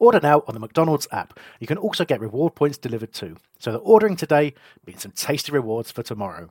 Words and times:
Order 0.00 0.20
now 0.20 0.42
on 0.48 0.54
the 0.54 0.60
McDonald's 0.60 1.06
app. 1.12 1.38
You 1.60 1.66
can 1.66 1.78
also 1.78 2.04
get 2.06 2.20
reward 2.20 2.54
points 2.54 2.78
delivered 2.78 3.12
too. 3.12 3.36
So 3.58 3.70
the 3.70 3.78
ordering 3.78 4.16
today 4.16 4.54
means 4.86 5.02
some 5.02 5.12
tasty 5.12 5.52
rewards 5.52 5.92
for 5.92 6.02
tomorrow. 6.02 6.50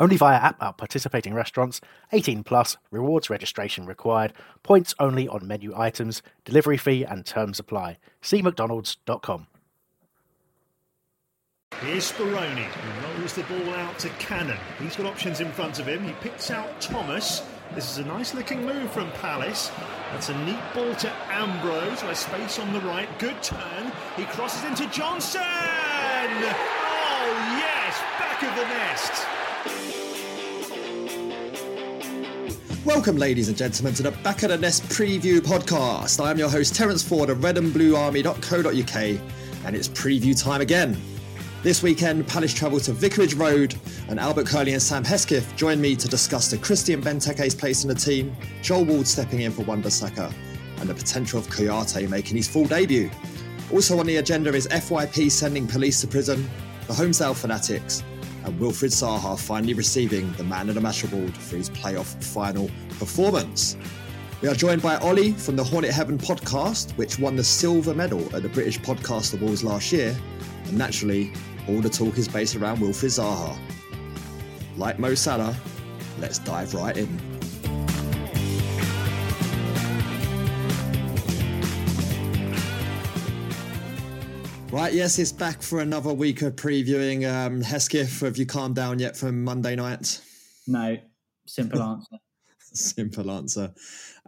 Only 0.00 0.16
via 0.16 0.36
app 0.36 0.60
at 0.60 0.76
participating 0.76 1.32
restaurants. 1.32 1.80
18 2.12 2.42
plus. 2.42 2.76
Rewards 2.90 3.30
registration 3.30 3.86
required. 3.86 4.32
Points 4.64 4.96
only 4.98 5.28
on 5.28 5.46
menu 5.46 5.72
items. 5.76 6.22
Delivery 6.44 6.76
fee 6.76 7.04
and 7.04 7.24
terms 7.24 7.60
apply. 7.60 7.98
See 8.20 8.42
mcdonalds.com. 8.42 9.46
Here's 11.80 12.10
Speroni, 12.10 12.64
who 12.64 13.20
rolls 13.20 13.34
the 13.34 13.42
ball 13.44 13.74
out 13.74 13.98
to 14.00 14.08
Cannon. 14.10 14.58
He's 14.80 14.96
got 14.96 15.06
options 15.06 15.40
in 15.40 15.50
front 15.52 15.78
of 15.78 15.86
him. 15.86 16.02
He 16.02 16.12
picks 16.14 16.50
out 16.50 16.80
Thomas. 16.80 17.42
This 17.72 17.90
is 17.90 17.98
a 17.98 18.04
nice 18.04 18.34
looking 18.34 18.64
move 18.64 18.92
from 18.92 19.10
Palace. 19.12 19.72
That's 20.12 20.28
a 20.28 20.44
neat 20.44 20.60
ball 20.74 20.94
to 20.94 21.12
Ambrose. 21.28 22.02
There's 22.02 22.18
space 22.18 22.60
on 22.60 22.72
the 22.72 22.80
right. 22.82 23.08
Good 23.18 23.42
turn. 23.42 23.90
He 24.16 24.24
crosses 24.26 24.62
into 24.64 24.86
Johnson. 24.90 25.40
Oh, 25.42 27.26
yes. 27.58 28.00
Back 28.20 28.42
of 28.44 28.54
the 28.54 28.64
nest. 28.68 29.26
Welcome, 32.84 33.16
ladies 33.16 33.48
and 33.48 33.56
gentlemen, 33.56 33.94
to 33.94 34.04
the 34.04 34.12
Back 34.22 34.44
of 34.44 34.50
the 34.50 34.58
Nest 34.58 34.84
preview 34.84 35.40
podcast. 35.40 36.22
I 36.22 36.30
am 36.30 36.38
your 36.38 36.50
host, 36.50 36.76
Terence 36.76 37.02
Ford 37.02 37.28
of 37.30 37.38
redandbluearmy.co.uk, 37.38 38.96
and 39.66 39.74
it's 39.74 39.88
preview 39.88 40.40
time 40.40 40.60
again. 40.60 40.96
This 41.64 41.82
weekend, 41.82 42.28
Palace 42.28 42.52
travel 42.52 42.78
to 42.80 42.92
Vicarage 42.92 43.32
Road, 43.32 43.74
and 44.10 44.20
Albert 44.20 44.48
Curley 44.48 44.74
and 44.74 44.82
Sam 44.82 45.02
Hesketh 45.02 45.56
join 45.56 45.80
me 45.80 45.96
to 45.96 46.06
discuss 46.06 46.50
the 46.50 46.58
Christian 46.58 47.00
Benteke's 47.00 47.54
place 47.54 47.84
in 47.84 47.88
the 47.88 47.94
team, 47.94 48.36
Joel 48.60 48.84
Ward 48.84 49.06
stepping 49.06 49.40
in 49.40 49.50
for 49.50 49.62
Wan-Bissaka, 49.62 50.30
and 50.80 50.90
the 50.90 50.92
potential 50.92 51.38
of 51.38 51.46
Kouyaté 51.46 52.06
making 52.06 52.36
his 52.36 52.46
full 52.46 52.66
debut. 52.66 53.10
Also 53.72 53.98
on 53.98 54.04
the 54.04 54.16
agenda 54.16 54.52
is 54.52 54.68
FYP 54.68 55.30
sending 55.30 55.66
police 55.66 56.02
to 56.02 56.06
prison, 56.06 56.50
the 56.86 56.92
Holmesdale 56.92 57.34
Fanatics, 57.34 58.04
and 58.44 58.60
Wilfried 58.60 58.92
Zaha 58.92 59.40
finally 59.40 59.72
receiving 59.72 60.30
the 60.34 60.44
Man 60.44 60.68
of 60.68 60.74
the 60.74 60.82
Match 60.82 61.02
award 61.04 61.34
for 61.34 61.56
his 61.56 61.70
playoff 61.70 62.22
final 62.22 62.70
performance. 62.98 63.78
We 64.42 64.48
are 64.48 64.54
joined 64.54 64.82
by 64.82 64.96
Ollie 64.96 65.32
from 65.32 65.56
the 65.56 65.64
Hornet 65.64 65.92
Heaven 65.92 66.18
podcast, 66.18 66.94
which 66.98 67.18
won 67.18 67.36
the 67.36 67.44
silver 67.44 67.94
medal 67.94 68.22
at 68.36 68.42
the 68.42 68.50
British 68.50 68.78
Podcast 68.80 69.32
Awards 69.32 69.64
last 69.64 69.92
year, 69.92 70.14
and 70.66 70.76
naturally, 70.76 71.32
all 71.68 71.80
the 71.80 71.88
talk 71.90 72.18
is 72.18 72.28
based 72.28 72.56
around 72.56 72.78
Wilfried 72.78 73.18
Zaha. 73.18 73.56
Like 74.76 74.98
Mo 74.98 75.14
Salah, 75.14 75.56
let's 76.18 76.38
dive 76.38 76.74
right 76.74 76.96
in. 76.96 77.08
Right, 84.70 84.92
yes, 84.92 85.20
it's 85.20 85.30
back 85.30 85.62
for 85.62 85.80
another 85.80 86.12
week 86.12 86.42
of 86.42 86.56
previewing. 86.56 87.30
Um, 87.32 87.60
Hesketh, 87.60 88.20
have 88.22 88.36
you 88.36 88.44
calmed 88.44 88.74
down 88.74 88.98
yet 88.98 89.16
from 89.16 89.44
Monday 89.44 89.76
night? 89.76 90.20
No, 90.66 90.96
simple 91.46 91.80
answer. 91.80 92.16
Simple 92.76 93.30
answer. 93.30 93.72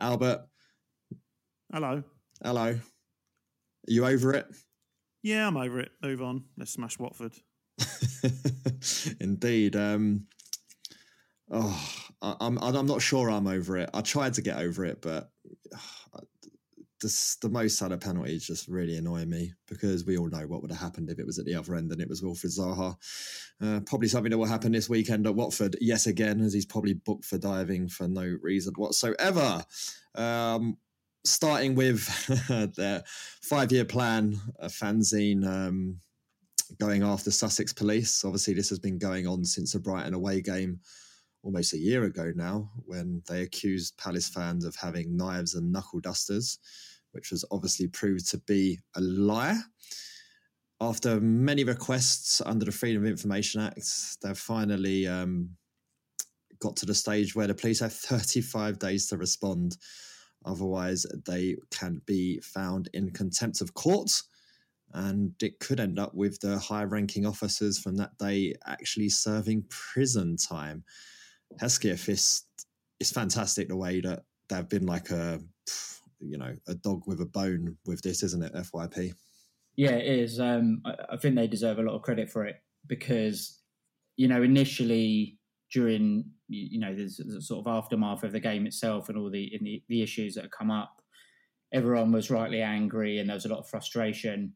Albert, 0.01 0.47
Hello. 1.73 2.05
hello. 2.45 2.63
Are 2.69 2.81
you 3.89 4.07
over 4.07 4.35
it? 4.35 4.47
Yeah, 5.27 5.49
I'm 5.49 5.57
over 5.57 5.81
it. 5.81 5.91
Move 6.05 6.23
on. 6.23 6.45
Let's 6.57 6.71
smash 6.71 7.01
Watford. 7.01 7.33
Indeed. 9.21 9.75
Um, 9.75 10.29
oh, 11.51 12.07
I, 12.23 12.37
I'm 12.41 12.59
I'm 12.59 12.87
not 12.87 13.03
sure 13.03 13.29
I'm 13.29 13.49
over 13.49 13.77
it. 13.77 13.91
I 13.93 14.03
tried 14.03 14.35
to 14.35 14.43
get 14.43 14.59
over 14.59 14.85
it, 14.85 15.03
but 15.03 15.33
this, 17.03 17.39
the 17.43 17.49
Mo 17.49 17.67
Salah 17.67 17.99
penalties 17.99 18.47
just 18.47 18.69
really 18.69 18.97
annoy 18.97 19.25
me 19.25 19.53
because 19.67 20.07
we 20.07 20.17
all 20.17 20.29
know 20.29 20.47
what 20.47 20.63
would 20.63 20.71
have 20.71 20.81
happened 20.81 21.11
if 21.11 21.19
it 21.19 21.27
was 21.27 21.41
at 21.41 21.45
the 21.45 21.57
other 21.57 21.75
end 21.75 21.91
and 21.91 22.01
it 22.01 22.09
was 22.09 22.23
Wilfried 22.23 22.57
Zaha. 22.57 22.97
Uh, 23.61 23.81
probably 23.81 24.07
something 24.07 24.31
that 24.31 24.39
will 24.39 24.47
happen 24.47 24.71
this 24.71 24.89
weekend 24.89 25.27
at 25.27 25.35
Watford, 25.35 25.77
yes 25.81 26.07
again, 26.07 26.41
as 26.41 26.53
he's 26.53 26.67
probably 26.67 26.95
booked 26.95 27.25
for 27.25 27.37
diving 27.37 27.89
for 27.89 28.07
no 28.07 28.39
reason 28.43 28.75
whatsoever. 28.77 29.65
Um, 30.15 30.77
starting 31.27 31.75
with 31.75 32.07
their 32.77 33.03
five-year 33.43 33.85
plan, 33.85 34.39
a 34.59 34.69
fanzine 34.69 35.47
um, 35.47 35.99
going 36.79 37.03
after 37.03 37.31
Sussex 37.31 37.73
Police. 37.73 38.25
Obviously, 38.25 38.55
this 38.55 38.69
has 38.69 38.79
been 38.79 38.99
going 38.99 39.27
on 39.27 39.45
since 39.45 39.73
the 39.73 39.81
Brighton 39.81 40.15
away 40.15 40.41
game 40.41 40.81
almost 41.43 41.75
a 41.75 41.79
year 41.79 42.05
ago 42.05 42.33
now, 42.35 42.71
when 42.87 43.23
they 43.29 43.43
accused 43.43 43.97
Palace 43.97 44.29
fans 44.29 44.65
of 44.65 44.75
having 44.75 45.17
knives 45.17 45.55
and 45.55 45.71
knuckle 45.71 46.01
dusters, 46.01 46.59
which 47.13 47.31
was 47.31 47.45
obviously 47.53 47.87
proved 47.87 48.29
to 48.31 48.39
be 48.39 48.79
a 48.97 49.01
lie. 49.01 49.59
After 50.81 51.21
many 51.21 51.65
requests 51.65 52.43
under 52.45 52.65
the 52.65 52.73
Freedom 52.73 53.05
of 53.05 53.09
Information 53.09 53.63
Act, 53.63 53.89
they've 54.23 54.37
finally 54.37 55.07
um, 55.07 55.51
got 56.59 56.77
to 56.77 56.87
the 56.87 56.95
stage 56.95 57.35
where 57.35 57.47
the 57.47 57.55
police 57.55 57.81
have 57.81 57.93
35 57.95 58.79
days 58.79 59.07
to 59.07 59.17
respond. 59.17 59.77
Otherwise, 60.47 61.05
they 61.27 61.57
can 61.71 62.01
be 62.07 62.41
found 62.41 62.89
in 62.95 63.11
contempt 63.11 63.61
of 63.61 63.75
court. 63.75 64.11
And 64.95 65.35
it 65.43 65.59
could 65.59 65.81
end 65.81 65.99
up 65.99 66.15
with 66.15 66.41
the 66.41 66.59
high 66.59 66.85
ranking 66.85 67.27
officers 67.27 67.79
from 67.79 67.97
that 67.97 68.17
day 68.19 68.55
actually 68.67 69.09
serving 69.09 69.65
prison 69.69 70.37
time. 70.37 70.85
Hesketh 71.61 72.09
is 72.09 72.45
it's 72.99 73.13
fantastic 73.13 73.69
the 73.69 73.77
way 73.77 74.01
that 74.01 74.23
they've 74.49 74.69
been 74.69 74.87
like 74.87 75.11
a 75.11 75.41
you 76.21 76.39
know 76.39 76.55
a 76.67 76.75
dog 76.75 77.03
with 77.07 77.21
a 77.21 77.27
bone 77.27 77.77
with 77.85 78.01
this, 78.03 78.23
isn't 78.23 78.43
it? 78.43 78.55
FYP. 78.55 79.13
Yeah, 79.77 79.91
it 79.91 80.07
is. 80.07 80.41
Um, 80.41 80.81
I, 80.85 80.95
I 81.11 81.17
think 81.17 81.35
they 81.35 81.47
deserve 81.47 81.79
a 81.79 81.83
lot 81.83 81.95
of 81.95 82.03
credit 82.03 82.31
for 82.31 82.47
it 82.47 82.57
because, 82.87 83.61
you 84.17 84.27
know, 84.27 84.43
initially 84.43 85.39
during 85.73 86.25
you 86.49 86.79
know 86.79 86.95
the, 86.95 87.11
the 87.25 87.41
sort 87.41 87.67
of 87.67 87.73
aftermath 87.73 88.23
of 88.23 88.33
the 88.33 88.41
game 88.41 88.67
itself 88.67 89.09
and 89.09 89.19
all 89.19 89.31
the, 89.31 89.55
in 89.55 89.65
the 89.65 89.83
the 89.89 90.03
issues 90.03 90.35
that 90.35 90.43
have 90.43 90.51
come 90.51 90.71
up, 90.71 91.03
everyone 91.73 92.13
was 92.13 92.31
rightly 92.31 92.63
angry 92.63 93.19
and 93.19 93.29
there 93.29 93.37
was 93.37 93.47
a 93.47 93.49
lot 93.49 93.59
of 93.59 93.69
frustration, 93.69 94.55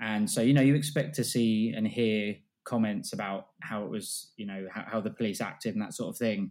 and 0.00 0.28
so 0.30 0.40
you 0.40 0.54
know 0.54 0.62
you 0.62 0.74
expect 0.74 1.14
to 1.16 1.24
see 1.24 1.72
and 1.76 1.86
hear 1.86 2.34
comments 2.64 3.12
about 3.12 3.48
how 3.60 3.84
it 3.84 3.90
was 3.90 4.32
you 4.36 4.46
know 4.46 4.66
how, 4.72 4.84
how 4.86 5.00
the 5.00 5.10
police 5.10 5.40
acted 5.40 5.74
and 5.74 5.82
that 5.82 5.94
sort 5.94 6.10
of 6.10 6.18
thing, 6.18 6.50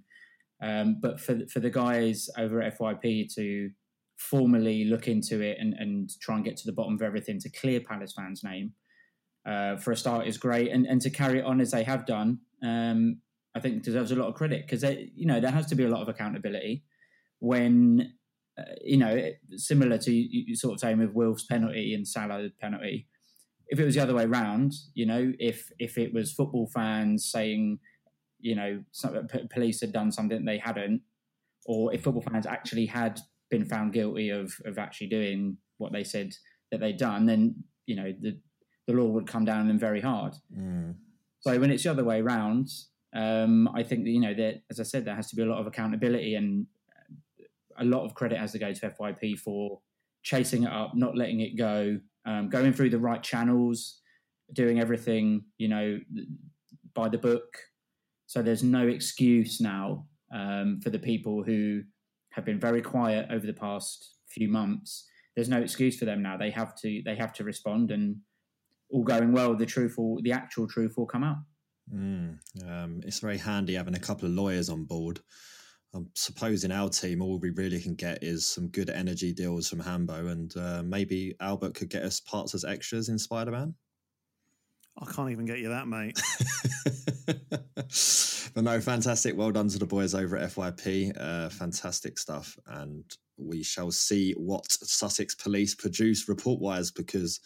um, 0.62 0.98
but 1.01 1.19
for 1.19 1.39
for 1.51 1.60
the 1.60 1.69
guys 1.69 2.30
over 2.38 2.62
at 2.62 2.77
FYP 2.77 3.34
to 3.36 3.69
formally 4.18 4.86
look 4.86 5.07
into 5.07 5.42
it 5.42 5.57
and, 5.60 5.74
and 5.74 6.12
try 6.19 6.36
and 6.36 6.45
get 6.45 6.56
to 6.56 6.68
the 6.68 6.72
bottom 6.72 6.94
of 6.94 7.01
everything 7.01 7.39
to 7.39 7.50
clear 7.50 7.80
Palace 7.80 8.13
fans' 8.13 8.44
name 8.44 8.72
uh, 9.45 9.75
for 9.77 9.92
a 9.92 9.98
start 9.98 10.27
is 10.27 10.38
great, 10.38 10.72
and 10.72 10.86
and 10.86 11.01
to 11.01 11.10
carry 11.10 11.39
it 11.39 11.45
on 11.45 11.60
as 11.60 11.72
they 11.72 11.84
have 11.84 12.06
done, 12.06 12.39
um, 12.63 13.18
I 13.56 13.59
think 13.59 13.83
deserves 13.83 14.12
a 14.12 14.15
lot 14.15 14.30
of 14.30 14.36
credit 14.36 14.65
because 14.65 14.83
you 14.83 15.25
know 15.25 15.39
there 15.39 15.51
has 15.51 15.65
to 15.68 15.75
be 15.75 15.83
a 15.83 15.89
lot 15.89 16.01
of 16.01 16.09
accountability 16.09 16.83
when 17.39 18.13
uh, 18.57 18.63
you 18.83 18.98
know 18.98 19.31
similar 19.56 19.98
to 19.98 20.12
you, 20.12 20.45
you 20.48 20.56
sort 20.56 20.75
of 20.75 20.80
saying 20.80 21.00
with 21.00 21.13
Wilf's 21.13 21.45
penalty 21.45 21.94
and 21.94 22.07
Salah 22.07 22.50
penalty. 22.62 23.07
If 23.68 23.80
it 23.80 23.86
was 23.86 23.95
the 23.95 24.01
other 24.01 24.15
way 24.15 24.25
round, 24.25 24.74
you 24.94 25.06
know, 25.06 25.33
if 25.39 25.69
if 25.80 25.98
it 25.98 26.13
was 26.13 26.31
football 26.31 26.69
fans 26.74 27.30
saying, 27.30 27.80
you 28.39 28.56
know, 28.56 28.83
some, 28.92 29.27
p- 29.27 29.48
police 29.50 29.80
had 29.81 29.94
done 29.94 30.12
something 30.12 30.44
they 30.44 30.57
hadn't, 30.57 31.01
or 31.65 31.94
if 31.94 32.03
football 32.03 32.24
fans 32.24 32.45
actually 32.45 32.86
had 32.86 33.19
been 33.50 33.65
found 33.65 33.94
guilty 33.94 34.30
of 34.30 34.53
of 34.65 34.77
actually 34.77 35.07
doing 35.07 35.57
what 35.77 35.94
they 35.94 36.03
said 36.03 36.33
that 36.71 36.80
they'd 36.80 36.98
done, 36.98 37.25
then 37.25 37.63
you 37.86 37.95
know 37.95 38.13
the 38.21 38.38
the 38.88 38.94
law 38.94 39.07
would 39.07 39.27
come 39.27 39.45
down 39.45 39.62
on 39.62 39.68
them 39.68 39.80
very 39.80 40.01
hard. 40.01 40.33
Mm. 40.56 40.95
So 41.39 41.57
when 41.59 41.71
it's 41.71 41.83
the 41.83 41.92
other 41.92 42.03
way 42.03 42.21
around, 42.21 42.69
um, 43.13 43.68
I 43.74 43.84
think 43.84 44.04
that 44.06 44.12
you 44.12 44.22
know 44.22 44.34
that 44.34 44.62
as 44.69 44.80
I 44.80 44.84
said, 44.84 45.06
there 45.06 45.16
has 45.16 45.30
to 45.30 45.36
be 45.36 45.44
a 45.44 45.46
lot 45.46 45.60
of 45.60 45.68
accountability 45.68 46.36
and 46.36 46.66
a 47.78 47.86
lot 47.86 48.06
of 48.06 48.13
credit 48.13 48.38
has 48.38 48.52
to 48.54 48.60
go 48.60 48.74
to 48.74 48.90
FYP 48.90 49.40
for 49.40 49.80
chasing 50.24 50.63
it 50.63 50.72
up, 50.72 50.96
not 50.96 51.18
letting 51.18 51.42
it 51.42 51.58
go, 51.58 52.00
um, 52.25 52.50
going 52.50 52.74
through 52.74 52.90
the 52.90 53.00
right 53.00 53.22
channels, 53.24 54.02
doing 54.54 54.80
everything 54.80 55.44
you 55.58 55.68
know 55.68 56.00
by 56.94 57.10
the 57.10 57.18
book. 57.18 57.58
So 58.28 58.42
there's 58.42 58.63
no 58.63 58.88
excuse 58.88 59.60
now 59.60 60.06
um, 60.34 60.80
for 60.81 60.90
the 60.90 61.00
people 61.00 61.44
who 61.44 61.81
have 62.31 62.46
been 62.46 62.60
very 62.60 62.81
quiet 62.81 63.28
over 63.30 63.46
the 63.46 63.54
past 63.54 64.16
few 64.30 64.48
months. 64.48 65.06
There's 65.36 65.50
no 65.50 65.62
excuse 65.62 65.98
for 65.98 66.06
them 66.06 66.22
now. 66.22 66.38
They 66.38 66.50
have 66.52 66.75
to 66.78 67.02
they 67.04 67.16
have 67.16 67.34
to 67.34 67.44
respond, 67.44 67.92
and 67.92 68.18
all 68.90 69.04
going 69.04 69.34
well, 69.34 69.56
the 69.56 69.66
truth 69.66 69.96
will 69.98 70.22
the 70.22 70.31
actual 70.31 70.68
truth 70.68 70.96
will 70.98 71.06
come 71.06 71.24
out. 71.24 71.38
Mm. 71.94 72.38
Um, 72.68 73.01
it's 73.06 73.19
very 73.19 73.38
handy 73.38 73.75
having 73.75 73.95
a 73.95 74.00
couple 74.00 74.28
of 74.28 74.33
lawyers 74.33 74.69
on 74.69 74.86
board. 74.86 75.19
I'm 75.94 76.10
supposing 76.16 76.72
our 76.72 76.89
team, 76.89 77.22
all 77.22 77.38
we 77.38 77.50
really 77.50 77.81
can 77.81 77.95
get 77.95 78.24
is 78.24 78.45
some 78.45 78.69
good 78.69 78.89
energy 78.89 79.33
deals 79.33 79.68
from 79.68 79.81
Hambo, 79.81 80.28
and 80.28 80.56
uh, 80.56 80.83
maybe 80.83 81.36
Albert 81.42 81.75
could 81.75 81.89
get 81.89 82.04
us 82.04 82.22
parts 82.22 82.56
as 82.56 82.63
extras 82.63 83.10
in 83.10 83.19
Spider 83.19 83.51
Man. 83.51 83.75
I 85.00 85.12
can't 85.12 85.31
even 85.31 85.45
get 85.45 85.60
you 85.60 85.69
that, 85.69 85.88
mate. 85.88 86.19
but 88.54 88.63
no, 88.63 88.80
fantastic. 88.80 89.36
Well 89.36 89.51
done 89.51 89.69
to 89.69 89.80
the 89.80 89.86
boys 89.86 90.13
over 90.13 90.38
at 90.38 90.51
FYP. 90.51 91.13
Uh, 91.19 91.50
fantastic 91.50 92.19
stuff. 92.19 92.57
And 92.68 93.04
we 93.38 93.63
shall 93.63 93.92
see 93.92 94.34
what 94.34 94.69
Sussex 94.69 95.34
police 95.34 95.75
produce 95.75 96.27
report 96.27 96.62
wise 96.62 96.92
because 96.92 97.39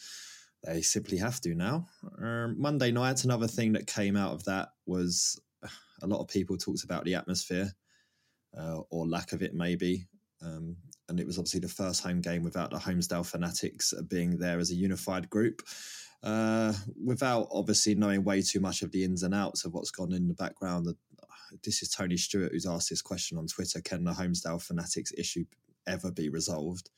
they 0.66 0.82
simply 0.82 1.18
have 1.18 1.40
to 1.42 1.54
now. 1.54 1.88
Um, 2.22 2.60
Monday 2.60 2.92
night, 2.92 3.24
another 3.24 3.48
thing 3.48 3.74
that 3.74 3.88
came 3.88 4.16
out 4.16 4.34
of 4.34 4.44
that 4.46 4.70
was 4.86 5.40
a 6.02 6.08
lot 6.08 6.22
of 6.22 6.28
people 6.28 6.58
talked 6.58 6.84
about 6.84 7.06
the 7.06 7.16
atmosphere 7.16 7.72
uh, 8.58 8.80
or 8.90 9.08
lack 9.08 9.34
of 9.34 9.42
it, 9.42 9.54
maybe. 9.54 10.08
Um, 10.42 10.78
and 11.08 11.20
it 11.20 11.26
was 11.26 11.38
obviously 11.38 11.60
the 11.60 11.68
first 11.68 12.04
home 12.04 12.22
game 12.22 12.44
without 12.44 12.72
the 12.72 12.78
Holmesdale 12.78 13.26
Fanatics 13.26 13.94
being 14.10 14.38
there 14.38 14.60
as 14.60 14.72
a 14.72 14.76
unified 14.76 15.30
group. 15.30 15.62
Uh, 16.24 16.74
without 17.04 17.48
obviously 17.52 17.94
knowing 17.94 18.24
way 18.24 18.42
too 18.42 18.60
much 18.60 18.82
of 18.82 18.92
the 18.92 19.04
ins 19.04 19.22
and 19.22 19.36
outs 19.36 19.64
of 19.66 19.74
what's 19.74 19.92
gone 19.92 20.12
in 20.12 20.28
the 20.28 20.34
background, 20.34 20.88
this 21.64 21.84
is 21.84 21.90
Tony 21.90 22.18
Stewart 22.18 22.52
who's 22.52 22.66
asked 22.66 22.90
this 22.90 23.02
question 23.02 23.38
on 23.38 23.46
Twitter: 23.46 23.82
Can 23.82 24.04
the 24.04 24.12
Holmesdale 24.12 24.62
Fanatics 24.62 25.12
issue 25.18 25.46
ever 25.88 26.12
be 26.12 26.30
resolved? 26.30 26.90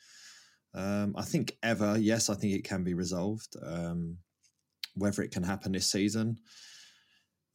Um, 0.78 1.16
I 1.18 1.24
think 1.24 1.58
ever, 1.64 1.98
yes, 1.98 2.30
I 2.30 2.36
think 2.36 2.54
it 2.54 2.64
can 2.64 2.84
be 2.84 2.94
resolved. 2.94 3.56
Um, 3.66 4.18
whether 4.96 5.24
it 5.24 5.32
can 5.32 5.44
happen 5.44 5.72
this 5.72 5.92
season, 5.92 6.38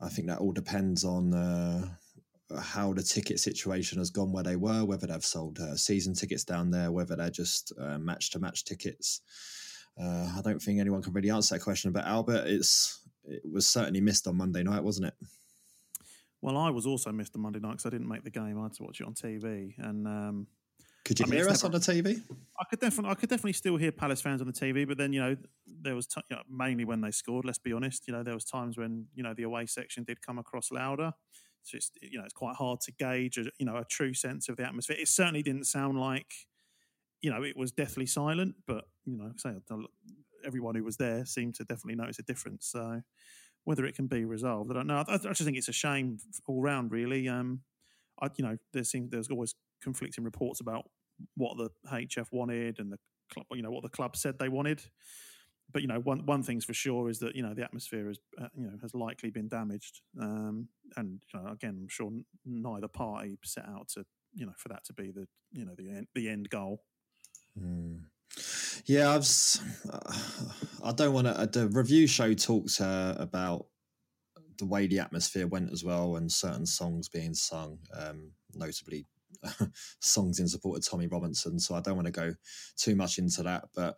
I 0.01 0.09
think 0.09 0.29
that 0.29 0.39
all 0.39 0.53
depends 0.53 1.05
on 1.05 1.33
uh, 1.33 1.89
how 2.61 2.93
the 2.93 3.03
ticket 3.03 3.39
situation 3.39 3.99
has 3.99 4.11
gone 4.11 4.33
where 4.33 4.43
they 4.43 4.57
were, 4.57 4.85
whether 4.85 5.07
they've 5.07 5.25
sold 5.25 5.59
uh, 5.61 5.77
season 5.77 6.15
tickets 6.15 6.45
down 6.45 6.71
there, 6.71 6.91
whether 6.91 7.15
they're 7.15 7.31
just 7.31 7.73
match 7.79 8.31
to 8.31 8.41
match 8.41 8.65
tickets. 8.65 9.21
Uh, 10.01 10.33
I 10.37 10.41
don't 10.43 10.61
think 10.61 10.81
anyone 10.81 11.03
can 11.03 11.13
really 11.13 11.31
answer 11.31 11.55
that 11.55 11.63
question. 11.63 11.93
But 11.93 12.07
Albert, 12.07 12.47
it's 12.47 13.01
it 13.25 13.43
was 13.51 13.69
certainly 13.69 14.01
missed 14.01 14.27
on 14.27 14.37
Monday 14.37 14.63
night, 14.63 14.83
wasn't 14.83 15.09
it? 15.09 15.15
Well, 16.41 16.57
I 16.57 16.71
was 16.71 16.87
also 16.87 17.13
missed 17.13 17.37
on 17.37 17.43
Monday 17.43 17.61
night 17.61 17.73
because 17.73 17.87
I 17.87 17.91
didn't 17.91 18.09
make 18.09 18.25
the 18.25 18.31
game. 18.31 18.59
I 18.59 18.65
had 18.65 18.73
to 18.75 18.83
watch 18.83 19.01
it 19.01 19.07
on 19.07 19.15
TV, 19.15 19.75
and 19.79 20.07
um, 20.09 20.47
could 21.05 21.19
you 21.19 21.27
I 21.27 21.35
hear 21.35 21.49
us 21.49 21.63
never, 21.63 21.75
on 21.75 21.81
the 21.81 21.85
TV? 21.85 22.23
I 22.61 22.65
could 22.71 22.81
definitely, 22.81 23.11
I 23.11 23.15
could 23.15 23.29
definitely 23.29 23.55
still 23.55 23.77
hear 23.77 23.93
Palace 23.93 24.21
fans 24.21 24.41
on 24.41 24.47
the 24.47 24.53
TV. 24.53 24.87
But 24.87 24.99
then, 24.99 25.13
you 25.13 25.21
know, 25.21 25.37
there 25.67 25.95
was 25.95 26.07
t- 26.07 26.23
you 26.31 26.37
know, 26.37 26.43
mainly 26.49 26.85
when 26.85 27.01
they 27.01 27.11
scored. 27.11 27.45
Let's 27.45 27.59
be 27.59 27.73
honest. 27.73 28.07
You 28.07 28.15
know, 28.15 28.23
there 28.23 28.35
was 28.35 28.45
times 28.45 28.79
when 28.79 29.07
you 29.15 29.23
know 29.23 29.35
the 29.35 29.43
away 29.43 29.67
section 29.67 30.05
did 30.05 30.25
come 30.25 30.39
across 30.39 30.71
louder. 30.71 31.13
So 31.65 31.77
it's 31.77 31.91
you 32.01 32.19
know 32.19 32.25
it's 32.25 32.33
quite 32.33 32.57
hard 32.57 32.81
to 32.83 32.93
gauge 32.93 33.39
a, 33.39 33.45
you 33.59 33.67
know 33.67 33.77
a 33.77 33.85
true 33.85 34.15
sense 34.15 34.49
of 34.49 34.57
the 34.57 34.65
atmosphere. 34.65 34.97
It 34.99 35.09
certainly 35.09 35.43
didn't 35.43 35.65
sound 35.65 35.99
like 35.99 36.33
you 37.21 37.31
know 37.31 37.43
it 37.43 37.57
was 37.57 37.73
deathly 37.73 38.07
silent, 38.07 38.55
but 38.67 38.85
you 39.05 39.17
know, 39.17 39.33
say 39.37 39.55
everyone 40.45 40.75
who 40.75 40.85
was 40.85 40.97
there 40.97 41.25
seemed 41.25 41.55
to 41.57 41.65
definitely 41.65 41.97
notice 41.97 42.19
a 42.19 42.23
difference. 42.23 42.67
So 42.67 43.03
whether 43.65 43.85
it 43.85 43.95
can 43.95 44.07
be 44.07 44.25
resolved, 44.25 44.71
I 44.71 44.75
don't 44.75 44.87
know. 44.87 45.05
I, 45.07 45.15
I 45.15 45.19
just 45.19 45.43
think 45.43 45.57
it's 45.57 45.69
a 45.69 45.73
shame 45.73 46.19
all 46.47 46.61
round, 46.61 46.91
really. 46.91 47.29
Um, 47.29 47.61
I, 48.21 48.29
you 48.37 48.45
know, 48.45 48.57
there 48.73 48.85
seems 48.85 49.11
there's 49.11 49.31
always 49.31 49.55
conflicting 49.83 50.25
reports 50.25 50.61
about 50.61 50.85
what 51.37 51.57
the 51.57 51.71
HF 51.91 52.27
wanted 52.33 52.79
and 52.79 52.93
the 52.93 52.99
club, 53.33 53.47
you 53.53 53.63
know, 53.63 53.71
what 53.71 53.83
the 53.83 53.89
club 53.89 54.17
said 54.17 54.39
they 54.39 54.49
wanted. 54.49 54.83
But 55.73 55.83
you 55.83 55.89
know, 55.89 56.01
one 56.01 56.27
one 56.27 56.43
thing's 56.43 56.65
for 56.65 56.75
sure 56.75 57.09
is 57.09 57.19
that 57.21 57.35
you 57.35 57.43
know 57.43 57.55
the 57.55 57.63
atmosphere 57.63 58.09
has 58.09 58.19
uh, 58.41 58.49
you 58.55 58.67
know 58.67 58.77
has 58.83 58.95
likely 58.95 59.31
been 59.31 59.49
damaged, 59.49 60.03
um, 60.21 60.69
and 60.97 61.23
you 61.33 61.41
know, 61.41 61.51
again, 61.51 61.79
I'm 61.83 61.89
sure 61.89 62.11
neither 62.45 62.89
party 62.89 63.39
set 63.45 63.67
out 63.67 63.89
to 63.95 64.05
you 64.35 64.45
know 64.45 64.53
for 64.59 64.69
that 64.69 64.85
to 64.87 64.93
be 64.93 65.11
the 65.11 65.27
you 65.51 65.65
know 65.65 65.73
the 65.77 65.89
end, 65.89 66.09
the 66.15 66.29
end 66.29 66.51
goal. 66.51 66.83
Mm. 67.59 68.01
Yeah, 68.85 69.15
I've. 69.15 69.29
Uh, 69.91 70.13
I 70.85 70.93
don't 70.93 71.15
want 71.15 71.27
to. 71.27 71.39
Uh, 71.39 71.47
the 71.47 71.69
review 71.69 72.07
show 72.07 72.35
talks 72.35 72.81
uh, 72.81 73.17
about 73.19 73.67
the 74.59 74.67
way 74.67 74.87
the 74.87 74.99
atmosphere 74.99 75.47
went 75.47 75.73
as 75.73 75.85
well, 75.85 76.17
and 76.17 76.31
certain 76.31 76.67
songs 76.67 77.09
being 77.09 77.35
sung, 77.35 77.79
um, 77.97 78.33
notably 78.55 79.07
songs 80.01 80.41
in 80.41 80.49
support 80.49 80.79
of 80.79 80.89
Tommy 80.89 81.07
Robinson. 81.07 81.59
So 81.59 81.75
I 81.75 81.81
don't 81.81 81.97
want 81.97 82.07
to 82.07 82.13
go 82.13 82.35
too 82.77 82.95
much 82.95 83.19
into 83.19 83.43
that, 83.43 83.65
but 83.75 83.97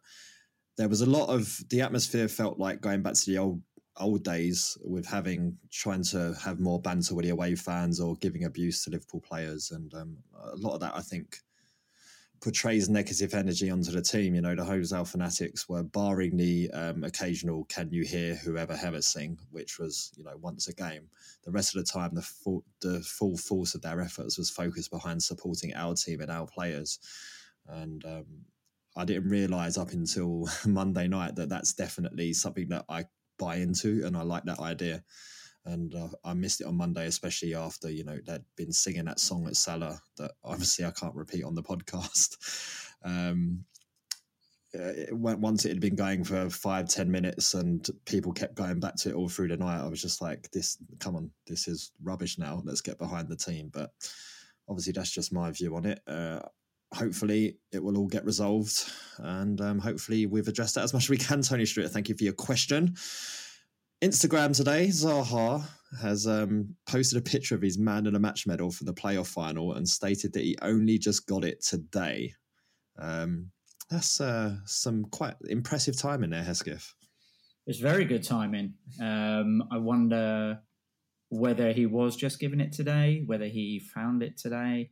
there 0.76 0.88
was 0.88 1.02
a 1.02 1.10
lot 1.10 1.28
of 1.28 1.56
the 1.70 1.80
atmosphere 1.80 2.28
felt 2.28 2.58
like 2.58 2.80
going 2.80 3.02
back 3.02 3.14
to 3.14 3.26
the 3.26 3.38
old 3.38 3.60
old 3.98 4.24
days 4.24 4.76
with 4.82 5.06
having 5.06 5.56
trying 5.70 6.02
to 6.02 6.34
have 6.42 6.58
more 6.58 6.80
banter 6.80 7.14
with 7.14 7.24
the 7.24 7.30
away 7.30 7.54
fans 7.54 8.00
or 8.00 8.16
giving 8.16 8.44
abuse 8.44 8.82
to 8.82 8.90
Liverpool 8.90 9.20
players, 9.20 9.70
and 9.70 9.94
um, 9.94 10.16
a 10.52 10.56
lot 10.56 10.74
of 10.74 10.80
that 10.80 10.96
I 10.96 11.00
think 11.00 11.38
portrays 12.44 12.90
negative 12.90 13.32
energy 13.32 13.70
onto 13.70 13.90
the 13.90 14.02
team. 14.02 14.34
You 14.34 14.42
know, 14.42 14.54
the 14.54 14.62
Holmesdale 14.62 15.08
Fanatics 15.08 15.66
were 15.66 15.82
barring 15.82 16.36
the 16.36 16.70
um, 16.72 17.02
occasional 17.02 17.64
"Can 17.64 17.90
you 17.90 18.04
hear 18.04 18.34
whoever 18.34 18.76
have 18.76 18.88
ever 18.88 19.00
sing," 19.00 19.38
which 19.50 19.78
was 19.78 20.12
you 20.14 20.24
know 20.24 20.36
once 20.36 20.68
a 20.68 20.74
game. 20.74 21.08
The 21.44 21.50
rest 21.50 21.74
of 21.74 21.82
the 21.82 21.90
time, 21.90 22.14
the 22.14 22.20
full 22.20 22.62
the 22.82 23.00
full 23.00 23.38
force 23.38 23.74
of 23.74 23.80
their 23.80 23.98
efforts 23.98 24.36
was 24.36 24.50
focused 24.50 24.90
behind 24.90 25.22
supporting 25.22 25.74
our 25.74 25.94
team 25.94 26.20
and 26.20 26.30
our 26.30 26.46
players. 26.46 26.98
And 27.66 28.04
um, 28.04 28.26
I 28.94 29.06
didn't 29.06 29.30
realise 29.30 29.78
up 29.78 29.92
until 29.92 30.46
Monday 30.66 31.08
night 31.08 31.36
that 31.36 31.48
that's 31.48 31.72
definitely 31.72 32.34
something 32.34 32.68
that 32.68 32.84
I 32.90 33.06
buy 33.38 33.56
into, 33.56 34.02
and 34.04 34.18
I 34.18 34.22
like 34.22 34.44
that 34.44 34.60
idea 34.60 35.02
and 35.66 35.94
uh, 35.94 36.08
I 36.24 36.34
missed 36.34 36.60
it 36.60 36.66
on 36.66 36.76
Monday, 36.76 37.06
especially 37.06 37.54
after 37.54 37.90
you 37.90 38.04
know 38.04 38.18
they'd 38.26 38.44
been 38.56 38.72
singing 38.72 39.04
that 39.06 39.20
song 39.20 39.46
at 39.46 39.56
Salah 39.56 40.00
that 40.18 40.32
obviously 40.42 40.84
I 40.84 40.90
can't 40.90 41.14
repeat 41.14 41.44
on 41.44 41.54
the 41.54 41.62
podcast. 41.62 42.36
Um, 43.06 43.66
it 44.72 45.14
went, 45.14 45.38
once 45.38 45.66
it 45.66 45.68
had 45.68 45.80
been 45.80 45.94
going 45.94 46.24
for 46.24 46.48
five 46.48 46.88
ten 46.88 47.10
minutes 47.10 47.52
and 47.52 47.86
people 48.06 48.32
kept 48.32 48.54
going 48.54 48.80
back 48.80 48.96
to 48.96 49.10
it 49.10 49.14
all 49.14 49.28
through 49.28 49.48
the 49.48 49.58
night, 49.58 49.84
I 49.84 49.88
was 49.88 50.00
just 50.00 50.22
like, 50.22 50.50
"This, 50.52 50.78
come 51.00 51.16
on, 51.16 51.30
this 51.46 51.68
is 51.68 51.92
rubbish 52.02 52.38
now. 52.38 52.62
Let's 52.64 52.80
get 52.80 52.98
behind 52.98 53.28
the 53.28 53.36
team." 53.36 53.68
But 53.70 53.90
obviously, 54.66 54.94
that's 54.94 55.10
just 55.10 55.34
my 55.34 55.50
view 55.50 55.76
on 55.76 55.84
it. 55.84 56.00
Uh, 56.06 56.40
hopefully 56.94 57.58
it 57.72 57.82
will 57.82 57.98
all 57.98 58.06
get 58.06 58.24
resolved 58.24 58.90
and 59.18 59.60
um, 59.60 59.78
hopefully 59.78 60.26
we've 60.26 60.48
addressed 60.48 60.76
that 60.76 60.84
as 60.84 60.94
much 60.94 61.04
as 61.04 61.10
we 61.10 61.16
can 61.16 61.42
tony 61.42 61.66
stewart 61.66 61.90
thank 61.90 62.08
you 62.08 62.14
for 62.14 62.22
your 62.22 62.32
question 62.32 62.94
Instagram 64.02 64.54
today, 64.54 64.88
Zaha 64.88 65.64
has 66.00 66.26
um, 66.26 66.74
posted 66.86 67.18
a 67.18 67.22
picture 67.22 67.54
of 67.54 67.62
his 67.62 67.78
man 67.78 68.06
in 68.06 68.14
a 68.14 68.18
match 68.18 68.46
medal 68.46 68.70
for 68.70 68.84
the 68.84 68.92
playoff 68.92 69.28
final 69.28 69.74
and 69.74 69.88
stated 69.88 70.32
that 70.32 70.42
he 70.42 70.56
only 70.62 70.98
just 70.98 71.26
got 71.26 71.44
it 71.44 71.64
today. 71.64 72.32
Um, 72.98 73.50
that's 73.90 74.20
uh, 74.20 74.56
some 74.64 75.04
quite 75.06 75.34
impressive 75.48 75.98
timing 75.98 76.30
there, 76.30 76.42
Hesketh. 76.42 76.94
It's 77.66 77.78
very 77.78 78.04
good 78.04 78.22
timing. 78.22 78.74
Um, 79.00 79.62
I 79.70 79.78
wonder 79.78 80.60
whether 81.30 81.72
he 81.72 81.86
was 81.86 82.16
just 82.16 82.38
given 82.38 82.60
it 82.60 82.72
today, 82.72 83.22
whether 83.26 83.46
he 83.46 83.80
found 83.94 84.22
it 84.22 84.36
today. 84.36 84.90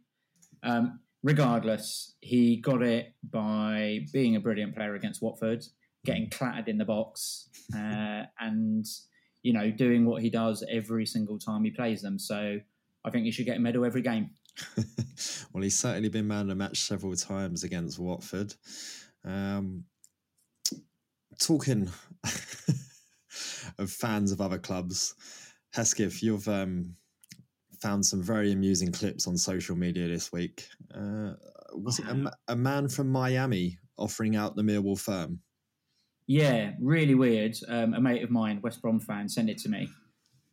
Um, 0.63 1.01
regardless, 1.23 2.15
he 2.21 2.57
got 2.57 2.83
it 2.83 3.15
by 3.29 4.07
being 4.13 4.37
a 4.37 4.41
brilliant 4.41 4.75
player 4.75 4.95
against 4.95 5.23
Watford 5.23 5.65
getting 6.05 6.31
clattered 6.31 6.69
in 6.69 6.79
the 6.79 6.85
box 6.85 7.49
uh, 7.77 8.25
and 8.41 8.87
you 9.43 9.53
know 9.53 9.71
doing 9.71 10.05
what 10.05 10.23
he 10.23 10.31
does 10.31 10.65
every 10.71 11.07
single 11.07 11.39
time 11.39 11.65
he 11.65 11.71
plays 11.71 12.03
them. 12.03 12.19
So 12.19 12.59
I 13.05 13.11
think 13.11 13.25
he 13.25 13.31
should 13.31 13.47
get 13.47 13.57
a 13.57 13.61
medal 13.61 13.85
every 13.85 14.03
game. 14.03 14.31
well, 15.53 15.63
he's 15.63 15.79
certainly 15.79 16.09
been 16.09 16.29
man 16.29 16.43
of 16.43 16.49
the 16.49 16.55
match 16.55 16.81
several 16.81 17.15
times 17.17 17.65
against 17.65 17.99
Watford. 17.99 18.55
Um, 19.25 19.85
talking 21.41 21.91
of 23.79 23.91
fans 23.91 24.33
of 24.33 24.41
other 24.41 24.59
clubs, 24.59 25.15
Hesketh, 25.73 26.23
you've 26.23 26.49
um, 26.49 26.97
found 27.81 28.05
some 28.05 28.23
very 28.23 28.53
amusing 28.53 28.93
clips 28.93 29.27
on 29.27 29.37
social 29.37 29.77
media 29.77 30.07
this 30.07 30.33
week. 30.33 30.69
Uh, 30.95 31.33
was 31.75 31.99
it 31.99 32.07
a, 32.07 32.33
a, 32.49 32.57
man 32.57 32.89
from 32.89 33.11
Miami 33.11 33.79
offering 33.97 34.37
out 34.37 34.55
the 34.55 34.63
Millwall 34.63 34.99
firm? 34.99 35.41
Yeah, 36.33 36.71
really 36.81 37.15
weird. 37.15 37.59
Um, 37.69 37.93
a 37.93 38.01
mate 38.01 38.25
of 38.25 38.31
mine, 38.31 38.61
West 38.63 38.81
Brom 38.81 38.99
fan, 38.99 39.29
sent 39.29 39.51
it 39.51 39.59
to 39.59 39.69
me, 39.69 39.87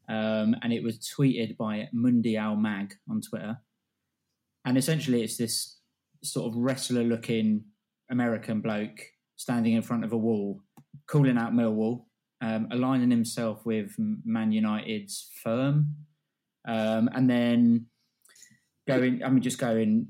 um, 0.10 0.54
and 0.62 0.74
it 0.74 0.84
was 0.84 1.00
tweeted 1.00 1.56
by 1.56 1.88
Mundial 1.96 2.58
Mag 2.58 2.96
on 3.10 3.22
Twitter. 3.22 3.58
And 4.66 4.78
essentially, 4.78 5.24
it's 5.24 5.38
this 5.38 5.80
sort 6.22 6.52
of 6.52 6.58
wrestler-looking 6.58 7.64
American 8.12 8.60
bloke 8.60 9.00
standing 9.38 9.72
in 9.72 9.82
front 9.82 10.04
of 10.04 10.12
a 10.12 10.18
wall, 10.18 10.62
calling 11.08 11.38
out 11.38 11.54
Millwall, 11.54 12.08
um, 12.42 12.68
aligning 12.72 13.10
himself 13.10 13.66
with 13.66 13.96
Man 13.98 14.52
United's 14.52 15.30
firm, 15.42 15.96
um, 16.68 17.10
and 17.14 17.30
then 17.30 17.86
going. 18.86 19.24
I 19.24 19.30
mean, 19.30 19.42
just 19.42 19.60
going 19.60 20.08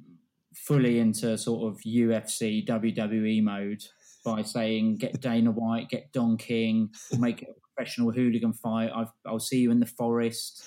fully 0.55 0.97
into 0.97 1.37
sort 1.37 1.71
of 1.71 1.79
UFC 1.81 2.65
WWE 2.65 3.43
mode 3.43 3.83
by 4.23 4.41
saying, 4.43 4.97
"Get 4.97 5.21
Dana 5.21 5.51
White, 5.51 5.89
get 5.89 6.11
Don 6.11 6.37
King, 6.37 6.89
we'll 7.11 7.21
make 7.21 7.41
it 7.41 7.49
a 7.49 7.53
professional 7.75 8.11
hooligan 8.11 8.53
fight. 8.53 8.91
I've, 8.93 9.11
I'll 9.25 9.39
see 9.39 9.59
you 9.59 9.71
in 9.71 9.79
the 9.79 9.85
forest." 9.85 10.63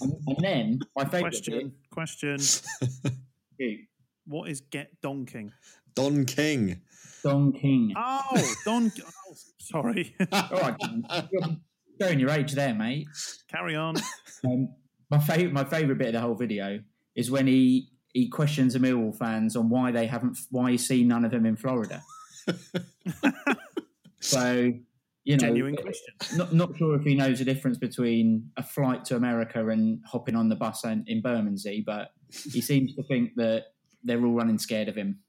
And, 0.00 0.12
and 0.26 0.36
then 0.40 0.80
my 0.96 1.04
favourite 1.04 1.32
Question. 1.32 1.72
Question. 1.90 2.38
bit, 3.58 3.80
What 4.26 4.48
is 4.48 4.60
get 4.60 4.90
Don 5.02 5.26
King? 5.26 5.52
Don 5.94 6.24
King. 6.24 6.80
Don 7.22 7.52
King. 7.52 7.94
Oh, 7.96 8.54
Don. 8.64 8.92
Oh, 9.00 9.34
sorry. 9.58 10.14
All 10.32 10.48
right, 10.50 10.76
you're 11.30 11.56
showing 12.00 12.20
your 12.20 12.30
age 12.30 12.52
there, 12.52 12.74
mate. 12.74 13.06
Carry 13.48 13.76
on. 13.76 13.96
Um, 14.44 14.68
my 15.10 15.18
favorite, 15.18 15.52
my 15.52 15.64
favorite 15.64 15.98
bit 15.98 16.08
of 16.08 16.12
the 16.14 16.20
whole 16.20 16.34
video 16.34 16.80
is 17.14 17.30
when 17.30 17.46
he 17.46 17.88
he 18.12 18.28
questions 18.28 18.74
the 18.74 18.78
Millwall 18.78 19.16
fans 19.16 19.56
on 19.56 19.68
why 19.68 19.90
they 19.90 20.06
haven't, 20.06 20.38
why 20.50 20.72
he's 20.72 20.86
seen 20.86 21.08
none 21.08 21.24
of 21.24 21.30
them 21.30 21.46
in 21.46 21.56
Florida. 21.56 22.02
so, 24.20 24.72
you 25.24 25.36
know, 25.36 25.46
Genuine 25.46 25.76
question. 25.76 26.14
not 26.36 26.52
not 26.52 26.76
sure 26.76 26.96
if 26.96 27.02
he 27.02 27.14
knows 27.14 27.38
the 27.38 27.44
difference 27.44 27.78
between 27.78 28.50
a 28.56 28.62
flight 28.62 29.04
to 29.06 29.16
America 29.16 29.68
and 29.68 30.00
hopping 30.06 30.36
on 30.36 30.48
the 30.48 30.56
bus 30.56 30.84
in, 30.84 31.04
in 31.06 31.22
Bermondsey, 31.22 31.82
but 31.84 32.10
he 32.30 32.60
seems 32.60 32.94
to 32.94 33.02
think 33.04 33.34
that 33.36 33.66
they're 34.02 34.24
all 34.24 34.34
running 34.34 34.58
scared 34.58 34.88
of 34.88 34.96
him. 34.96 35.20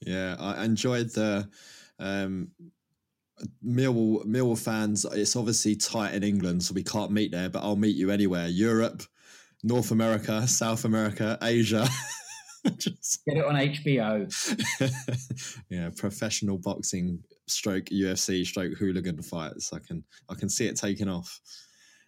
Yeah, 0.00 0.36
I 0.38 0.64
enjoyed 0.64 1.10
the 1.10 1.48
um, 1.98 2.50
Millwall 3.64 4.24
Millwall 4.24 4.58
fans. 4.58 5.04
It's 5.04 5.36
obviously 5.36 5.76
tight 5.76 6.14
in 6.14 6.22
England, 6.22 6.62
so 6.62 6.74
we 6.74 6.82
can't 6.82 7.10
meet 7.10 7.32
there. 7.32 7.48
But 7.48 7.62
I'll 7.62 7.76
meet 7.76 7.96
you 7.96 8.10
anywhere: 8.10 8.48
Europe, 8.48 9.02
North 9.62 9.90
America, 9.90 10.46
South 10.46 10.84
America, 10.84 11.38
Asia. 11.42 11.88
Just, 12.78 13.24
Get 13.26 13.38
it 13.38 13.44
on 13.44 13.54
HBO. 13.54 15.60
yeah, 15.70 15.90
professional 15.96 16.58
boxing, 16.58 17.22
stroke 17.46 17.86
UFC, 17.86 18.44
stroke 18.44 18.74
hooligan 18.78 19.22
fights. 19.22 19.72
I 19.72 19.78
can 19.78 20.04
I 20.28 20.34
can 20.34 20.48
see 20.48 20.66
it 20.66 20.76
taking 20.76 21.08
off. 21.08 21.40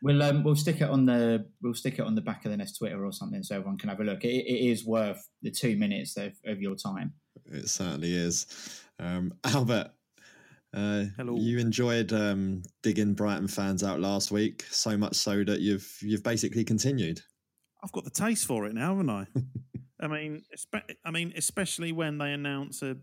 We'll 0.02 0.22
um, 0.22 0.44
we'll 0.44 0.56
stick 0.56 0.80
it 0.80 0.88
on 0.88 1.06
the 1.06 1.46
we'll 1.62 1.74
stick 1.74 1.98
it 1.98 2.02
on 2.02 2.14
the 2.14 2.22
back 2.22 2.44
of 2.44 2.50
the 2.50 2.56
next 2.56 2.78
Twitter 2.78 3.04
or 3.04 3.12
something 3.12 3.42
so 3.42 3.56
everyone 3.56 3.78
can 3.78 3.90
have 3.90 4.00
a 4.00 4.04
look. 4.04 4.24
It, 4.24 4.46
it 4.46 4.70
is 4.70 4.86
worth 4.86 5.28
the 5.42 5.50
two 5.50 5.76
minutes 5.76 6.16
of, 6.16 6.32
of 6.46 6.60
your 6.60 6.74
time. 6.74 7.12
It 7.46 7.68
certainly 7.68 8.14
is. 8.14 8.46
Um, 8.98 9.32
Albert, 9.44 9.90
uh, 10.74 11.04
Hello. 11.16 11.36
you 11.36 11.58
enjoyed 11.58 12.12
um, 12.12 12.62
digging 12.82 13.14
Brighton 13.14 13.48
fans 13.48 13.82
out 13.82 14.00
last 14.00 14.30
week, 14.30 14.64
so 14.70 14.96
much 14.96 15.16
so 15.16 15.44
that 15.44 15.60
you've 15.60 15.90
you've 16.00 16.22
basically 16.22 16.64
continued. 16.64 17.20
I've 17.82 17.92
got 17.92 18.04
the 18.04 18.10
taste 18.10 18.46
for 18.46 18.66
it 18.66 18.74
now, 18.74 18.96
haven't 18.96 19.10
I? 19.10 19.26
I 20.00 20.06
mean, 20.08 20.42
espe- 20.56 20.96
I 21.04 21.10
mean, 21.10 21.32
especially 21.36 21.92
when 21.92 22.18
they 22.18 22.32
announce 22.32 22.82
a 22.82 22.96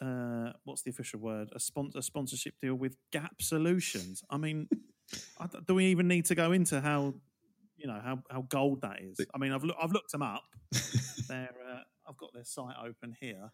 uh, 0.00 0.52
what's 0.64 0.82
the 0.82 0.90
official 0.90 1.20
word? 1.20 1.50
A, 1.54 1.60
spon- 1.60 1.92
a 1.94 2.02
sponsorship 2.02 2.54
deal 2.60 2.74
with 2.74 2.96
Gap 3.12 3.40
Solutions. 3.40 4.22
I 4.30 4.36
mean, 4.36 4.68
I 5.40 5.46
d- 5.46 5.58
do 5.66 5.74
we 5.74 5.86
even 5.86 6.08
need 6.08 6.24
to 6.26 6.34
go 6.34 6.50
into 6.52 6.80
how 6.80 7.14
you 7.76 7.86
know 7.86 8.00
how, 8.02 8.22
how 8.30 8.42
gold 8.42 8.80
that 8.82 9.00
is? 9.00 9.20
I 9.34 9.38
mean, 9.38 9.52
I've 9.52 9.64
loo- 9.64 9.74
I've 9.80 9.92
looked 9.92 10.10
them 10.12 10.22
up. 10.22 10.42
They're 11.28 11.50
uh, 11.70 11.80
I've 12.08 12.16
got 12.16 12.32
their 12.34 12.44
site 12.44 12.74
open 12.84 13.14
here. 13.20 13.52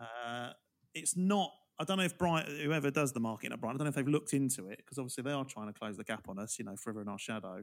Uh, 0.00 0.52
it's 0.94 1.16
not. 1.16 1.50
I 1.80 1.84
don't 1.84 1.98
know 1.98 2.04
if 2.04 2.18
Bright, 2.18 2.46
whoever 2.48 2.90
does 2.90 3.12
the 3.12 3.20
marketing 3.20 3.52
at 3.52 3.60
Brighton, 3.60 3.76
I 3.76 3.78
don't 3.78 3.86
know 3.86 3.90
if 3.90 3.94
they've 3.94 4.12
looked 4.12 4.32
into 4.32 4.68
it 4.68 4.78
because 4.78 4.98
obviously 4.98 5.22
they 5.22 5.30
are 5.30 5.44
trying 5.44 5.72
to 5.72 5.72
close 5.72 5.96
the 5.96 6.02
gap 6.02 6.28
on 6.28 6.38
us, 6.38 6.58
you 6.58 6.64
know, 6.64 6.74
forever 6.74 7.00
in 7.02 7.08
our 7.08 7.18
shadow. 7.18 7.62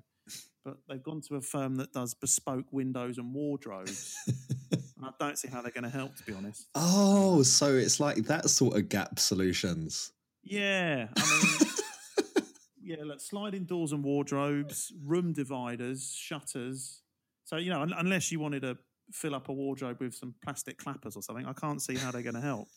But 0.64 0.78
they've 0.88 1.04
gone 1.04 1.20
to 1.28 1.36
a 1.36 1.42
firm 1.42 1.76
that 1.76 1.92
does 1.92 2.14
bespoke 2.14 2.72
windows 2.72 3.18
and 3.18 3.34
wardrobes. 3.34 4.16
and 4.72 5.06
I 5.06 5.10
don't 5.20 5.38
see 5.38 5.50
how 5.50 5.62
they're 5.62 5.72
going 5.72 5.84
to 5.84 5.90
help, 5.90 6.16
to 6.16 6.24
be 6.24 6.34
honest. 6.34 6.68
Oh, 6.76 7.44
so 7.44 7.74
it's 7.74 8.00
like 8.00 8.16
that 8.28 8.50
sort 8.50 8.78
of 8.78 8.88
gap 8.88 9.20
solutions. 9.20 10.14
Yeah, 10.44 11.08
I 11.18 11.58
mean, 11.60 12.44
yeah, 12.82 13.04
look, 13.04 13.20
sliding 13.20 13.66
doors 13.66 13.92
and 13.92 14.04
wardrobes, 14.04 14.94
room 15.04 15.34
dividers, 15.34 16.14
shutters. 16.16 17.02
So 17.44 17.58
you 17.58 17.72
know, 17.72 17.82
un- 17.82 17.96
unless 17.98 18.32
you 18.32 18.40
wanted 18.40 18.62
to 18.62 18.78
fill 19.12 19.36
up 19.36 19.50
a 19.50 19.54
wardrobe 19.54 19.98
with 20.00 20.16
some 20.16 20.36
plastic 20.44 20.78
clappers 20.78 21.18
or 21.18 21.22
something, 21.22 21.46
I 21.46 21.54
can't 21.54 21.82
see 21.82 21.96
how 21.96 22.12
they're 22.12 22.22
going 22.22 22.36
to 22.36 22.42
help. 22.42 22.68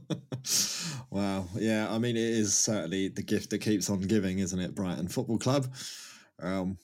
wow. 1.10 1.46
Yeah. 1.54 1.88
I 1.90 1.98
mean, 1.98 2.16
it 2.16 2.22
is 2.22 2.56
certainly 2.56 3.08
the 3.08 3.22
gift 3.22 3.50
that 3.50 3.58
keeps 3.58 3.90
on 3.90 4.00
giving, 4.00 4.38
isn't 4.38 4.58
it? 4.58 4.74
Brighton 4.74 5.08
Football 5.08 5.38
Club. 5.38 5.66
Um, 6.40 6.78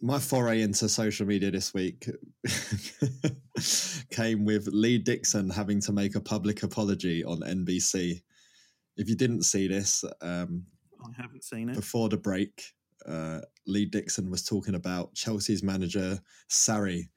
my 0.00 0.18
foray 0.18 0.62
into 0.62 0.88
social 0.88 1.26
media 1.26 1.50
this 1.50 1.74
week 1.74 2.08
came 4.10 4.44
with 4.44 4.68
Lee 4.68 4.98
Dixon 4.98 5.50
having 5.50 5.80
to 5.82 5.92
make 5.92 6.14
a 6.14 6.20
public 6.20 6.62
apology 6.62 7.24
on 7.24 7.40
NBC. 7.40 8.22
If 8.96 9.08
you 9.08 9.16
didn't 9.16 9.42
see 9.42 9.66
this, 9.66 10.04
um, 10.20 10.64
I 11.02 11.20
haven't 11.20 11.44
seen 11.44 11.70
it. 11.70 11.76
before 11.76 12.08
the 12.08 12.16
break, 12.16 12.62
uh, 13.06 13.40
Lee 13.66 13.86
Dixon 13.86 14.30
was 14.30 14.44
talking 14.44 14.74
about 14.74 15.14
Chelsea's 15.14 15.62
manager 15.62 16.20
Sarri, 16.48 17.08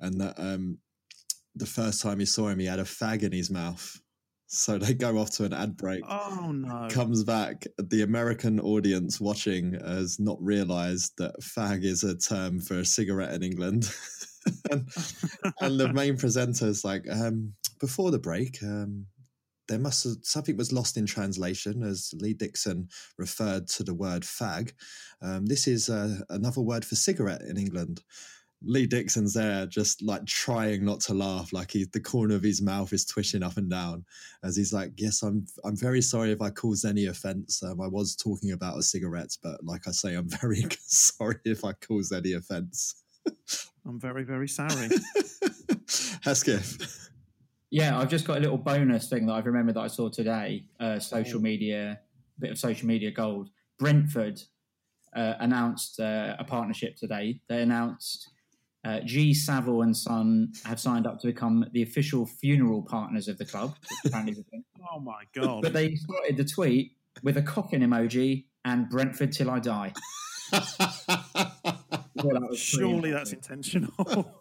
and 0.00 0.20
that 0.20 0.34
um, 0.38 0.78
the 1.54 1.66
first 1.66 2.02
time 2.02 2.18
he 2.18 2.26
saw 2.26 2.48
him, 2.48 2.58
he 2.58 2.66
had 2.66 2.80
a 2.80 2.84
fag 2.84 3.22
in 3.22 3.32
his 3.32 3.50
mouth. 3.50 4.00
So 4.48 4.78
they 4.78 4.94
go 4.94 5.18
off 5.18 5.30
to 5.32 5.44
an 5.44 5.52
ad 5.52 5.76
break. 5.76 6.02
Oh 6.08 6.52
no! 6.54 6.88
Comes 6.88 7.24
back. 7.24 7.66
The 7.78 8.02
American 8.02 8.60
audience 8.60 9.20
watching 9.20 9.72
has 9.72 10.20
not 10.20 10.38
realised 10.40 11.14
that 11.18 11.40
fag 11.40 11.84
is 11.84 12.04
a 12.04 12.16
term 12.16 12.60
for 12.60 12.78
a 12.78 12.84
cigarette 12.84 13.34
in 13.34 13.42
England. 13.42 13.90
and, 14.70 14.88
and 15.60 15.80
the 15.80 15.92
main 15.92 16.16
presenter's 16.18 16.84
like, 16.84 17.04
um, 17.10 17.54
before 17.80 18.12
the 18.12 18.20
break, 18.20 18.62
um, 18.62 19.06
there 19.68 19.78
must 19.80 20.04
have 20.04 20.14
something 20.22 20.56
was 20.56 20.72
lost 20.72 20.96
in 20.96 21.06
translation 21.06 21.82
as 21.82 22.14
Lee 22.14 22.34
Dixon 22.34 22.88
referred 23.18 23.66
to 23.68 23.82
the 23.82 23.94
word 23.94 24.22
fag. 24.22 24.72
Um, 25.20 25.46
this 25.46 25.66
is 25.66 25.88
uh, 25.88 26.20
another 26.30 26.60
word 26.60 26.84
for 26.84 26.94
cigarette 26.94 27.42
in 27.42 27.56
England. 27.56 28.02
Lee 28.62 28.86
Dixon's 28.86 29.34
there, 29.34 29.66
just 29.66 30.02
like 30.02 30.24
trying 30.24 30.84
not 30.84 31.00
to 31.00 31.14
laugh, 31.14 31.52
like 31.52 31.70
he 31.70 31.84
the 31.92 32.00
corner 32.00 32.34
of 32.34 32.42
his 32.42 32.62
mouth 32.62 32.92
is 32.92 33.04
twitching 33.04 33.42
up 33.42 33.58
and 33.58 33.70
down 33.70 34.04
as 34.42 34.56
he's 34.56 34.72
like, 34.72 34.92
"Yes, 34.96 35.22
I'm 35.22 35.46
I'm 35.64 35.76
very 35.76 36.00
sorry 36.00 36.32
if 36.32 36.40
I 36.40 36.50
caused 36.50 36.84
any 36.84 37.06
offence. 37.06 37.62
Um, 37.62 37.80
I 37.80 37.86
was 37.86 38.16
talking 38.16 38.52
about 38.52 38.78
a 38.78 38.82
cigarette, 38.82 39.36
but 39.42 39.62
like 39.62 39.86
I 39.86 39.90
say, 39.90 40.14
I'm 40.14 40.28
very 40.40 40.64
sorry 40.80 41.36
if 41.44 41.64
I 41.64 41.72
caused 41.72 42.12
any 42.12 42.32
offence. 42.32 43.02
I'm 43.86 44.00
very, 44.00 44.24
very 44.24 44.48
sorry. 44.48 44.88
Hesketh. 46.22 47.10
Yeah, 47.70 47.98
I've 47.98 48.10
just 48.10 48.26
got 48.26 48.38
a 48.38 48.40
little 48.40 48.58
bonus 48.58 49.08
thing 49.08 49.26
that 49.26 49.32
I've 49.34 49.46
remembered 49.46 49.76
that 49.76 49.80
I 49.80 49.86
saw 49.88 50.08
today. 50.08 50.64
Uh, 50.80 50.98
social 50.98 51.40
media, 51.40 52.00
bit 52.38 52.50
of 52.50 52.58
social 52.58 52.86
media 52.86 53.10
gold. 53.10 53.50
Brentford 53.78 54.40
uh, 55.14 55.34
announced 55.40 56.00
uh, 56.00 56.36
a 56.38 56.44
partnership 56.44 56.96
today. 56.96 57.40
They 57.48 57.62
announced 57.62 58.30
uh, 58.86 59.00
G. 59.00 59.34
Savile 59.34 59.82
and 59.82 59.96
Son 59.96 60.52
have 60.64 60.78
signed 60.78 61.06
up 61.06 61.18
to 61.20 61.26
become 61.26 61.66
the 61.72 61.82
official 61.82 62.24
funeral 62.24 62.82
partners 62.82 63.26
of 63.28 63.36
the 63.38 63.44
club. 63.44 63.74
which 63.80 64.12
apparently 64.12 64.32
is 64.32 64.38
a 64.38 64.44
thing. 64.44 64.64
oh 64.92 65.00
my 65.00 65.22
god! 65.34 65.62
but 65.62 65.72
they 65.72 65.94
started 65.96 66.36
the 66.36 66.44
tweet 66.44 66.92
with 67.22 67.36
a 67.36 67.42
coffin 67.42 67.82
emoji 67.82 68.44
and 68.64 68.88
Brentford 68.88 69.32
till 69.32 69.50
I 69.50 69.58
die. 69.58 69.92
Well, 72.24 72.40
that 72.40 72.48
was 72.48 72.58
Surely 72.58 73.10
that's 73.10 73.32
intentional. 73.32 73.92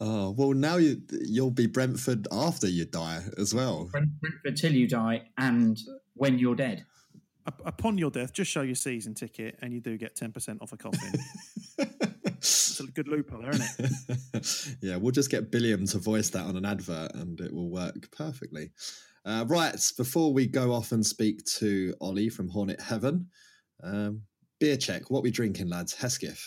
oh 0.00 0.30
well, 0.30 0.52
now 0.52 0.76
you 0.76 1.00
you'll 1.10 1.50
be 1.50 1.66
Brentford 1.66 2.28
after 2.30 2.68
you 2.68 2.84
die 2.84 3.22
as 3.38 3.54
well. 3.54 3.88
Brent- 3.90 4.20
Brentford 4.20 4.56
till 4.56 4.72
you 4.72 4.86
die 4.86 5.28
and 5.38 5.78
when 6.14 6.38
you're 6.38 6.54
dead. 6.54 6.84
Upon 7.64 7.96
your 7.96 8.10
death, 8.10 8.32
just 8.32 8.50
show 8.50 8.62
your 8.62 8.74
season 8.74 9.14
ticket, 9.14 9.56
and 9.62 9.72
you 9.72 9.80
do 9.80 9.96
get 9.96 10.16
ten 10.16 10.32
percent 10.32 10.60
off 10.60 10.72
a 10.72 10.76
coffin. 10.76 11.12
It's 12.46 12.80
a 12.80 12.86
good 12.86 13.08
loophole, 13.08 13.42
there, 13.42 13.50
isn't 13.50 13.92
it? 14.34 14.76
yeah, 14.82 14.96
we'll 14.96 15.12
just 15.12 15.30
get 15.30 15.50
Billiam 15.50 15.86
to 15.86 15.98
voice 15.98 16.30
that 16.30 16.46
on 16.46 16.56
an 16.56 16.64
advert 16.64 17.14
and 17.14 17.40
it 17.40 17.52
will 17.52 17.70
work 17.70 18.10
perfectly. 18.10 18.70
Uh, 19.24 19.44
right, 19.48 19.92
before 19.96 20.32
we 20.32 20.46
go 20.46 20.72
off 20.72 20.92
and 20.92 21.04
speak 21.04 21.44
to 21.44 21.94
Ollie 22.00 22.28
from 22.28 22.48
Hornet 22.48 22.80
Heaven, 22.80 23.28
um, 23.82 24.22
beer 24.60 24.76
check. 24.76 25.10
What 25.10 25.22
we 25.22 25.30
drinking, 25.30 25.68
lads? 25.68 25.94
Hesketh, 25.94 26.44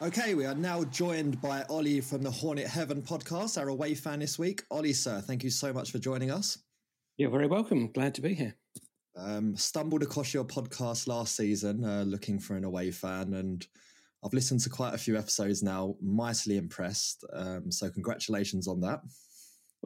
Okay, 0.00 0.34
we 0.34 0.46
are 0.46 0.54
now 0.54 0.84
joined 0.84 1.40
by 1.40 1.64
Ollie 1.64 2.00
from 2.00 2.22
the 2.22 2.30
Hornet 2.30 2.68
Heaven 2.68 3.02
podcast, 3.02 3.60
our 3.60 3.70
away 3.70 3.96
fan 3.96 4.20
this 4.20 4.38
week. 4.38 4.62
Ollie, 4.70 4.92
sir, 4.92 5.20
thank 5.20 5.42
you 5.42 5.50
so 5.50 5.72
much 5.72 5.90
for 5.90 5.98
joining 5.98 6.30
us. 6.30 6.58
You're 7.16 7.30
very 7.30 7.48
welcome. 7.48 7.90
Glad 7.90 8.14
to 8.14 8.20
be 8.20 8.34
here. 8.34 8.54
Um, 9.16 9.56
stumbled 9.56 10.04
across 10.04 10.32
your 10.32 10.44
podcast 10.44 11.08
last 11.08 11.34
season 11.34 11.84
uh, 11.84 12.04
looking 12.06 12.38
for 12.38 12.54
an 12.54 12.62
away 12.62 12.92
fan, 12.92 13.34
and 13.34 13.66
I've 14.24 14.32
listened 14.32 14.60
to 14.60 14.70
quite 14.70 14.94
a 14.94 14.98
few 14.98 15.18
episodes 15.18 15.60
now. 15.60 15.96
Mightily 16.00 16.56
impressed. 16.56 17.24
Um, 17.32 17.72
so, 17.72 17.90
congratulations 17.90 18.68
on 18.68 18.80
that. 18.82 19.00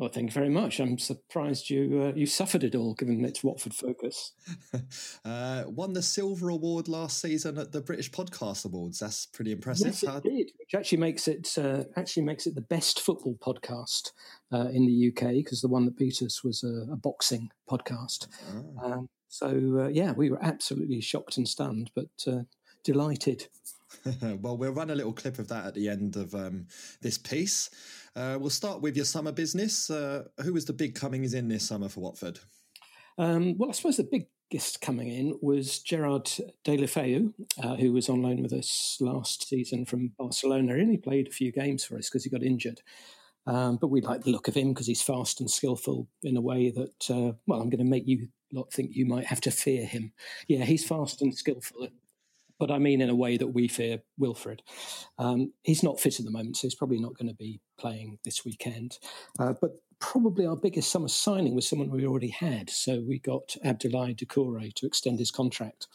Well, 0.01 0.09
thank 0.09 0.31
you 0.31 0.33
very 0.33 0.49
much. 0.49 0.81
I'm 0.81 0.97
surprised 0.97 1.69
you 1.69 2.05
uh, 2.05 2.17
you 2.17 2.25
suffered 2.25 2.65
it 2.65 2.75
all, 2.75 2.95
given 2.95 3.23
its 3.23 3.45
Watford 3.45 3.75
focus. 3.75 4.33
uh, 5.27 5.65
won 5.67 5.93
the 5.93 6.01
silver 6.01 6.49
award 6.49 6.89
last 6.89 7.21
season 7.21 7.59
at 7.59 7.73
the 7.73 7.83
British 7.83 8.11
Podcast 8.11 8.65
Awards. 8.65 9.01
That's 9.01 9.27
pretty 9.27 9.53
impressive. 9.53 9.89
Yes, 9.89 10.03
it 10.03 10.23
did, 10.23 10.53
which 10.59 10.75
actually 10.75 10.97
makes 10.97 11.29
it 11.29 11.53
uh, 11.59 11.85
actually 11.97 12.23
makes 12.23 12.47
it 12.47 12.55
the 12.55 12.63
best 12.63 12.99
football 12.99 13.37
podcast 13.47 14.13
uh, 14.51 14.69
in 14.73 14.87
the 14.87 15.09
UK 15.09 15.35
because 15.35 15.61
the 15.61 15.69
one 15.69 15.85
that 15.85 15.99
beat 15.99 16.23
us 16.23 16.43
was 16.43 16.65
a, 16.65 16.91
a 16.91 16.97
boxing 16.97 17.51
podcast. 17.69 18.27
Ah. 18.83 18.93
Um, 18.93 19.11
so 19.29 19.49
uh, 19.81 19.89
yeah, 19.89 20.13
we 20.13 20.31
were 20.31 20.43
absolutely 20.43 21.03
shocked 21.03 21.37
and 21.37 21.47
stunned, 21.47 21.91
but 21.95 22.09
uh, 22.27 22.45
delighted. 22.85 23.49
well, 24.41 24.57
we'll 24.57 24.73
run 24.73 24.91
a 24.91 24.95
little 24.95 25.13
clip 25.13 25.39
of 25.39 25.49
that 25.49 25.67
at 25.67 25.75
the 25.75 25.89
end 25.89 26.17
of 26.17 26.35
um, 26.35 26.67
this 27.03 27.19
piece. 27.19 27.71
Uh, 28.17 28.37
we'll 28.41 28.51
start 28.51 28.81
with 28.81 28.97
your 28.97 29.05
summer 29.05 29.33
business. 29.33 29.91
Uh, 29.91 30.25
who 30.43 30.53
was 30.53 30.65
the 30.65 30.73
big 30.73 30.95
comings 30.95 31.35
in 31.35 31.49
this 31.49 31.67
summer 31.67 31.89
for 31.89 32.01
Watford? 32.01 32.41
Um, 33.19 33.57
well, 33.59 33.71
I 33.71 33.73
suppose 33.73 33.97
the 33.97 34.27
biggest 34.51 34.81
coming 34.81 35.09
in 35.09 35.39
was 35.43 35.79
Gerard 35.79 36.31
Deulofeu, 36.65 37.33
uh, 37.63 37.77
who 37.77 37.93
was 37.93 38.09
on 38.09 38.23
loan 38.23 38.43
with 38.43 38.53
us 38.53 38.97
last 39.01 39.49
season 39.49 39.85
from 39.85 40.13
Barcelona. 40.19 40.75
He 40.75 40.83
only 40.83 40.97
played 40.97 41.29
a 41.29 41.33
few 41.33 41.53
games 41.53 41.85
for 41.85 41.97
us 41.97 42.09
because 42.09 42.25
he 42.25 42.31
got 42.31 42.43
injured. 42.43 42.81
Um, 43.47 43.79
but 43.81 43.89
we 43.89 44.01
like 44.01 44.23
the 44.23 44.31
look 44.31 44.49
of 44.49 44.55
him 44.55 44.73
because 44.73 44.87
he's 44.87 45.03
fast 45.03 45.41
and 45.41 45.51
skillful 45.51 46.09
in 46.23 46.37
a 46.37 46.41
way 46.41 46.71
that, 46.71 47.11
uh, 47.11 47.33
well, 47.47 47.61
I'm 47.61 47.71
going 47.71 47.79
to 47.79 47.85
make 47.85 48.07
you 48.07 48.29
lot 48.53 48.73
think 48.73 48.91
you 48.95 49.07
might 49.07 49.27
have 49.27 49.41
to 49.43 49.51
fear 49.51 49.85
him. 49.87 50.13
Yeah, 50.49 50.65
he's 50.65 50.87
fast 50.87 51.23
and 51.23 51.35
skillful, 51.35 51.89
but 52.61 52.71
I 52.71 52.79
mean 52.79 53.01
in 53.01 53.11
a 53.11 53.15
way 53.15 53.37
that 53.39 53.49
we 53.49 53.67
fear 53.67 54.03
Wilfred. 54.19 54.63
Um, 55.19 55.53
he's 55.63 55.83
not 55.83 55.99
fit 55.99 56.21
at 56.21 56.27
the 56.27 56.31
moment, 56.31 56.59
so 56.59 56.67
he's 56.67 56.75
probably 56.77 57.01
not 57.01 57.17
going 57.17 57.29
to 57.29 57.35
be 57.35 57.61
playing 57.79 58.19
this 58.25 58.45
weekend. 58.45 58.99
Uh, 59.41 59.55
but 59.61 59.73
probably 59.99 60.47
our 60.47 60.57
biggest 60.57 60.93
summer 60.93 61.09
signing 61.09 61.55
was 61.55 61.69
someone 61.69 61.91
we 61.91 62.07
already 62.07 62.29
had. 62.29 62.71
So 62.71 63.03
we 63.07 63.19
got 63.19 63.57
Abdoulaye 63.65 64.17
Doucouré 64.17 64.73
to 64.75 64.87
extend 64.87 65.19
his 65.19 65.31
contract. 65.31 65.89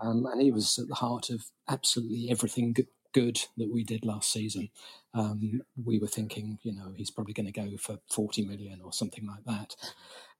Um, 0.00 0.26
and 0.26 0.40
he 0.40 0.50
was 0.50 0.78
at 0.78 0.88
the 0.88 0.94
heart 0.94 1.28
of 1.28 1.44
absolutely 1.68 2.28
everything 2.30 2.74
good 3.12 3.40
that 3.58 3.70
we 3.72 3.84
did 3.84 4.04
last 4.04 4.32
season. 4.32 4.70
Um, 5.12 5.62
we 5.84 5.98
were 5.98 6.06
thinking, 6.06 6.58
you 6.62 6.72
know, 6.72 6.92
he's 6.96 7.10
probably 7.10 7.32
going 7.32 7.46
to 7.46 7.52
go 7.52 7.76
for 7.76 7.98
40 8.10 8.46
million 8.46 8.80
or 8.82 8.92
something 8.92 9.26
like 9.26 9.44
that. 9.44 9.74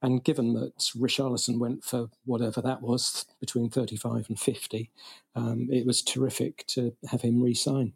And 0.01 0.23
given 0.23 0.53
that 0.53 0.77
Richarlison 0.97 1.59
went 1.59 1.83
for 1.83 2.09
whatever 2.25 2.61
that 2.61 2.81
was, 2.81 3.25
between 3.39 3.69
35 3.69 4.25
and 4.29 4.39
50, 4.39 4.89
um, 5.35 5.67
it 5.71 5.85
was 5.85 6.01
terrific 6.01 6.65
to 6.67 6.95
have 7.09 7.21
him 7.21 7.41
re 7.41 7.53
sign. 7.53 7.93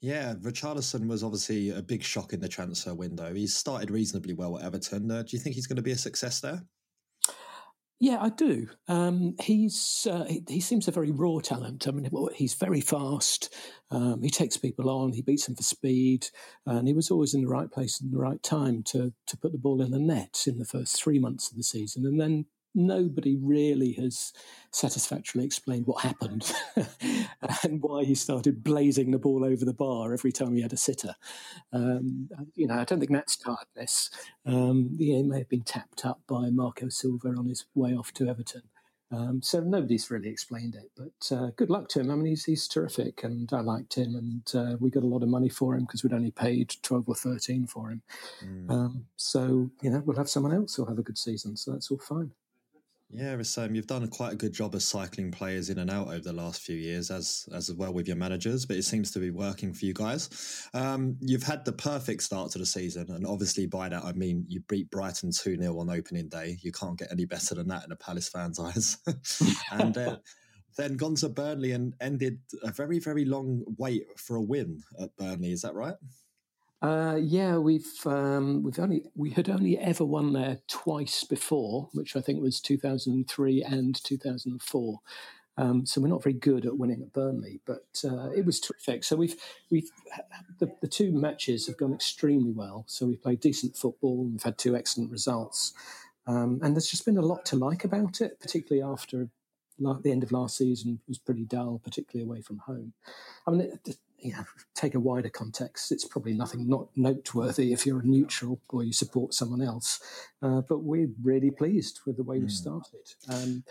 Yeah, 0.00 0.34
Richarlison 0.34 1.08
was 1.08 1.24
obviously 1.24 1.70
a 1.70 1.82
big 1.82 2.04
shock 2.04 2.32
in 2.32 2.40
the 2.40 2.48
transfer 2.48 2.94
window. 2.94 3.34
He 3.34 3.48
started 3.48 3.90
reasonably 3.90 4.32
well 4.32 4.56
at 4.56 4.64
Everton. 4.64 5.10
Uh, 5.10 5.22
do 5.22 5.36
you 5.36 5.40
think 5.40 5.56
he's 5.56 5.66
going 5.66 5.76
to 5.76 5.82
be 5.82 5.90
a 5.90 5.98
success 5.98 6.40
there? 6.40 6.62
Yeah, 8.00 8.18
I 8.20 8.28
do. 8.28 8.68
Um, 8.86 9.34
he's 9.40 10.06
uh, 10.08 10.24
he, 10.24 10.44
he, 10.48 10.60
seems 10.60 10.86
a 10.86 10.92
very 10.92 11.10
raw 11.10 11.40
talent. 11.40 11.88
I 11.88 11.90
mean, 11.90 12.08
he's 12.32 12.54
very 12.54 12.80
fast. 12.80 13.52
Um, 13.90 14.22
he 14.22 14.30
takes 14.30 14.56
people 14.56 14.88
on. 14.88 15.12
He 15.12 15.22
beats 15.22 15.46
them 15.46 15.56
for 15.56 15.64
speed, 15.64 16.28
and 16.64 16.86
he 16.86 16.94
was 16.94 17.10
always 17.10 17.34
in 17.34 17.40
the 17.40 17.48
right 17.48 17.70
place 17.70 18.00
in 18.00 18.12
the 18.12 18.18
right 18.18 18.40
time 18.40 18.84
to 18.84 19.12
to 19.26 19.36
put 19.36 19.50
the 19.50 19.58
ball 19.58 19.82
in 19.82 19.90
the 19.90 19.98
net 19.98 20.44
in 20.46 20.58
the 20.58 20.64
first 20.64 21.02
three 21.02 21.18
months 21.18 21.50
of 21.50 21.56
the 21.56 21.64
season. 21.64 22.06
And 22.06 22.20
then 22.20 22.46
nobody 22.74 23.36
really 23.36 23.92
has 23.92 24.32
satisfactorily 24.70 25.46
explained 25.46 25.86
what 25.86 26.02
happened 26.02 26.52
and 27.62 27.82
why 27.82 28.04
he 28.04 28.14
started 28.14 28.62
blazing 28.62 29.10
the 29.10 29.18
ball 29.18 29.44
over 29.44 29.64
the 29.64 29.72
bar 29.72 30.12
every 30.12 30.32
time 30.32 30.54
he 30.54 30.62
had 30.62 30.72
a 30.72 30.76
sitter. 30.76 31.14
Um, 31.72 32.28
you 32.54 32.66
know, 32.66 32.74
I 32.74 32.84
don't 32.84 33.00
think 33.00 33.12
that's 33.12 33.36
tiredness. 33.36 34.10
Um, 34.46 34.90
yeah, 34.92 35.16
he 35.16 35.22
may 35.22 35.38
have 35.38 35.48
been 35.48 35.62
tapped 35.62 36.04
up 36.04 36.20
by 36.26 36.50
Marco 36.50 36.88
Silva 36.88 37.28
on 37.28 37.46
his 37.46 37.64
way 37.74 37.94
off 37.94 38.12
to 38.14 38.28
Everton. 38.28 38.62
Um, 39.10 39.40
so 39.40 39.60
nobody's 39.60 40.10
really 40.10 40.28
explained 40.28 40.74
it, 40.74 40.90
but 40.94 41.34
uh, 41.34 41.50
good 41.56 41.70
luck 41.70 41.88
to 41.90 42.00
him. 42.00 42.10
I 42.10 42.14
mean, 42.14 42.26
he's, 42.26 42.44
he's 42.44 42.68
terrific, 42.68 43.24
and 43.24 43.50
I 43.54 43.60
liked 43.60 43.94
him, 43.94 44.14
and 44.14 44.52
uh, 44.54 44.76
we 44.80 44.90
got 44.90 45.02
a 45.02 45.06
lot 45.06 45.22
of 45.22 45.30
money 45.30 45.48
for 45.48 45.74
him 45.74 45.84
because 45.84 46.02
we'd 46.02 46.12
only 46.12 46.30
paid 46.30 46.74
twelve 46.82 47.08
or 47.08 47.14
thirteen 47.14 47.66
for 47.66 47.90
him. 47.90 48.02
Mm. 48.44 48.70
Um, 48.70 49.06
so 49.16 49.70
you 49.80 49.90
know, 49.90 50.02
we'll 50.04 50.18
have 50.18 50.28
someone 50.28 50.52
else 50.52 50.74
who'll 50.74 50.86
have 50.86 50.98
a 50.98 51.02
good 51.02 51.16
season. 51.16 51.56
So 51.56 51.72
that's 51.72 51.90
all 51.90 51.98
fine. 51.98 52.32
Yeah, 53.10 53.36
it's, 53.38 53.56
um, 53.56 53.74
you've 53.74 53.86
done 53.86 54.06
quite 54.08 54.34
a 54.34 54.36
good 54.36 54.52
job 54.52 54.74
of 54.74 54.82
cycling 54.82 55.30
players 55.30 55.70
in 55.70 55.78
and 55.78 55.90
out 55.90 56.08
over 56.08 56.20
the 56.20 56.32
last 56.32 56.60
few 56.60 56.76
years, 56.76 57.10
as 57.10 57.48
as 57.54 57.72
well 57.72 57.92
with 57.92 58.06
your 58.06 58.18
managers. 58.18 58.66
But 58.66 58.76
it 58.76 58.82
seems 58.82 59.10
to 59.12 59.18
be 59.18 59.30
working 59.30 59.72
for 59.72 59.86
you 59.86 59.94
guys. 59.94 60.68
Um, 60.74 61.16
you've 61.20 61.42
had 61.42 61.64
the 61.64 61.72
perfect 61.72 62.22
start 62.22 62.50
to 62.52 62.58
the 62.58 62.66
season, 62.66 63.10
and 63.10 63.26
obviously 63.26 63.66
by 63.66 63.88
that 63.88 64.04
I 64.04 64.12
mean 64.12 64.44
you 64.46 64.60
beat 64.68 64.90
Brighton 64.90 65.30
two 65.30 65.56
0 65.56 65.78
on 65.78 65.88
opening 65.88 66.28
day. 66.28 66.58
You 66.60 66.70
can't 66.70 66.98
get 66.98 67.10
any 67.10 67.24
better 67.24 67.54
than 67.54 67.68
that 67.68 67.84
in 67.86 67.92
a 67.92 67.96
Palace 67.96 68.28
fan's 68.28 68.60
eyes. 68.60 68.98
and 69.72 69.96
uh, 69.96 70.18
then 70.76 70.96
gone 70.96 71.14
to 71.16 71.30
Burnley 71.30 71.72
and 71.72 71.94
ended 72.02 72.40
a 72.62 72.70
very 72.70 72.98
very 72.98 73.24
long 73.24 73.64
wait 73.78 74.04
for 74.18 74.36
a 74.36 74.42
win 74.42 74.82
at 75.00 75.16
Burnley. 75.16 75.52
Is 75.52 75.62
that 75.62 75.74
right? 75.74 75.96
Uh, 76.80 77.18
yeah, 77.20 77.56
we've 77.56 78.06
um, 78.06 78.62
we've 78.62 78.78
only 78.78 79.02
we 79.16 79.30
had 79.30 79.48
only 79.48 79.76
ever 79.78 80.04
won 80.04 80.32
there 80.32 80.58
twice 80.68 81.24
before, 81.24 81.88
which 81.92 82.14
I 82.14 82.20
think 82.20 82.40
was 82.40 82.60
2003 82.60 83.62
and 83.64 84.04
2004. 84.04 85.00
Um, 85.56 85.84
so 85.84 86.00
we're 86.00 86.06
not 86.06 86.22
very 86.22 86.34
good 86.34 86.64
at 86.66 86.78
winning 86.78 87.02
at 87.02 87.12
Burnley, 87.12 87.60
but 87.66 88.04
uh, 88.04 88.30
it 88.30 88.46
was 88.46 88.60
terrific. 88.60 89.02
So 89.02 89.16
we've 89.16 89.34
we've 89.70 89.90
the, 90.60 90.72
the 90.80 90.86
two 90.86 91.10
matches 91.10 91.66
have 91.66 91.76
gone 91.76 91.92
extremely 91.92 92.52
well. 92.52 92.84
So 92.86 93.06
we've 93.06 93.22
played 93.22 93.40
decent 93.40 93.76
football. 93.76 94.24
We've 94.24 94.42
had 94.42 94.56
two 94.56 94.76
excellent 94.76 95.10
results, 95.10 95.72
um, 96.28 96.60
and 96.62 96.76
there's 96.76 96.90
just 96.90 97.04
been 97.04 97.18
a 97.18 97.22
lot 97.22 97.44
to 97.46 97.56
like 97.56 97.82
about 97.82 98.20
it, 98.20 98.38
particularly 98.38 98.88
after 98.88 99.30
the 99.80 100.10
end 100.10 100.22
of 100.22 100.32
last 100.32 100.56
season 100.56 101.00
was 101.06 101.18
pretty 101.18 101.44
dull, 101.44 101.80
particularly 101.82 102.28
away 102.28 102.40
from 102.40 102.58
home. 102.58 102.92
I 103.46 103.50
mean, 103.50 103.78
you 104.18 104.32
know, 104.32 104.44
take 104.74 104.94
a 104.94 105.00
wider 105.00 105.28
context, 105.28 105.92
it's 105.92 106.04
probably 106.04 106.34
nothing 106.34 106.68
not 106.68 106.88
noteworthy 106.96 107.72
if 107.72 107.86
you're 107.86 108.00
a 108.00 108.06
neutral 108.06 108.60
or 108.70 108.82
you 108.82 108.92
support 108.92 109.34
someone 109.34 109.62
else. 109.62 110.00
Uh, 110.42 110.60
but 110.68 110.82
we're 110.82 111.10
really 111.22 111.50
pleased 111.50 112.00
with 112.06 112.16
the 112.16 112.22
way 112.22 112.38
mm. 112.38 112.42
we 112.42 112.48
started. 112.48 113.14
Um, 113.28 113.64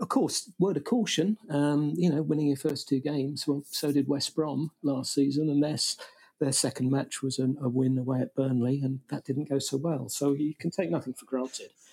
of 0.00 0.08
course, 0.08 0.50
word 0.58 0.76
of 0.76 0.84
caution, 0.84 1.38
um, 1.48 1.94
you 1.96 2.10
know, 2.10 2.22
winning 2.22 2.48
your 2.48 2.56
first 2.56 2.88
two 2.88 3.00
games. 3.00 3.46
Well, 3.46 3.62
so 3.70 3.92
did 3.92 4.08
West 4.08 4.34
Brom 4.34 4.72
last 4.82 5.14
season, 5.14 5.48
and 5.48 5.62
there's 5.62 5.96
their 6.38 6.52
second 6.52 6.90
match 6.90 7.22
was 7.22 7.38
an, 7.38 7.56
a 7.62 7.68
win 7.68 7.96
away 7.98 8.20
at 8.20 8.34
Burnley, 8.34 8.80
and 8.82 9.00
that 9.08 9.24
didn't 9.24 9.48
go 9.48 9.58
so 9.58 9.76
well. 9.76 10.08
So 10.08 10.34
you 10.34 10.54
can 10.54 10.70
take 10.70 10.90
nothing 10.90 11.14
for 11.14 11.24
granted. 11.24 11.70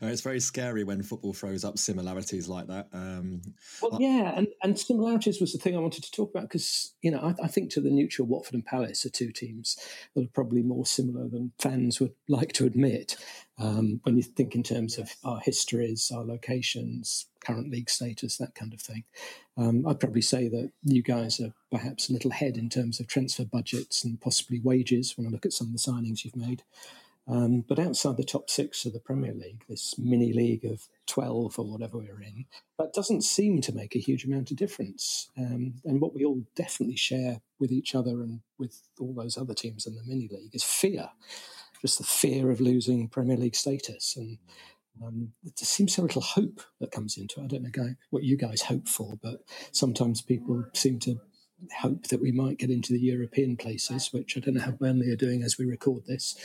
it's 0.00 0.20
very 0.20 0.40
scary 0.40 0.82
when 0.82 1.02
football 1.02 1.32
throws 1.32 1.64
up 1.64 1.78
similarities 1.78 2.48
like 2.48 2.66
that. 2.66 2.88
Um, 2.92 3.42
well, 3.80 3.98
yeah, 4.00 4.32
and, 4.36 4.48
and 4.62 4.78
similarities 4.78 5.40
was 5.40 5.52
the 5.52 5.58
thing 5.58 5.76
I 5.76 5.80
wanted 5.80 6.04
to 6.04 6.10
talk 6.10 6.30
about 6.30 6.44
because 6.44 6.94
you 7.02 7.10
know 7.10 7.20
I, 7.20 7.44
I, 7.44 7.48
think 7.48 7.70
to 7.70 7.80
the 7.80 7.90
neutral 7.90 8.26
Watford 8.26 8.54
and 8.54 8.64
Palace 8.64 9.06
are 9.06 9.10
two 9.10 9.30
teams 9.30 9.78
that 10.14 10.24
are 10.24 10.32
probably 10.34 10.62
more 10.62 10.86
similar 10.86 11.28
than 11.28 11.52
fans 11.58 12.00
would 12.00 12.14
like 12.28 12.52
to 12.54 12.66
admit. 12.66 13.16
Um, 13.56 14.00
when 14.02 14.16
you 14.16 14.22
think 14.24 14.56
in 14.56 14.64
terms 14.64 14.98
of 14.98 15.14
our 15.22 15.38
histories, 15.38 16.10
our 16.12 16.24
locations, 16.24 17.26
current 17.44 17.70
league 17.70 17.90
status, 17.90 18.36
that 18.36 18.54
kind 18.54 18.72
of 18.72 18.80
thing, 18.80 19.04
um, 19.56 19.86
I'd 19.86 20.00
probably 20.00 20.22
say 20.22 20.48
that 20.48 20.72
you 20.82 21.02
guys 21.02 21.40
are 21.40 21.52
perhaps 21.70 22.08
a 22.08 22.12
little 22.12 22.30
ahead 22.30 22.56
in 22.56 22.68
terms 22.68 23.00
of 23.00 23.06
transfer 23.06 23.44
budgets 23.44 24.04
and 24.04 24.20
possibly 24.20 24.60
wages 24.60 25.16
when 25.16 25.26
I 25.26 25.30
look 25.30 25.46
at 25.46 25.52
some 25.52 25.68
of 25.68 25.72
the 25.72 25.78
signings 25.78 26.24
you've 26.24 26.36
made. 26.36 26.62
Um, 27.26 27.64
but 27.66 27.78
outside 27.78 28.18
the 28.18 28.24
top 28.24 28.50
six 28.50 28.84
of 28.84 28.92
the 28.92 29.00
Premier 29.00 29.32
League, 29.32 29.64
this 29.66 29.98
mini 29.98 30.34
league 30.34 30.66
of 30.66 30.88
12 31.06 31.58
or 31.58 31.64
whatever 31.64 31.96
we're 31.96 32.20
in, 32.20 32.44
that 32.78 32.92
doesn't 32.92 33.22
seem 33.22 33.62
to 33.62 33.74
make 33.74 33.96
a 33.96 34.00
huge 34.00 34.24
amount 34.24 34.50
of 34.50 34.58
difference. 34.58 35.30
Um, 35.38 35.74
and 35.86 36.02
what 36.02 36.14
we 36.14 36.24
all 36.24 36.42
definitely 36.54 36.96
share 36.96 37.40
with 37.58 37.72
each 37.72 37.94
other 37.94 38.22
and 38.22 38.40
with 38.58 38.82
all 39.00 39.14
those 39.14 39.38
other 39.38 39.54
teams 39.54 39.86
in 39.86 39.94
the 39.94 40.02
mini 40.04 40.28
league 40.30 40.54
is 40.54 40.64
fear 40.64 41.08
just 41.84 41.98
the 41.98 42.04
fear 42.04 42.50
of 42.50 42.62
losing 42.62 43.08
Premier 43.08 43.36
League 43.36 43.54
status. 43.54 44.16
And 44.16 44.38
um, 45.02 45.32
there 45.42 45.52
seems 45.56 45.94
so 45.94 46.02
little 46.02 46.22
hope 46.22 46.60
that 46.80 46.92
comes 46.92 47.16
into 47.16 47.40
it. 47.40 47.44
I 47.44 47.46
don't 47.46 47.62
know 47.62 47.94
what 48.10 48.22
you 48.22 48.36
guys 48.36 48.62
hope 48.62 48.88
for, 48.88 49.14
but 49.22 49.40
sometimes 49.72 50.22
people 50.22 50.64
seem 50.72 50.98
to 51.00 51.16
hope 51.80 52.08
that 52.08 52.20
we 52.20 52.32
might 52.32 52.58
get 52.58 52.70
into 52.70 52.92
the 52.92 53.00
European 53.00 53.56
places, 53.56 54.12
which 54.12 54.36
I 54.36 54.40
don't 54.40 54.54
know 54.54 54.62
how 54.62 54.72
Burnley 54.72 55.10
are 55.10 55.16
doing 55.16 55.42
as 55.42 55.58
we 55.58 55.64
record 55.64 56.06
this. 56.06 56.36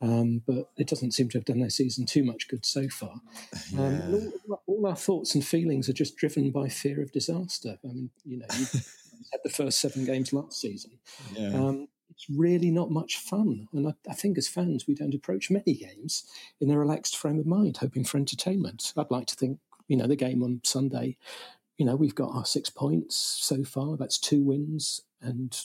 Um, 0.00 0.42
but 0.46 0.70
it 0.76 0.88
doesn't 0.88 1.12
seem 1.12 1.28
to 1.28 1.38
have 1.38 1.44
done 1.44 1.60
their 1.60 1.70
season 1.70 2.06
too 2.06 2.24
much 2.24 2.48
good 2.48 2.66
so 2.66 2.88
far. 2.88 3.14
Um, 3.78 4.32
all, 4.48 4.62
all, 4.66 4.86
our 4.86 4.96
thoughts 4.96 5.34
and 5.34 5.44
feelings 5.44 5.88
are 5.88 5.94
just 5.94 6.16
driven 6.16 6.50
by 6.50 6.68
fear 6.68 7.00
of 7.00 7.12
disaster. 7.12 7.78
I 7.84 7.88
mean, 7.88 8.10
you 8.24 8.38
know, 8.38 8.46
you 8.50 8.66
had 9.32 9.40
the 9.44 9.50
first 9.50 9.80
seven 9.80 10.04
games 10.04 10.32
last 10.32 10.60
season. 10.60 10.98
Yeah. 11.34 11.54
Um, 11.54 11.88
it's 12.12 12.26
really 12.30 12.70
not 12.70 12.90
much 12.90 13.16
fun. 13.16 13.68
And 13.72 13.88
I, 13.88 13.94
I, 14.08 14.14
think 14.14 14.38
as 14.38 14.48
fans, 14.48 14.86
we 14.86 14.94
don't 14.94 15.14
approach 15.14 15.50
many 15.50 15.74
games 15.74 16.24
in 16.60 16.70
a 16.70 16.78
relaxed 16.78 17.16
frame 17.16 17.38
of 17.38 17.46
mind, 17.46 17.78
hoping 17.78 18.04
for 18.04 18.18
entertainment. 18.18 18.92
I'd 18.96 19.10
like 19.10 19.26
to 19.26 19.34
think, 19.34 19.58
you 19.88 19.96
know, 19.96 20.06
the 20.06 20.16
game 20.16 20.42
on 20.42 20.60
Sunday, 20.64 21.16
you 21.78 21.86
know, 21.86 21.96
we've 21.96 22.14
got 22.14 22.34
our 22.34 22.44
six 22.44 22.70
points 22.70 23.16
so 23.16 23.64
far. 23.64 23.96
That's 23.96 24.18
two 24.18 24.42
wins. 24.42 25.00
And 25.20 25.58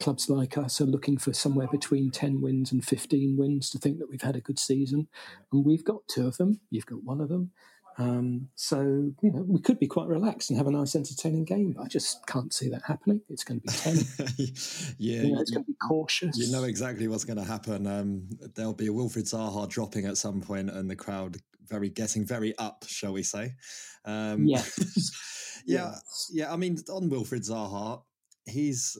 clubs 0.00 0.28
like 0.28 0.58
us 0.58 0.80
are 0.80 0.86
looking 0.86 1.18
for 1.18 1.32
somewhere 1.32 1.68
between 1.68 2.10
10 2.10 2.40
wins 2.40 2.72
and 2.72 2.84
15 2.84 3.36
wins 3.36 3.70
to 3.70 3.78
think 3.78 3.98
that 3.98 4.08
we've 4.08 4.22
had 4.22 4.36
a 4.36 4.40
good 4.40 4.58
season. 4.58 5.08
And 5.52 5.64
we've 5.64 5.84
got 5.84 6.06
two 6.08 6.26
of 6.26 6.36
them. 6.36 6.60
You've 6.70 6.86
got 6.86 7.04
one 7.04 7.20
of 7.20 7.28
them. 7.28 7.52
Um, 8.00 8.48
so, 8.54 8.80
you 8.80 9.30
know, 9.30 9.44
we 9.46 9.60
could 9.60 9.78
be 9.78 9.86
quite 9.86 10.08
relaxed 10.08 10.48
and 10.48 10.56
have 10.56 10.66
a 10.66 10.70
nice, 10.70 10.96
entertaining 10.96 11.44
game, 11.44 11.72
but 11.76 11.84
I 11.84 11.88
just 11.88 12.26
can't 12.26 12.52
see 12.52 12.70
that 12.70 12.82
happening. 12.86 13.20
It's 13.28 13.44
going 13.44 13.60
to 13.60 13.66
be 13.66 13.72
10. 14.36 14.94
yeah. 14.98 15.22
You 15.22 15.34
know, 15.34 15.40
it's 15.40 15.50
going 15.50 15.64
to 15.64 15.70
be 15.70 15.76
cautious. 15.86 16.38
You 16.38 16.50
know 16.50 16.64
exactly 16.64 17.08
what's 17.08 17.24
going 17.24 17.36
to 17.36 17.44
happen. 17.44 17.86
Um, 17.86 18.28
there'll 18.54 18.72
be 18.72 18.86
a 18.86 18.90
Wilfried 18.90 19.30
Zaha 19.30 19.68
dropping 19.68 20.06
at 20.06 20.16
some 20.16 20.40
point 20.40 20.70
and 20.70 20.88
the 20.88 20.96
crowd 20.96 21.36
very 21.68 21.90
getting 21.90 22.24
very 22.24 22.56
up, 22.56 22.84
shall 22.88 23.12
we 23.12 23.22
say. 23.22 23.52
Um, 24.06 24.44
yeah. 24.46 24.62
Yes. 25.66 26.30
Yeah. 26.32 26.52
I 26.52 26.56
mean, 26.56 26.78
on 26.90 27.10
Wilfried 27.10 27.46
Zaha, 27.46 28.02
he's 28.46 28.96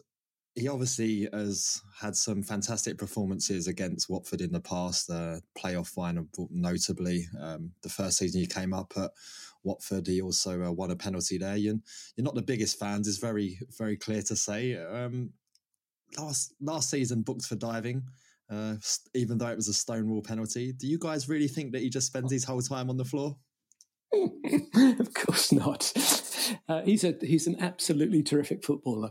he 0.60 0.68
obviously 0.68 1.26
has 1.32 1.80
had 1.98 2.14
some 2.14 2.42
fantastic 2.42 2.98
performances 2.98 3.66
against 3.66 4.10
Watford 4.10 4.42
in 4.42 4.52
the 4.52 4.60
past, 4.60 5.08
uh, 5.08 5.40
playoff 5.58 5.88
final 5.88 6.26
notably. 6.50 7.26
Um, 7.40 7.72
the 7.82 7.88
first 7.88 8.18
season 8.18 8.42
he 8.42 8.46
came 8.46 8.74
up 8.74 8.92
at 8.96 9.10
Watford, 9.64 10.06
he 10.06 10.20
also 10.20 10.62
uh, 10.62 10.70
won 10.70 10.90
a 10.90 10.96
penalty 10.96 11.38
there. 11.38 11.56
You're, 11.56 11.78
you're 12.14 12.24
not 12.24 12.34
the 12.34 12.42
biggest 12.42 12.78
fans, 12.78 13.08
it's 13.08 13.16
very, 13.16 13.58
very 13.78 13.96
clear 13.96 14.20
to 14.22 14.36
say. 14.36 14.76
Um, 14.76 15.30
last 16.18 16.54
last 16.60 16.90
season, 16.90 17.22
booked 17.22 17.46
for 17.46 17.56
diving, 17.56 18.02
uh, 18.50 18.74
even 19.14 19.38
though 19.38 19.48
it 19.48 19.56
was 19.56 19.68
a 19.68 19.74
stonewall 19.74 20.22
penalty. 20.22 20.74
Do 20.74 20.86
you 20.86 20.98
guys 20.98 21.28
really 21.28 21.48
think 21.48 21.72
that 21.72 21.80
he 21.80 21.88
just 21.88 22.08
spends 22.08 22.30
his 22.30 22.44
whole 22.44 22.60
time 22.60 22.90
on 22.90 22.98
the 22.98 23.04
floor? 23.04 23.36
of 24.98 25.14
course 25.14 25.52
not. 25.52 25.92
Uh, 26.68 26.82
he's 26.82 27.04
a 27.04 27.14
he's 27.20 27.46
an 27.46 27.56
absolutely 27.60 28.22
terrific 28.22 28.64
footballer, 28.64 29.10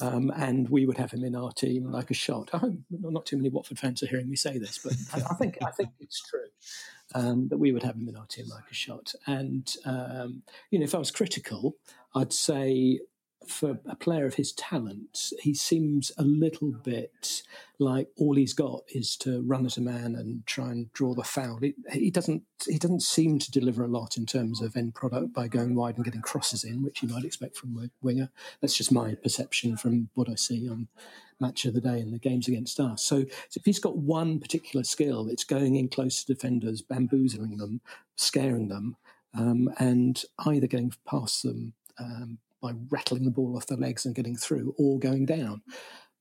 um, 0.00 0.30
and 0.36 0.68
we 0.68 0.86
would 0.86 0.98
have 0.98 1.10
him 1.10 1.24
in 1.24 1.34
our 1.34 1.50
team 1.52 1.90
like 1.90 2.10
a 2.10 2.14
shot. 2.14 2.50
I 2.52 2.58
hope 2.58 2.74
not 2.90 3.26
too 3.26 3.36
many 3.36 3.48
Watford 3.48 3.78
fans 3.78 4.02
are 4.02 4.06
hearing 4.06 4.28
me 4.28 4.36
say 4.36 4.58
this, 4.58 4.78
but 4.78 4.94
I, 5.12 5.26
I 5.30 5.34
think 5.34 5.58
I 5.62 5.70
think 5.70 5.90
it's 6.00 6.22
true 6.22 6.48
um, 7.14 7.48
that 7.48 7.58
we 7.58 7.72
would 7.72 7.82
have 7.82 7.96
him 7.96 8.08
in 8.08 8.16
our 8.16 8.26
team 8.26 8.46
like 8.48 8.70
a 8.70 8.74
shot. 8.74 9.14
And 9.26 9.72
um, 9.84 10.42
you 10.70 10.78
know, 10.78 10.84
if 10.84 10.94
I 10.94 10.98
was 10.98 11.10
critical, 11.10 11.74
I'd 12.14 12.32
say 12.32 13.00
for 13.48 13.78
a 13.86 13.96
player 13.96 14.26
of 14.26 14.34
his 14.34 14.52
talent, 14.52 15.32
he 15.40 15.54
seems 15.54 16.12
a 16.18 16.22
little 16.22 16.72
bit 16.72 17.42
like 17.78 18.08
all 18.16 18.36
he's 18.36 18.54
got 18.54 18.82
is 18.88 19.16
to 19.18 19.42
run 19.42 19.66
at 19.66 19.76
a 19.76 19.80
man 19.80 20.14
and 20.14 20.46
try 20.46 20.70
and 20.70 20.92
draw 20.92 21.14
the 21.14 21.24
foul. 21.24 21.60
He, 21.92 22.10
doesn't 22.10 22.42
he 22.66 22.78
doesn't 22.78 23.02
seem 23.02 23.38
to 23.38 23.50
deliver 23.50 23.84
a 23.84 23.88
lot 23.88 24.16
in 24.16 24.26
terms 24.26 24.62
of 24.62 24.76
end 24.76 24.94
product 24.94 25.32
by 25.32 25.48
going 25.48 25.74
wide 25.74 25.96
and 25.96 26.04
getting 26.04 26.22
crosses 26.22 26.64
in, 26.64 26.82
which 26.82 27.02
you 27.02 27.08
might 27.08 27.24
expect 27.24 27.56
from 27.56 27.76
a 27.78 27.90
winger. 28.02 28.30
That's 28.60 28.76
just 28.76 28.92
my 28.92 29.14
perception 29.14 29.76
from 29.76 30.08
what 30.14 30.28
I 30.28 30.34
see 30.34 30.68
on 30.68 30.88
match 31.40 31.64
of 31.66 31.74
the 31.74 31.80
day 31.80 32.00
and 32.00 32.12
the 32.12 32.18
games 32.18 32.48
against 32.48 32.80
us. 32.80 33.02
So, 33.02 33.24
so 33.48 33.58
if 33.58 33.64
he's 33.64 33.78
got 33.78 33.98
one 33.98 34.40
particular 34.40 34.84
skill, 34.84 35.28
it's 35.28 35.44
going 35.44 35.76
in 35.76 35.88
close 35.88 36.24
to 36.24 36.34
defenders, 36.34 36.80
bamboozling 36.82 37.58
them, 37.58 37.80
scaring 38.16 38.68
them, 38.68 38.96
um, 39.34 39.70
and 39.78 40.22
either 40.46 40.66
getting 40.66 40.92
past 41.06 41.42
them. 41.42 41.74
Um, 41.98 42.38
by 42.66 42.74
rattling 42.90 43.24
the 43.24 43.30
ball 43.30 43.56
off 43.56 43.66
the 43.66 43.76
legs 43.76 44.06
and 44.06 44.14
getting 44.14 44.36
through 44.36 44.74
or 44.78 44.98
going 44.98 45.26
down. 45.26 45.62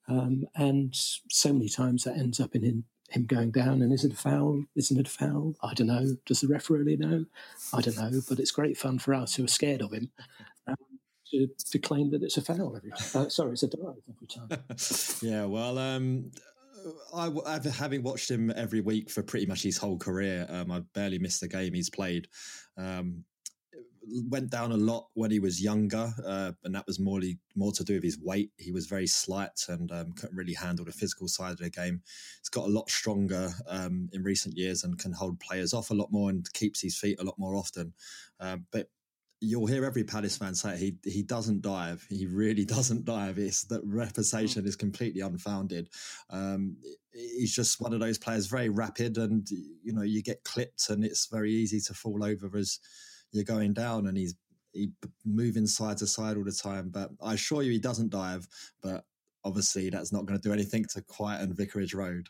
Um, 0.08 0.46
and 0.56 0.94
so 0.94 1.52
many 1.52 1.70
times 1.70 2.04
that 2.04 2.18
ends 2.18 2.40
up 2.40 2.56
in 2.56 2.64
him, 2.64 2.86
him, 3.10 3.26
going 3.26 3.52
down. 3.52 3.82
And 3.82 3.92
is 3.92 4.04
it 4.04 4.14
a 4.14 4.16
foul? 4.16 4.66
Isn't 4.76 5.00
it 5.00 5.08
a 5.08 5.12
foul? 5.12 5.56
I 5.64 5.74
don't 5.74 5.88
know. 5.88 6.16
Does 6.26 6.42
the 6.42 6.48
referee 6.48 6.98
know? 6.98 7.26
I 7.74 7.82
don't 7.82 7.98
know. 7.98 8.22
But 8.30 8.40
it's 8.40 8.52
great 8.52 8.78
fun 8.78 9.00
for 9.00 9.14
us 9.14 9.36
who 9.36 9.46
are 9.46 9.48
scared 9.48 9.82
of 9.82 9.94
him. 9.94 10.12
Um, 10.68 10.78
to, 11.30 11.48
to, 11.70 11.78
claim 11.78 12.10
that 12.10 12.24
it's 12.24 12.38
a 12.38 12.42
foul 12.42 12.76
every 12.76 12.90
time. 12.90 13.28
Uh, 13.28 13.30
sorry, 13.30 13.52
it's 13.52 13.62
a 13.62 13.68
dive 13.68 14.02
every 14.10 14.26
time. 14.26 14.64
yeah, 15.22 15.46
well, 15.46 15.78
um, 15.78 16.32
I, 17.14 17.30
have 17.52 17.66
having 17.66 18.02
watched 18.02 18.32
him 18.32 18.52
every 18.56 18.82
week 18.82 19.12
for 19.12 19.22
pretty 19.22 19.46
much 19.46 19.62
his 19.62 19.78
whole 19.78 20.00
career, 20.00 20.48
um, 20.50 20.72
I've 20.72 20.92
barely 20.94 21.20
missed 21.20 21.44
a 21.44 21.48
game 21.48 21.76
he's 21.76 21.92
played. 21.92 22.28
Um, 22.78 23.24
went 24.30 24.50
down 24.50 24.72
a 24.72 24.78
lot 24.78 25.08
when 25.14 25.32
he 25.32 25.40
was 25.40 25.62
younger, 25.62 26.14
uh, 26.26 26.52
and 26.64 26.76
that 26.76 26.88
was 26.88 27.00
more 27.00 27.22
more 27.56 27.72
to 27.72 27.84
do 27.84 27.96
with 27.96 28.04
his 28.04 28.20
weight. 28.20 28.52
He 28.58 28.72
was 28.72 28.88
very 28.88 29.08
slight 29.08 29.66
and 29.68 29.92
um, 29.92 30.14
couldn't 30.14 30.36
really 30.36 30.54
handle 30.54 30.86
the 30.86 30.92
physical 30.92 31.28
side 31.28 31.54
of 31.54 31.60
the 31.60 31.70
game. 31.70 32.02
He's 32.40 32.50
got 32.50 32.68
a 32.68 32.72
lot 32.72 32.90
stronger 32.90 33.52
um, 33.68 34.10
in 34.14 34.24
recent 34.24 34.58
years 34.58 34.84
and 34.84 34.98
can 34.98 35.12
hold 35.12 35.40
players 35.40 35.74
off 35.74 35.92
a 35.92 35.96
lot 35.96 36.12
more 36.12 36.30
and 36.30 36.52
keeps 36.54 36.82
his 36.82 36.98
feet 36.98 37.20
a 37.20 37.24
lot 37.24 37.40
more 37.40 37.56
often. 37.56 37.94
Uh, 38.40 38.58
but 38.72 38.90
you'll 39.42 39.68
hear 39.68 39.86
every 39.86 40.04
Palace 40.04 40.38
fan 40.38 40.56
say 40.56 40.78
he 40.78 40.98
he 41.10 41.24
doesn't 41.24 41.62
dive. 41.62 42.06
He 42.10 42.26
really 42.26 42.66
doesn't 42.76 43.06
dive. 43.06 43.38
It's 43.38 43.64
that 43.66 43.82
reputation 43.86 44.66
is 44.66 44.76
completely 44.76 45.22
unfounded. 45.22 45.90
Um, 46.30 46.78
he's 47.14 47.54
just 47.54 47.80
one 47.80 47.94
of 47.94 48.00
those 48.00 48.18
players, 48.18 48.48
very 48.48 48.70
rapid, 48.70 49.18
and 49.18 49.48
you 49.50 49.94
know 49.94 50.04
you 50.04 50.22
get 50.22 50.44
clipped, 50.44 50.90
and 50.90 51.04
it's 51.04 51.28
very 51.28 51.52
easy 51.52 51.80
to 51.82 51.94
fall 51.94 52.24
over 52.24 52.58
as 52.58 52.80
you're 53.36 53.44
going 53.44 53.74
down 53.74 54.08
and 54.08 54.18
he's 54.18 54.36
he 54.74 54.90
moving 55.24 55.66
side 55.66 55.98
to 55.98 56.08
side 56.08 56.38
all 56.38 56.44
the 56.44 56.52
time. 56.52 56.90
But 56.90 57.10
I 57.24 57.34
assure 57.34 57.64
you, 57.64 57.72
he 57.72 57.80
doesn't 57.80 58.10
dive. 58.10 58.48
But 58.82 59.06
obviously, 59.44 59.90
that's 59.90 60.12
not 60.12 60.26
going 60.26 60.40
to 60.40 60.48
do 60.48 60.54
anything 60.54 60.86
to 60.94 61.02
quieten 61.02 61.54
Vicarage 61.54 61.94
Road. 61.94 62.28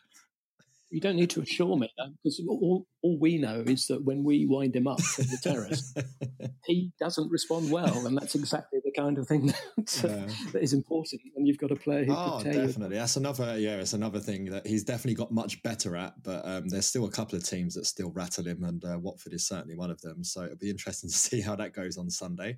You 0.96 1.02
don't 1.02 1.16
need 1.16 1.28
to 1.28 1.42
assure 1.42 1.76
me 1.76 1.90
because 2.24 2.40
all, 2.48 2.86
all 3.02 3.18
we 3.20 3.36
know 3.36 3.62
is 3.66 3.86
that 3.88 4.02
when 4.02 4.24
we 4.24 4.46
wind 4.46 4.74
him 4.74 4.86
up 4.86 4.98
from 4.98 5.26
the 5.26 5.36
terrace, 5.42 5.92
he 6.64 6.90
doesn't 6.98 7.30
respond 7.30 7.70
well, 7.70 8.06
and 8.06 8.16
that's 8.16 8.34
exactly 8.34 8.78
the 8.82 8.92
kind 8.92 9.18
of 9.18 9.28
thing 9.28 9.46
that, 9.76 10.00
yeah. 10.02 10.52
that 10.52 10.62
is 10.62 10.72
important. 10.72 11.20
And 11.36 11.46
you've 11.46 11.58
got 11.58 11.70
a 11.70 11.76
player 11.76 12.06
who 12.06 12.14
oh, 12.16 12.40
definitely. 12.42 12.96
You. 12.96 13.00
That's 13.00 13.16
another 13.16 13.58
yeah, 13.58 13.76
it's 13.76 13.92
another 13.92 14.20
thing 14.20 14.46
that 14.46 14.66
he's 14.66 14.84
definitely 14.84 15.16
got 15.16 15.30
much 15.30 15.62
better 15.62 15.96
at. 15.96 16.14
But 16.22 16.46
um, 16.46 16.66
there's 16.70 16.86
still 16.86 17.04
a 17.04 17.10
couple 17.10 17.36
of 17.36 17.44
teams 17.44 17.74
that 17.74 17.84
still 17.84 18.10
rattle 18.12 18.46
him, 18.46 18.64
and 18.64 18.82
uh, 18.82 18.98
Watford 18.98 19.34
is 19.34 19.46
certainly 19.46 19.76
one 19.76 19.90
of 19.90 20.00
them. 20.00 20.24
So 20.24 20.44
it'll 20.44 20.56
be 20.56 20.70
interesting 20.70 21.10
to 21.10 21.14
see 21.14 21.42
how 21.42 21.56
that 21.56 21.74
goes 21.74 21.98
on 21.98 22.08
Sunday. 22.08 22.56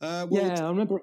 Uh, 0.00 0.26
yeah, 0.30 0.64
I 0.64 0.70
remember 0.70 1.02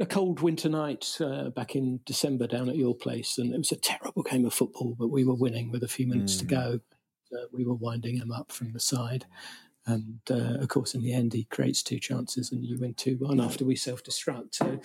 a 0.00 0.06
cold 0.06 0.40
winter 0.40 0.68
night 0.68 1.16
uh, 1.20 1.50
back 1.50 1.74
in 1.74 2.00
December 2.04 2.46
down 2.46 2.68
at 2.68 2.76
your 2.76 2.94
place, 2.94 3.38
and 3.38 3.52
it 3.52 3.58
was 3.58 3.72
a 3.72 3.76
terrible 3.76 4.22
game 4.22 4.44
of 4.44 4.54
football, 4.54 4.94
but 4.98 5.08
we 5.08 5.24
were 5.24 5.34
winning 5.34 5.70
with 5.70 5.82
a 5.82 5.88
few 5.88 6.06
minutes 6.06 6.36
mm. 6.36 6.38
to 6.40 6.44
go. 6.44 6.80
Uh, 7.32 7.46
we 7.52 7.64
were 7.64 7.74
winding 7.74 8.16
him 8.16 8.32
up 8.32 8.52
from 8.52 8.72
the 8.72 8.80
side. 8.80 9.26
And 9.86 10.20
uh, 10.30 10.58
of 10.60 10.68
course, 10.68 10.94
in 10.94 11.02
the 11.02 11.14
end, 11.14 11.32
he 11.32 11.44
creates 11.44 11.82
two 11.82 11.98
chances, 11.98 12.52
and 12.52 12.62
you 12.62 12.78
win 12.78 12.92
2 12.92 13.16
1 13.20 13.40
after 13.40 13.64
we 13.64 13.74
self 13.74 14.04
destruct. 14.04 14.54
So 14.54 14.78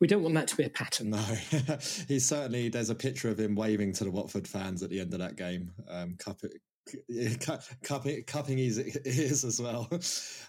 we 0.00 0.06
don't 0.06 0.22
want 0.22 0.34
that 0.34 0.48
to 0.48 0.56
be 0.56 0.64
a 0.64 0.70
pattern. 0.70 1.10
No, 1.10 1.18
he 2.08 2.18
certainly, 2.18 2.68
there's 2.68 2.90
a 2.90 2.94
picture 2.94 3.30
of 3.30 3.40
him 3.40 3.54
waving 3.54 3.94
to 3.94 4.04
the 4.04 4.10
Watford 4.10 4.46
fans 4.46 4.82
at 4.82 4.90
the 4.90 5.00
end 5.00 5.14
of 5.14 5.20
that 5.20 5.36
game, 5.36 5.72
um, 5.88 6.16
cup, 6.18 6.42
cupping, 7.82 8.22
cupping 8.24 8.58
his 8.58 8.78
ears 9.06 9.44
as 9.44 9.60
well. 9.60 9.88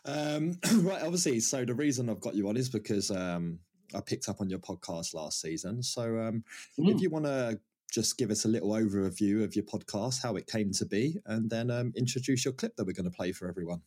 Um, 0.03 0.57
right, 0.77 1.03
obviously. 1.03 1.39
So 1.39 1.63
the 1.63 1.75
reason 1.75 2.09
I've 2.09 2.19
got 2.19 2.33
you 2.33 2.49
on 2.49 2.57
is 2.57 2.69
because 2.69 3.11
um, 3.11 3.59
I 3.95 4.01
picked 4.01 4.29
up 4.29 4.41
on 4.41 4.49
your 4.49 4.59
podcast 4.59 5.13
last 5.13 5.41
season. 5.41 5.83
So 5.83 6.19
um, 6.19 6.43
mm. 6.79 6.93
if 6.93 7.01
you 7.01 7.09
want 7.09 7.25
to 7.25 7.59
just 7.91 8.17
give 8.17 8.31
us 8.31 8.45
a 8.45 8.47
little 8.47 8.69
overview 8.69 9.43
of 9.43 9.55
your 9.55 9.65
podcast, 9.65 10.23
how 10.23 10.35
it 10.35 10.47
came 10.47 10.71
to 10.71 10.85
be, 10.85 11.17
and 11.25 11.49
then 11.49 11.69
um, 11.69 11.91
introduce 11.95 12.45
your 12.45 12.53
clip 12.53 12.75
that 12.77 12.85
we're 12.85 12.93
going 12.93 13.09
to 13.09 13.15
play 13.15 13.31
for 13.31 13.47
everyone. 13.47 13.81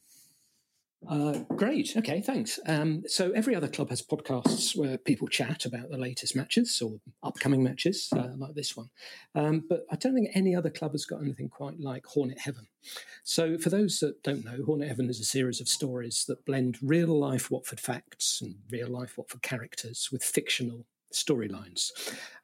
Uh, 1.08 1.40
great. 1.56 1.96
Okay, 1.96 2.20
thanks. 2.20 2.58
Um, 2.66 3.02
so 3.06 3.30
every 3.32 3.54
other 3.54 3.68
club 3.68 3.90
has 3.90 4.00
podcasts 4.00 4.76
where 4.76 4.96
people 4.96 5.28
chat 5.28 5.66
about 5.66 5.90
the 5.90 5.98
latest 5.98 6.34
matches 6.34 6.80
or 6.80 6.98
upcoming 7.22 7.62
matches, 7.62 8.08
uh, 8.16 8.28
like 8.36 8.54
this 8.54 8.76
one. 8.76 8.88
Um, 9.34 9.64
but 9.68 9.84
I 9.90 9.96
don't 9.96 10.14
think 10.14 10.30
any 10.34 10.54
other 10.54 10.70
club 10.70 10.92
has 10.92 11.04
got 11.04 11.22
anything 11.22 11.48
quite 11.48 11.78
like 11.78 12.06
Hornet 12.06 12.38
Heaven. 12.38 12.68
So 13.22 13.58
for 13.58 13.70
those 13.70 13.98
that 14.00 14.22
don't 14.22 14.44
know, 14.44 14.64
Hornet 14.64 14.88
Heaven 14.88 15.10
is 15.10 15.20
a 15.20 15.24
series 15.24 15.60
of 15.60 15.68
stories 15.68 16.24
that 16.28 16.46
blend 16.46 16.78
real 16.82 17.18
life 17.18 17.50
Watford 17.50 17.80
facts 17.80 18.40
and 18.40 18.56
real 18.70 18.88
life 18.88 19.18
Watford 19.18 19.42
characters 19.42 20.08
with 20.10 20.24
fictional 20.24 20.86
storylines. 21.12 21.90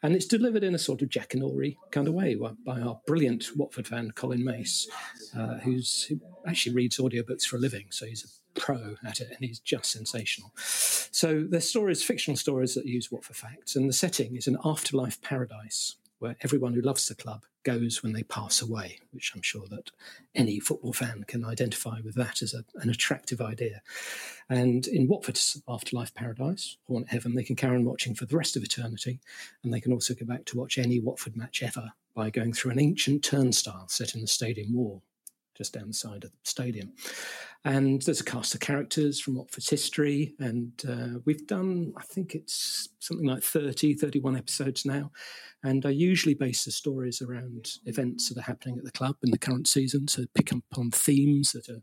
And 0.02 0.14
it's 0.14 0.26
delivered 0.26 0.62
in 0.62 0.74
a 0.74 0.78
sort 0.78 1.02
of 1.02 1.08
Jackanory 1.08 1.76
kind 1.90 2.08
of 2.08 2.14
way 2.14 2.34
by 2.34 2.80
our 2.80 3.00
brilliant 3.06 3.56
Watford 3.56 3.88
fan, 3.88 4.12
Colin 4.12 4.44
Mace, 4.44 4.88
uh, 5.36 5.58
who's, 5.58 6.04
who 6.04 6.20
actually 6.46 6.74
reads 6.74 6.98
audiobooks 6.98 7.44
for 7.44 7.56
a 7.56 7.60
living. 7.60 7.86
So 7.90 8.06
he's 8.06 8.24
a 8.24 8.28
pro 8.54 8.96
at 9.04 9.20
it 9.20 9.28
and 9.30 9.38
he's 9.40 9.58
just 9.58 9.90
sensational. 9.90 10.52
So 10.56 11.44
the 11.48 11.60
stories, 11.60 12.02
fictional 12.02 12.36
stories 12.36 12.74
that 12.74 12.86
use 12.86 13.10
Watford 13.10 13.36
facts, 13.36 13.76
and 13.76 13.88
the 13.88 13.94
setting 13.94 14.36
is 14.36 14.46
an 14.46 14.58
afterlife 14.64 15.20
paradise 15.22 15.96
where 16.18 16.36
everyone 16.42 16.74
who 16.74 16.82
loves 16.82 17.08
the 17.08 17.14
club 17.14 17.44
goes 17.62 18.02
when 18.02 18.12
they 18.12 18.22
pass 18.22 18.62
away, 18.62 18.98
which 19.10 19.32
I'm 19.34 19.42
sure 19.42 19.66
that 19.70 19.90
any 20.34 20.60
football 20.60 20.92
fan 20.92 21.24
can 21.26 21.44
identify 21.44 22.00
with 22.04 22.14
that 22.14 22.42
as 22.42 22.54
a, 22.54 22.64
an 22.80 22.90
attractive 22.90 23.40
idea. 23.40 23.82
And 24.48 24.86
in 24.86 25.08
Watford's 25.08 25.60
afterlife 25.68 26.14
paradise, 26.14 26.76
Hornet 26.86 27.08
Heaven, 27.08 27.34
they 27.34 27.42
can 27.42 27.56
carry 27.56 27.76
on 27.76 27.84
watching 27.84 28.14
for 28.14 28.26
the 28.26 28.36
rest 28.36 28.56
of 28.56 28.62
eternity, 28.62 29.20
and 29.62 29.72
they 29.72 29.80
can 29.80 29.92
also 29.92 30.14
go 30.14 30.26
back 30.26 30.44
to 30.46 30.58
watch 30.58 30.78
any 30.78 31.00
Watford 31.00 31.36
match 31.36 31.62
ever 31.62 31.92
by 32.14 32.30
going 32.30 32.52
through 32.52 32.72
an 32.72 32.80
ancient 32.80 33.24
turnstile 33.24 33.88
set 33.88 34.14
in 34.14 34.20
the 34.20 34.26
stadium 34.26 34.74
wall 34.74 35.02
just 35.60 35.74
down 35.74 35.88
the 35.88 35.92
side 35.92 36.24
of 36.24 36.30
the 36.30 36.38
stadium. 36.44 36.90
And 37.66 38.00
there's 38.00 38.22
a 38.22 38.24
cast 38.24 38.54
of 38.54 38.60
characters 38.60 39.20
from 39.20 39.36
Watford's 39.36 39.68
history. 39.68 40.34
And 40.38 40.72
uh, 40.88 41.18
we've 41.26 41.46
done, 41.46 41.92
I 41.98 42.02
think 42.02 42.34
it's 42.34 42.88
something 43.00 43.26
like 43.26 43.42
30, 43.42 43.92
31 43.94 44.38
episodes 44.38 44.86
now. 44.86 45.10
And 45.62 45.84
I 45.84 45.90
usually 45.90 46.32
base 46.32 46.64
the 46.64 46.70
stories 46.70 47.20
around 47.20 47.72
events 47.84 48.30
that 48.30 48.38
are 48.38 48.50
happening 48.50 48.78
at 48.78 48.84
the 48.84 48.90
club 48.90 49.16
in 49.22 49.30
the 49.30 49.38
current 49.38 49.68
season. 49.68 50.08
So 50.08 50.24
pick 50.34 50.50
up 50.54 50.64
on 50.78 50.90
themes 50.90 51.52
that 51.52 51.68
are 51.68 51.82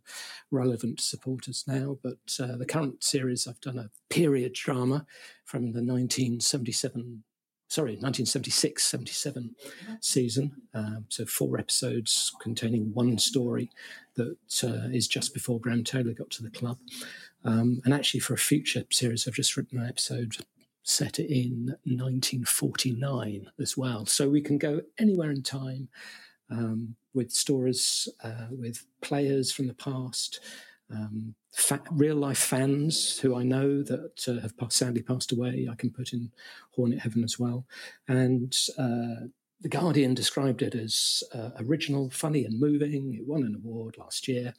relevant 0.50 0.98
to 0.98 1.04
supporters 1.04 1.64
now. 1.68 2.00
But 2.02 2.36
uh, 2.40 2.58
the 2.58 2.66
current 2.66 3.04
series, 3.04 3.48
I've 3.48 3.62
done 3.62 3.78
a 3.78 3.92
period 4.10 4.54
drama 4.54 5.06
from 5.46 5.74
the 5.74 5.84
1977 5.84 7.24
sorry, 7.68 7.92
1976 7.92 8.84
77 8.84 9.56
season. 10.00 10.62
Um, 10.74 11.06
so, 11.10 11.26
four 11.26 11.58
episodes 11.60 12.34
containing 12.42 12.94
one 12.94 13.18
story 13.18 13.70
that 14.16 14.38
uh, 14.64 14.90
is 14.92 15.08
just 15.08 15.34
before 15.34 15.60
Graham 15.60 15.84
Taylor 15.84 16.14
got 16.14 16.30
to 16.32 16.44
the 16.44 16.50
club. 16.50 16.78
Um, 17.44 17.82
and 17.86 17.94
actually, 17.94 18.22
for 18.22 18.34
a 18.34 18.38
future 18.38 18.84
series, 18.92 19.28
I've 19.28 19.34
just 19.34 19.56
written 19.58 19.80
an 19.80 19.88
episode 19.88 20.38
set 20.84 21.20
in 21.20 21.76
1949 21.84 23.52
as 23.60 23.78
well. 23.78 24.06
So, 24.06 24.30
we 24.30 24.42
can 24.42 24.58
go 24.58 24.82
anywhere 24.98 25.32
in 25.32 25.44
time. 25.44 25.90
Um, 26.50 26.96
with 27.14 27.32
stories, 27.32 28.08
uh, 28.24 28.46
with 28.52 28.86
players 29.02 29.52
from 29.52 29.68
the 29.68 29.74
past, 29.74 30.40
um, 30.92 31.36
fa- 31.52 31.82
real 31.92 32.16
life 32.16 32.38
fans 32.38 33.20
who 33.20 33.36
I 33.36 33.44
know 33.44 33.84
that 33.84 34.28
uh, 34.28 34.42
have 34.42 34.54
sadly 34.72 35.02
passed 35.02 35.32
away. 35.32 35.68
I 35.70 35.76
can 35.76 35.92
put 35.92 36.14
in 36.14 36.32
Hornet 36.72 37.00
Heaven 37.00 37.24
as 37.24 37.38
well. 37.40 37.66
And 38.08 38.56
uh, 38.78 39.28
The 39.62 39.70
Guardian 39.70 40.14
described 40.14 40.62
it 40.62 40.76
as 40.76 41.24
uh, 41.34 41.52
original, 41.60 42.10
funny, 42.10 42.46
and 42.46 42.60
moving. 42.60 43.14
It 43.16 43.28
won 43.28 43.44
an 43.44 43.56
award 43.56 43.98
last 43.98 44.28
year. 44.28 44.54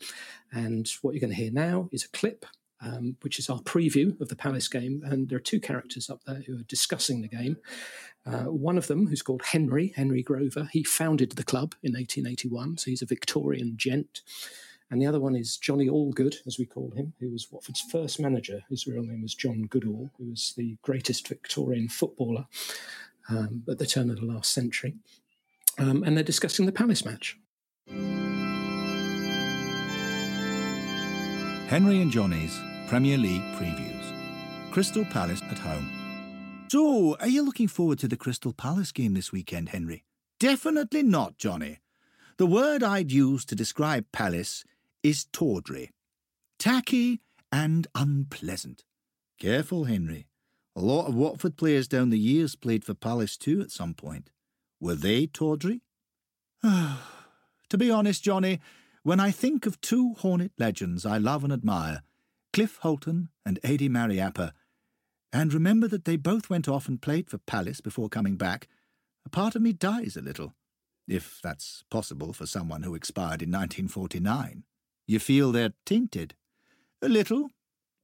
And 0.52 0.88
what 1.02 1.14
you're 1.14 1.20
going 1.20 1.32
to 1.32 1.36
hear 1.36 1.52
now 1.52 1.88
is 1.92 2.04
a 2.04 2.08
clip. 2.08 2.44
Um, 2.80 3.16
which 3.22 3.40
is 3.40 3.50
our 3.50 3.58
preview 3.58 4.20
of 4.20 4.28
the 4.28 4.36
Palace 4.36 4.68
game. 4.68 5.02
And 5.04 5.28
there 5.28 5.38
are 5.38 5.40
two 5.40 5.58
characters 5.58 6.08
up 6.08 6.20
there 6.24 6.44
who 6.46 6.60
are 6.60 6.62
discussing 6.68 7.22
the 7.22 7.26
game. 7.26 7.56
Uh, 8.24 8.44
one 8.44 8.78
of 8.78 8.86
them, 8.86 9.08
who's 9.08 9.20
called 9.20 9.42
Henry, 9.46 9.92
Henry 9.96 10.22
Grover, 10.22 10.68
he 10.70 10.84
founded 10.84 11.32
the 11.32 11.42
club 11.42 11.74
in 11.82 11.94
1881, 11.94 12.76
so 12.76 12.90
he's 12.90 13.02
a 13.02 13.06
Victorian 13.06 13.74
gent. 13.76 14.20
And 14.90 15.02
the 15.02 15.06
other 15.06 15.20
one 15.20 15.36
is 15.36 15.58
Johnny 15.58 15.86
Allgood, 15.86 16.36
as 16.46 16.58
we 16.58 16.64
call 16.64 16.90
him, 16.92 17.12
who 17.20 17.30
was 17.30 17.48
Watford's 17.50 17.80
first 17.80 18.18
manager. 18.18 18.64
His 18.70 18.86
real 18.86 19.02
name 19.02 19.22
was 19.22 19.34
John 19.34 19.66
Goodall, 19.66 20.10
who 20.16 20.30
was 20.30 20.54
the 20.56 20.76
greatest 20.82 21.28
Victorian 21.28 21.88
footballer 21.88 22.46
um, 23.28 23.64
at 23.68 23.78
the 23.78 23.86
turn 23.86 24.08
of 24.10 24.20
the 24.20 24.26
last 24.26 24.52
century. 24.52 24.94
Um, 25.78 26.02
and 26.02 26.16
they're 26.16 26.24
discussing 26.24 26.64
the 26.64 26.72
Palace 26.72 27.04
match. 27.04 27.36
Henry 31.68 32.00
and 32.00 32.10
Johnny's 32.10 32.58
Premier 32.88 33.18
League 33.18 33.42
previews. 33.56 34.72
Crystal 34.72 35.04
Palace 35.04 35.42
at 35.50 35.58
home. 35.58 36.66
So, 36.70 37.16
are 37.20 37.28
you 37.28 37.42
looking 37.42 37.68
forward 37.68 37.98
to 38.00 38.08
the 38.08 38.16
Crystal 38.16 38.54
Palace 38.54 38.92
game 38.92 39.12
this 39.12 39.32
weekend, 39.32 39.70
Henry? 39.70 40.04
Definitely 40.40 41.02
not, 41.02 41.36
Johnny. 41.36 41.80
The 42.38 42.46
word 42.46 42.82
I'd 42.82 43.12
use 43.12 43.44
to 43.46 43.54
describe 43.54 44.06
Palace 44.12 44.64
is 45.02 45.26
tawdry, 45.32 45.90
tacky 46.58 47.20
and 47.52 47.86
unpleasant. 47.94 48.84
Careful, 49.38 49.84
Henry. 49.84 50.26
A 50.76 50.80
lot 50.80 51.06
of 51.06 51.14
Watford 51.14 51.56
players 51.56 51.88
down 51.88 52.10
the 52.10 52.18
years 52.18 52.54
played 52.54 52.84
for 52.84 52.94
Palace 52.94 53.36
too 53.36 53.60
at 53.60 53.70
some 53.70 53.94
point. 53.94 54.30
Were 54.80 54.94
they 54.94 55.26
tawdry? 55.26 55.82
to 56.62 57.76
be 57.76 57.90
honest, 57.90 58.22
Johnny, 58.22 58.60
when 59.02 59.20
I 59.20 59.30
think 59.30 59.66
of 59.66 59.80
two 59.80 60.14
Hornet 60.18 60.52
legends 60.58 61.06
I 61.06 61.18
love 61.18 61.44
and 61.44 61.52
admire, 61.52 62.02
Cliff 62.52 62.78
Holton 62.82 63.28
and 63.44 63.58
Adi 63.64 63.88
Mariappa, 63.88 64.52
and 65.32 65.52
remember 65.52 65.88
that 65.88 66.04
they 66.04 66.16
both 66.16 66.48
went 66.48 66.68
off 66.68 66.88
and 66.88 67.00
played 67.00 67.28
for 67.28 67.38
Palace 67.38 67.80
before 67.80 68.08
coming 68.08 68.36
back, 68.36 68.68
a 69.26 69.28
part 69.28 69.54
of 69.54 69.62
me 69.62 69.72
dies 69.72 70.16
a 70.16 70.22
little, 70.22 70.54
if 71.06 71.40
that's 71.42 71.84
possible 71.90 72.32
for 72.32 72.46
someone 72.46 72.82
who 72.82 72.94
expired 72.94 73.42
in 73.42 73.50
1949. 73.50 74.64
You 75.08 75.18
feel 75.18 75.50
they're 75.52 75.72
tainted? 75.86 76.34
A 77.00 77.08
little, 77.08 77.48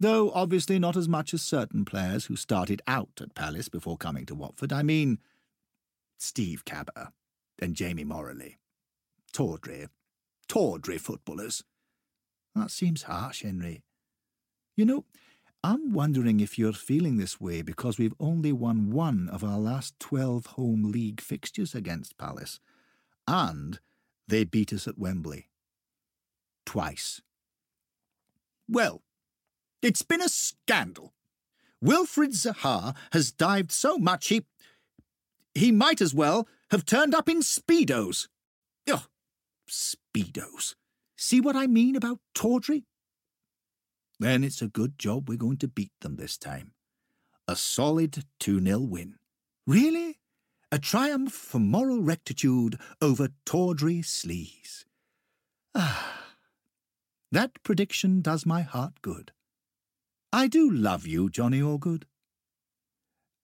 though 0.00 0.30
obviously 0.30 0.78
not 0.78 0.96
as 0.96 1.06
much 1.06 1.34
as 1.34 1.42
certain 1.42 1.84
players 1.84 2.24
who 2.24 2.34
started 2.34 2.80
out 2.86 3.20
at 3.20 3.34
Palace 3.34 3.68
before 3.68 3.98
coming 3.98 4.24
to 4.24 4.34
Watford. 4.34 4.72
I 4.72 4.82
mean, 4.82 5.18
Steve 6.18 6.64
Kabba 6.64 7.12
and 7.60 7.74
Jamie 7.74 8.06
Moralee. 8.06 8.56
Tawdry, 9.34 9.88
tawdry 10.48 10.96
footballers. 10.96 11.62
That 12.54 12.70
seems 12.70 13.02
harsh, 13.02 13.42
Henry. 13.42 13.82
You 14.74 14.86
know, 14.86 15.04
I'm 15.62 15.92
wondering 15.92 16.40
if 16.40 16.58
you're 16.58 16.72
feeling 16.72 17.18
this 17.18 17.38
way 17.38 17.60
because 17.60 17.98
we've 17.98 18.14
only 18.18 18.52
won 18.52 18.90
one 18.90 19.28
of 19.28 19.44
our 19.44 19.58
last 19.58 20.00
12 20.00 20.46
home 20.46 20.90
league 20.90 21.20
fixtures 21.20 21.74
against 21.74 22.16
Palace, 22.16 22.60
and 23.28 23.78
they 24.26 24.44
beat 24.44 24.72
us 24.72 24.88
at 24.88 24.98
Wembley 24.98 25.48
twice. 26.64 27.20
Well, 28.68 29.02
it's 29.82 30.02
been 30.02 30.22
a 30.22 30.28
scandal. 30.28 31.12
Wilfred 31.80 32.30
Zaha 32.30 32.96
has 33.12 33.30
dived 33.30 33.70
so 33.70 33.98
much 33.98 34.28
he. 34.28 34.46
he 35.54 35.70
might 35.70 36.00
as 36.00 36.14
well 36.14 36.48
have 36.70 36.86
turned 36.86 37.14
up 37.14 37.28
in 37.28 37.40
Speedos. 37.40 38.28
Ugh, 38.90 39.02
Speedos. 39.68 40.74
See 41.16 41.40
what 41.40 41.56
I 41.56 41.66
mean 41.66 41.96
about 41.96 42.20
tawdry? 42.34 42.84
Then 44.18 44.42
it's 44.42 44.62
a 44.62 44.68
good 44.68 44.98
job 44.98 45.28
we're 45.28 45.36
going 45.36 45.58
to 45.58 45.68
beat 45.68 45.92
them 46.00 46.16
this 46.16 46.38
time. 46.38 46.72
A 47.46 47.56
solid 47.56 48.24
2 48.40 48.64
0 48.64 48.78
win. 48.80 49.16
Really? 49.66 50.18
A 50.72 50.78
triumph 50.78 51.32
for 51.32 51.58
moral 51.58 52.00
rectitude 52.00 52.78
over 53.02 53.28
tawdry 53.44 53.98
sleaze. 53.98 54.84
Ah. 55.74 56.23
That 57.32 57.62
prediction 57.62 58.20
does 58.20 58.46
my 58.46 58.62
heart 58.62 58.94
good. 59.02 59.32
I 60.32 60.46
do 60.46 60.70
love 60.70 61.06
you, 61.06 61.30
Johnny 61.30 61.60
Allgood. 61.60 62.04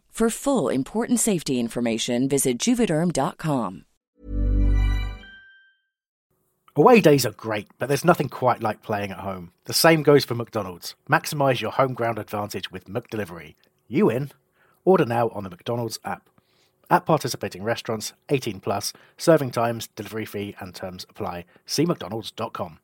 For 0.11 0.29
full 0.29 0.67
important 0.69 1.19
safety 1.19 1.59
information, 1.59 2.27
visit 2.27 2.59
juvederm.com. 2.59 3.85
Away 6.75 7.01
days 7.01 7.25
are 7.25 7.31
great, 7.31 7.67
but 7.79 7.87
there's 7.87 8.05
nothing 8.05 8.29
quite 8.29 8.61
like 8.61 8.83
playing 8.83 9.11
at 9.11 9.19
home. 9.19 9.51
The 9.65 9.73
same 9.73 10.03
goes 10.03 10.23
for 10.23 10.35
McDonald's. 10.35 10.95
Maximise 11.09 11.59
your 11.59 11.71
home 11.71 11.93
ground 11.93 12.19
advantage 12.19 12.71
with 12.71 12.85
McDelivery. 12.85 13.55
You 13.87 14.09
in? 14.09 14.31
Order 14.85 15.05
now 15.05 15.29
on 15.29 15.43
the 15.43 15.49
McDonald's 15.49 15.99
app. 16.05 16.29
At 16.89 17.05
participating 17.05 17.63
restaurants, 17.63 18.13
18 18.29 18.59
plus, 18.59 18.93
serving 19.17 19.51
times, 19.51 19.87
delivery 19.95 20.25
fee, 20.25 20.55
and 20.59 20.75
terms 20.75 21.05
apply. 21.09 21.45
See 21.65 21.85
McDonald's.com. 21.85 22.79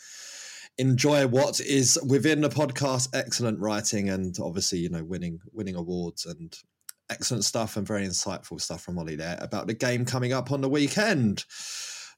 enjoy 0.79 1.29
what 1.29 1.61
is 1.61 1.97
within 2.05 2.41
the 2.41 2.49
podcast. 2.49 3.11
Excellent 3.15 3.61
writing 3.61 4.09
and 4.09 4.37
obviously, 4.43 4.81
you 4.81 4.89
know, 4.89 5.05
winning 5.05 5.39
winning 5.53 5.77
awards 5.77 6.27
and 6.27 6.59
excellent 7.09 7.45
stuff 7.45 7.77
and 7.77 7.87
very 7.87 8.05
insightful 8.05 8.61
stuff 8.61 8.83
from 8.83 8.99
Ollie 8.99 9.15
there 9.15 9.39
about 9.41 9.69
the 9.69 9.75
game 9.75 10.05
coming 10.05 10.33
up 10.33 10.51
on 10.51 10.61
the 10.61 10.69
weekend. 10.69 11.45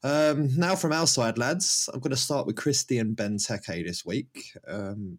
Um, 0.03 0.49
now 0.57 0.77
from 0.77 0.93
our 0.93 1.07
side, 1.07 1.37
lads, 1.37 1.89
I'm 1.93 2.01
going 2.01 2.11
to 2.11 2.17
start 2.17 2.47
with 2.47 2.57
Christy 2.57 2.97
Christian 2.97 3.15
Benteke 3.15 3.87
this 3.87 4.05
week. 4.05 4.57
Um, 4.67 5.19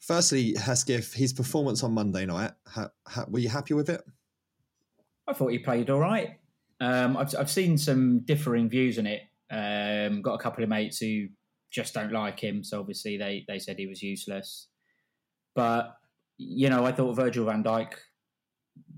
firstly, 0.00 0.54
Hesketh, 0.54 1.14
his 1.14 1.32
performance 1.32 1.84
on 1.84 1.92
Monday 1.92 2.26
night, 2.26 2.52
ha, 2.66 2.90
ha, 3.06 3.26
were 3.28 3.38
you 3.38 3.48
happy 3.48 3.74
with 3.74 3.90
it? 3.90 4.02
I 5.28 5.34
thought 5.34 5.52
he 5.52 5.58
played 5.58 5.90
all 5.90 6.00
right. 6.00 6.38
Um, 6.80 7.16
I've, 7.16 7.34
I've 7.38 7.50
seen 7.50 7.78
some 7.78 8.20
differing 8.20 8.68
views 8.68 8.98
on 8.98 9.06
it. 9.06 9.22
Um, 9.50 10.20
got 10.20 10.34
a 10.34 10.42
couple 10.42 10.64
of 10.64 10.70
mates 10.70 10.98
who 10.98 11.28
just 11.70 11.94
don't 11.94 12.12
like 12.12 12.40
him, 12.40 12.64
so 12.64 12.80
obviously 12.80 13.18
they, 13.18 13.44
they 13.46 13.58
said 13.58 13.78
he 13.78 13.86
was 13.86 14.02
useless. 14.02 14.68
But, 15.54 15.94
you 16.38 16.70
know, 16.70 16.84
I 16.84 16.92
thought 16.92 17.14
Virgil 17.14 17.44
van 17.44 17.62
Dijk 17.62 17.92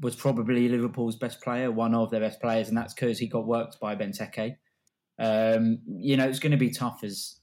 was 0.01 0.17
probably 0.17 0.69
Liverpool's 0.69 1.17
best 1.17 1.41
player, 1.41 1.71
one 1.71 1.95
of 1.95 2.11
their 2.11 2.21
best 2.21 2.41
players, 2.41 2.69
and 2.69 2.77
that's 2.77 2.95
because 2.95 3.19
he 3.19 3.29
got 3.29 3.47
worked 3.47 3.79
by 3.81 3.95
Benteke. 3.95 4.57
Um, 5.19 5.81
you 5.87 6.17
know, 6.17 6.27
it's 6.27 6.39
going 6.39 6.53
to 6.53 6.59
be 6.59 6.71
tough 6.71 7.05
as 7.05 7.41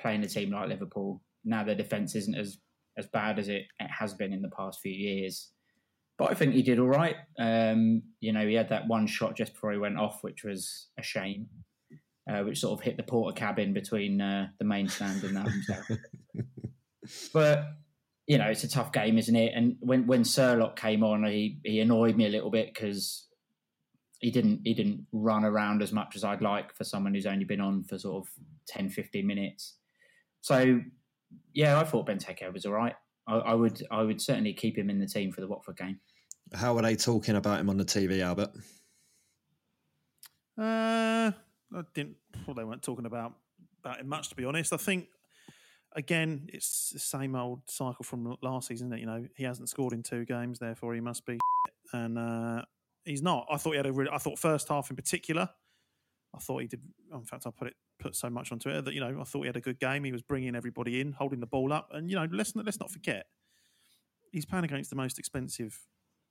playing 0.00 0.22
a 0.24 0.28
team 0.28 0.50
like 0.50 0.68
Liverpool. 0.68 1.22
Now 1.44 1.64
their 1.64 1.74
defence 1.74 2.14
isn't 2.14 2.34
as 2.34 2.58
as 2.96 3.06
bad 3.06 3.38
as 3.38 3.48
it, 3.48 3.66
it 3.78 3.90
has 3.96 4.12
been 4.14 4.32
in 4.32 4.42
the 4.42 4.50
past 4.50 4.80
few 4.80 4.92
years. 4.92 5.52
But 6.18 6.32
I 6.32 6.34
think 6.34 6.54
he 6.54 6.62
did 6.62 6.80
all 6.80 6.88
right. 6.88 7.14
Um, 7.38 8.02
you 8.20 8.32
know, 8.32 8.44
he 8.46 8.54
had 8.54 8.70
that 8.70 8.88
one 8.88 9.06
shot 9.06 9.36
just 9.36 9.52
before 9.52 9.70
he 9.70 9.78
went 9.78 9.98
off, 9.98 10.24
which 10.24 10.42
was 10.42 10.88
a 10.98 11.02
shame, 11.02 11.46
uh, 12.28 12.42
which 12.42 12.58
sort 12.58 12.76
of 12.76 12.84
hit 12.84 12.96
the 12.96 13.04
porter 13.04 13.34
cabin 13.34 13.72
between 13.72 14.20
uh, 14.20 14.48
the 14.58 14.64
main 14.64 14.88
stand 14.88 15.22
and 15.22 15.36
that. 15.36 15.98
but 17.32 17.66
you 18.28 18.36
know, 18.36 18.44
it's 18.44 18.62
a 18.62 18.68
tough 18.68 18.92
game, 18.92 19.16
isn't 19.16 19.34
it? 19.34 19.52
And 19.56 19.76
when 19.80 20.06
when 20.06 20.22
Sørloth 20.22 20.76
came 20.76 21.02
on, 21.02 21.24
he 21.24 21.58
he 21.64 21.80
annoyed 21.80 22.14
me 22.14 22.26
a 22.26 22.30
little 22.30 22.50
bit 22.50 22.72
because 22.72 23.26
he 24.20 24.30
didn't 24.30 24.60
he 24.64 24.74
didn't 24.74 25.06
run 25.12 25.44
around 25.44 25.82
as 25.82 25.92
much 25.92 26.14
as 26.14 26.24
I'd 26.24 26.42
like 26.42 26.74
for 26.76 26.84
someone 26.84 27.14
who's 27.14 27.26
only 27.26 27.46
been 27.46 27.62
on 27.62 27.84
for 27.84 27.98
sort 27.98 28.26
of 28.26 28.30
10, 28.68 28.90
15 28.90 29.26
minutes. 29.26 29.78
So 30.42 30.80
yeah, 31.54 31.80
I 31.80 31.84
thought 31.84 32.06
Benteke 32.06 32.52
was 32.52 32.66
all 32.66 32.74
right. 32.74 32.94
I, 33.26 33.36
I 33.36 33.54
would 33.54 33.82
I 33.90 34.02
would 34.02 34.20
certainly 34.20 34.52
keep 34.52 34.76
him 34.76 34.90
in 34.90 34.98
the 34.98 35.06
team 35.06 35.32
for 35.32 35.40
the 35.40 35.48
Watford 35.48 35.78
game. 35.78 35.98
How 36.52 36.76
are 36.76 36.82
they 36.82 36.96
talking 36.96 37.36
about 37.36 37.60
him 37.60 37.70
on 37.70 37.78
the 37.78 37.84
TV, 37.84 38.20
Albert? 38.20 38.50
Uh, 40.58 41.32
I 41.74 41.82
didn't. 41.94 42.16
Well, 42.46 42.54
they 42.54 42.64
weren't 42.64 42.82
talking 42.82 43.06
about 43.06 43.34
about 43.82 44.00
him 44.00 44.08
much, 44.08 44.28
to 44.28 44.34
be 44.34 44.44
honest. 44.44 44.74
I 44.74 44.76
think 44.76 45.06
again, 45.94 46.48
it's 46.52 46.90
the 46.90 46.98
same 46.98 47.34
old 47.34 47.62
cycle 47.66 48.04
from 48.04 48.36
last 48.42 48.68
season. 48.68 48.90
That 48.90 49.00
you 49.00 49.06
know 49.06 49.26
he 49.36 49.44
hasn't 49.44 49.68
scored 49.68 49.92
in 49.92 50.02
two 50.02 50.24
games, 50.24 50.58
therefore 50.58 50.94
he 50.94 51.00
must 51.00 51.26
be, 51.26 51.38
and 51.92 52.18
uh, 52.18 52.62
he's 53.04 53.22
not. 53.22 53.46
I 53.50 53.56
thought 53.56 53.72
he 53.72 53.76
had 53.76 53.86
a 53.86 53.92
really. 53.92 54.10
I 54.10 54.18
thought 54.18 54.38
first 54.38 54.68
half 54.68 54.90
in 54.90 54.96
particular, 54.96 55.48
I 56.34 56.38
thought 56.38 56.62
he 56.62 56.68
did. 56.68 56.82
In 57.12 57.24
fact, 57.24 57.46
I 57.46 57.50
put 57.50 57.68
it 57.68 57.74
put 57.98 58.14
so 58.14 58.30
much 58.30 58.52
on 58.52 58.58
it 58.64 58.84
that 58.84 58.94
you 58.94 59.00
know 59.00 59.18
I 59.20 59.24
thought 59.24 59.40
he 59.40 59.46
had 59.46 59.56
a 59.56 59.60
good 59.60 59.78
game. 59.78 60.04
He 60.04 60.12
was 60.12 60.22
bringing 60.22 60.54
everybody 60.54 61.00
in, 61.00 61.12
holding 61.12 61.40
the 61.40 61.46
ball 61.46 61.72
up, 61.72 61.90
and 61.92 62.10
you 62.10 62.16
know 62.16 62.26
let's 62.30 62.54
let's 62.54 62.80
not 62.80 62.90
forget 62.90 63.26
he's 64.32 64.46
playing 64.46 64.64
against 64.64 64.90
the 64.90 64.96
most 64.96 65.18
expensive 65.18 65.80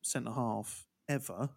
centre 0.02 0.32
half 0.32 0.86
ever. 1.10 1.50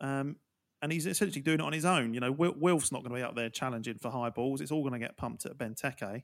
Um, 0.00 0.36
and 0.80 0.92
he's 0.92 1.06
essentially 1.06 1.42
doing 1.42 1.60
it 1.60 1.64
on 1.64 1.72
his 1.72 1.84
own. 1.84 2.14
You 2.14 2.20
know, 2.20 2.30
Wilf's 2.30 2.92
not 2.92 3.02
going 3.02 3.10
to 3.10 3.16
be 3.16 3.22
up 3.22 3.34
there 3.34 3.50
challenging 3.50 3.98
for 3.98 4.10
high 4.10 4.30
balls. 4.30 4.60
It's 4.60 4.70
all 4.70 4.82
going 4.82 4.92
to 4.92 4.98
get 4.98 5.16
pumped 5.16 5.44
at 5.44 5.58
Benteke. 5.58 6.22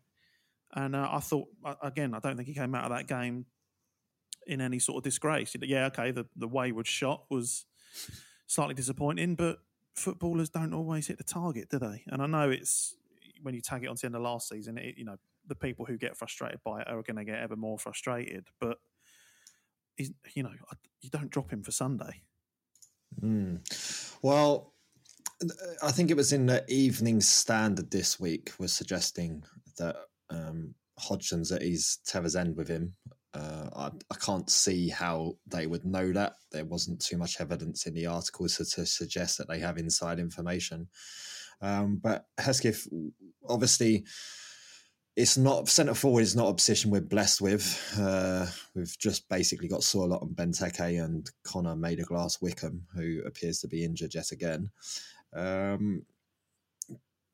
And 0.75 0.97
uh, 0.97 1.09
I 1.11 1.21
thought, 1.21 1.49
again, 1.83 2.15
I 2.15 2.19
don't 2.19 2.37
think 2.37 2.49
he 2.49 2.55
came 2.55 2.75
out 2.75 2.85
of 2.85 2.97
that 2.97 3.07
game 3.07 3.47
in 4.47 4.61
any 4.61 4.79
sort 4.79 4.99
of 4.99 5.05
disgrace. 5.05 5.55
Yeah, 5.63 5.87
okay, 5.87 6.11
the, 6.11 6.27
the 6.37 6.49
wayward 6.49 6.87
shot 6.87 7.25
was 7.31 7.65
slightly 8.47 8.75
disappointing, 8.75 9.37
but 9.37 9.59
footballers 9.95 10.49
don't 10.49 10.75
always 10.75 11.07
hit 11.07 11.19
the 11.19 11.25
target, 11.25 11.71
do 11.71 11.79
they? 11.79 12.03
And 12.09 12.21
I 12.21 12.27
know 12.27 12.51
it's 12.51 12.97
when 13.43 13.55
you 13.55 13.61
tag 13.61 13.85
it 13.85 13.87
onto 13.87 14.01
the 14.01 14.07
end 14.07 14.17
of 14.17 14.23
last 14.23 14.49
season, 14.49 14.77
it, 14.79 14.97
you 14.99 15.05
know, 15.05 15.17
the 15.47 15.55
people 15.55 15.85
who 15.85 15.97
get 15.97 16.17
frustrated 16.17 16.61
by 16.65 16.81
it 16.81 16.89
are 16.89 17.03
going 17.03 17.17
to 17.17 17.25
get 17.25 17.39
ever 17.39 17.55
more 17.55 17.79
frustrated. 17.79 18.47
But, 18.59 18.79
you 19.99 20.43
know, 20.43 20.51
you 21.01 21.11
don't 21.11 21.31
drop 21.31 21.53
him 21.53 21.63
for 21.63 21.71
Sunday. 21.71 22.23
Mm. 23.21 23.61
Well, 24.23 24.73
I 25.83 25.93
think 25.93 26.11
it 26.11 26.17
was 26.17 26.33
in 26.33 26.47
the 26.47 26.65
Evening 26.69 27.21
Standard 27.21 27.91
this 27.91 28.19
week 28.19 28.53
was 28.59 28.73
suggesting 28.73 29.45
that 29.79 29.97
um, 30.31 30.75
Hodgson's 30.99 31.53
at 31.53 31.63
his 31.63 31.99
tether's 32.07 32.37
end 32.37 32.57
with 32.57 32.69
him. 32.69 32.95
Uh, 33.33 33.69
I, 33.75 33.91
I, 34.13 34.17
can't 34.25 34.49
see 34.49 34.89
how 34.89 35.37
they 35.49 35.67
would 35.67 35.85
know 35.85 36.13
that. 36.13 36.35
There 36.53 36.65
wasn't 36.65 37.01
too 37.01 37.17
much 37.17 37.41
evidence 37.41 37.85
in 37.87 37.95
the 37.95 38.07
articles 38.07 38.57
to, 38.57 38.65
to 38.65 38.87
suggest 38.87 39.39
that 39.39 39.49
they 39.49 39.59
have 39.59 39.77
inside 39.77 40.21
information. 40.21 40.89
Um, 41.61 41.99
but 42.01 42.27
Hesketh, 42.39 42.87
obviously, 43.49 44.05
it's 45.17 45.37
not 45.37 45.69
centre 45.69 45.95
forward 45.95 46.23
is 46.23 46.37
not 46.37 46.49
a 46.49 46.55
position 46.55 46.91
we're 46.91 47.01
blessed 47.01 47.41
with. 47.41 47.97
Uh, 47.99 48.47
we've 48.75 48.97
just 48.99 49.29
basically 49.29 49.69
got 49.69 49.81
Sørloth 49.81 50.23
on 50.23 50.35
Benteke 50.35 51.03
and 51.05 51.29
Connor 51.45 51.77
Maderglass 51.77 52.43
Wickham, 52.43 52.87
who 52.95 53.23
appears 53.25 53.61
to 53.61 53.69
be 53.69 53.85
injured 53.85 54.15
yet 54.15 54.33
again. 54.33 54.71
Um, 55.33 56.05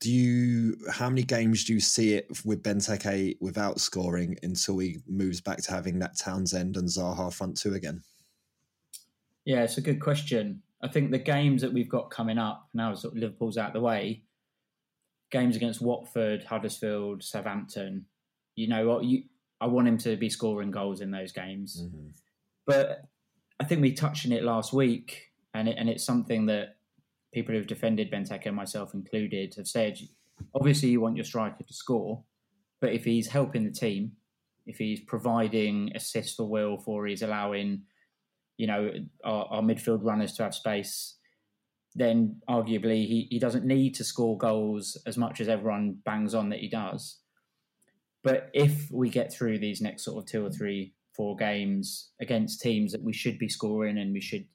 do 0.01 0.11
you 0.11 0.77
how 0.91 1.07
many 1.09 1.23
games 1.23 1.63
do 1.63 1.73
you 1.73 1.79
see 1.79 2.15
it 2.15 2.27
with 2.43 2.63
Benteke 2.63 3.37
without 3.39 3.79
scoring 3.79 4.35
until 4.43 4.79
he 4.79 4.97
moves 5.07 5.39
back 5.39 5.59
to 5.59 5.71
having 5.71 5.99
that 5.99 6.17
Townsend 6.17 6.75
and 6.75 6.89
Zaha 6.89 7.31
front 7.31 7.55
two 7.55 7.75
again? 7.75 8.01
Yeah, 9.45 9.63
it's 9.63 9.77
a 9.77 9.81
good 9.81 10.01
question. 10.01 10.63
I 10.83 10.87
think 10.87 11.11
the 11.11 11.19
games 11.19 11.61
that 11.61 11.71
we've 11.71 11.89
got 11.89 12.09
coming 12.09 12.39
up 12.39 12.67
now, 12.73 12.93
sort 12.95 13.13
of 13.13 13.19
Liverpool's 13.19 13.57
out 13.57 13.67
of 13.67 13.73
the 13.73 13.81
way. 13.81 14.23
games 15.29 15.55
against 15.55 15.81
Watford, 15.81 16.43
Huddersfield, 16.43 17.23
Southampton, 17.23 18.05
you 18.55 18.67
know 18.67 18.87
what 18.87 19.05
you 19.05 19.23
I 19.61 19.67
want 19.67 19.87
him 19.87 19.97
to 19.99 20.17
be 20.17 20.29
scoring 20.29 20.71
goals 20.71 21.01
in 21.01 21.11
those 21.11 21.31
games. 21.31 21.83
Mm-hmm. 21.83 22.07
But 22.65 23.03
I 23.59 23.63
think 23.63 23.81
we 23.81 23.93
touched 23.93 24.25
on 24.25 24.31
it 24.31 24.43
last 24.43 24.73
week, 24.73 25.31
and 25.53 25.69
it, 25.69 25.75
and 25.77 25.89
it's 25.89 26.03
something 26.03 26.47
that 26.47 26.77
people 27.33 27.55
who've 27.55 27.67
defended 27.67 28.11
Benteke, 28.11 28.53
myself 28.53 28.93
included, 28.93 29.55
have 29.55 29.67
said. 29.67 29.97
Obviously, 30.55 30.89
you 30.89 31.01
want 31.01 31.15
your 31.15 31.25
striker 31.25 31.63
to 31.63 31.73
score, 31.73 32.23
but 32.79 32.93
if 32.93 33.05
he's 33.05 33.27
helping 33.27 33.63
the 33.63 33.71
team, 33.71 34.13
if 34.65 34.77
he's 34.77 34.99
providing 34.99 35.91
assists 35.95 36.35
for 36.35 36.47
Will, 36.47 36.81
or 36.85 37.07
he's 37.07 37.21
allowing, 37.21 37.83
you 38.57 38.67
know, 38.67 38.91
our, 39.23 39.45
our 39.45 39.61
midfield 39.61 40.03
runners 40.03 40.33
to 40.33 40.43
have 40.43 40.53
space, 40.53 41.17
then 41.95 42.41
arguably 42.49 43.05
he, 43.05 43.27
he 43.29 43.39
doesn't 43.39 43.65
need 43.65 43.95
to 43.95 44.03
score 44.03 44.37
goals 44.37 44.97
as 45.05 45.17
much 45.17 45.41
as 45.41 45.49
everyone 45.49 45.97
bangs 46.05 46.33
on 46.33 46.49
that 46.49 46.59
he 46.59 46.69
does. 46.69 47.19
But 48.23 48.49
if 48.53 48.89
we 48.91 49.09
get 49.09 49.33
through 49.33 49.59
these 49.59 49.81
next 49.81 50.05
sort 50.05 50.23
of 50.23 50.29
two 50.29 50.45
or 50.45 50.51
three, 50.51 50.93
four 51.15 51.35
games 51.35 52.11
against 52.21 52.61
teams 52.61 52.91
that 52.91 53.03
we 53.03 53.13
should 53.13 53.37
be 53.37 53.49
scoring 53.49 53.97
and 53.97 54.13
we 54.13 54.21
should 54.21 54.45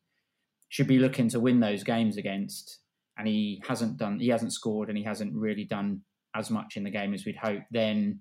should 0.68 0.86
be 0.86 0.98
looking 0.98 1.28
to 1.30 1.40
win 1.40 1.60
those 1.60 1.84
games 1.84 2.16
against, 2.16 2.80
and 3.18 3.26
he 3.28 3.62
hasn't 3.66 3.96
done, 3.98 4.18
he 4.18 4.28
hasn't 4.28 4.52
scored, 4.52 4.88
and 4.88 4.98
he 4.98 5.04
hasn't 5.04 5.34
really 5.34 5.64
done 5.64 6.02
as 6.34 6.50
much 6.50 6.76
in 6.76 6.84
the 6.84 6.90
game 6.90 7.14
as 7.14 7.24
we'd 7.24 7.36
hope, 7.36 7.62
then 7.70 8.20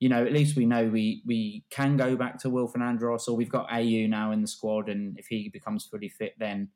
you 0.00 0.08
know 0.08 0.24
at 0.24 0.32
least 0.32 0.56
we 0.56 0.64
know 0.64 0.86
we 0.86 1.22
we 1.26 1.64
can 1.70 1.96
go 1.96 2.14
back 2.16 2.38
to 2.38 2.50
Wilfred 2.50 2.82
Andros, 2.82 3.28
or 3.28 3.36
we've 3.36 3.50
got 3.50 3.68
Ayew 3.68 4.08
now 4.08 4.32
in 4.32 4.42
the 4.42 4.48
squad, 4.48 4.88
and 4.88 5.18
if 5.18 5.26
he 5.26 5.48
becomes 5.48 5.86
fully 5.86 6.08
fit, 6.08 6.34
then 6.38 6.68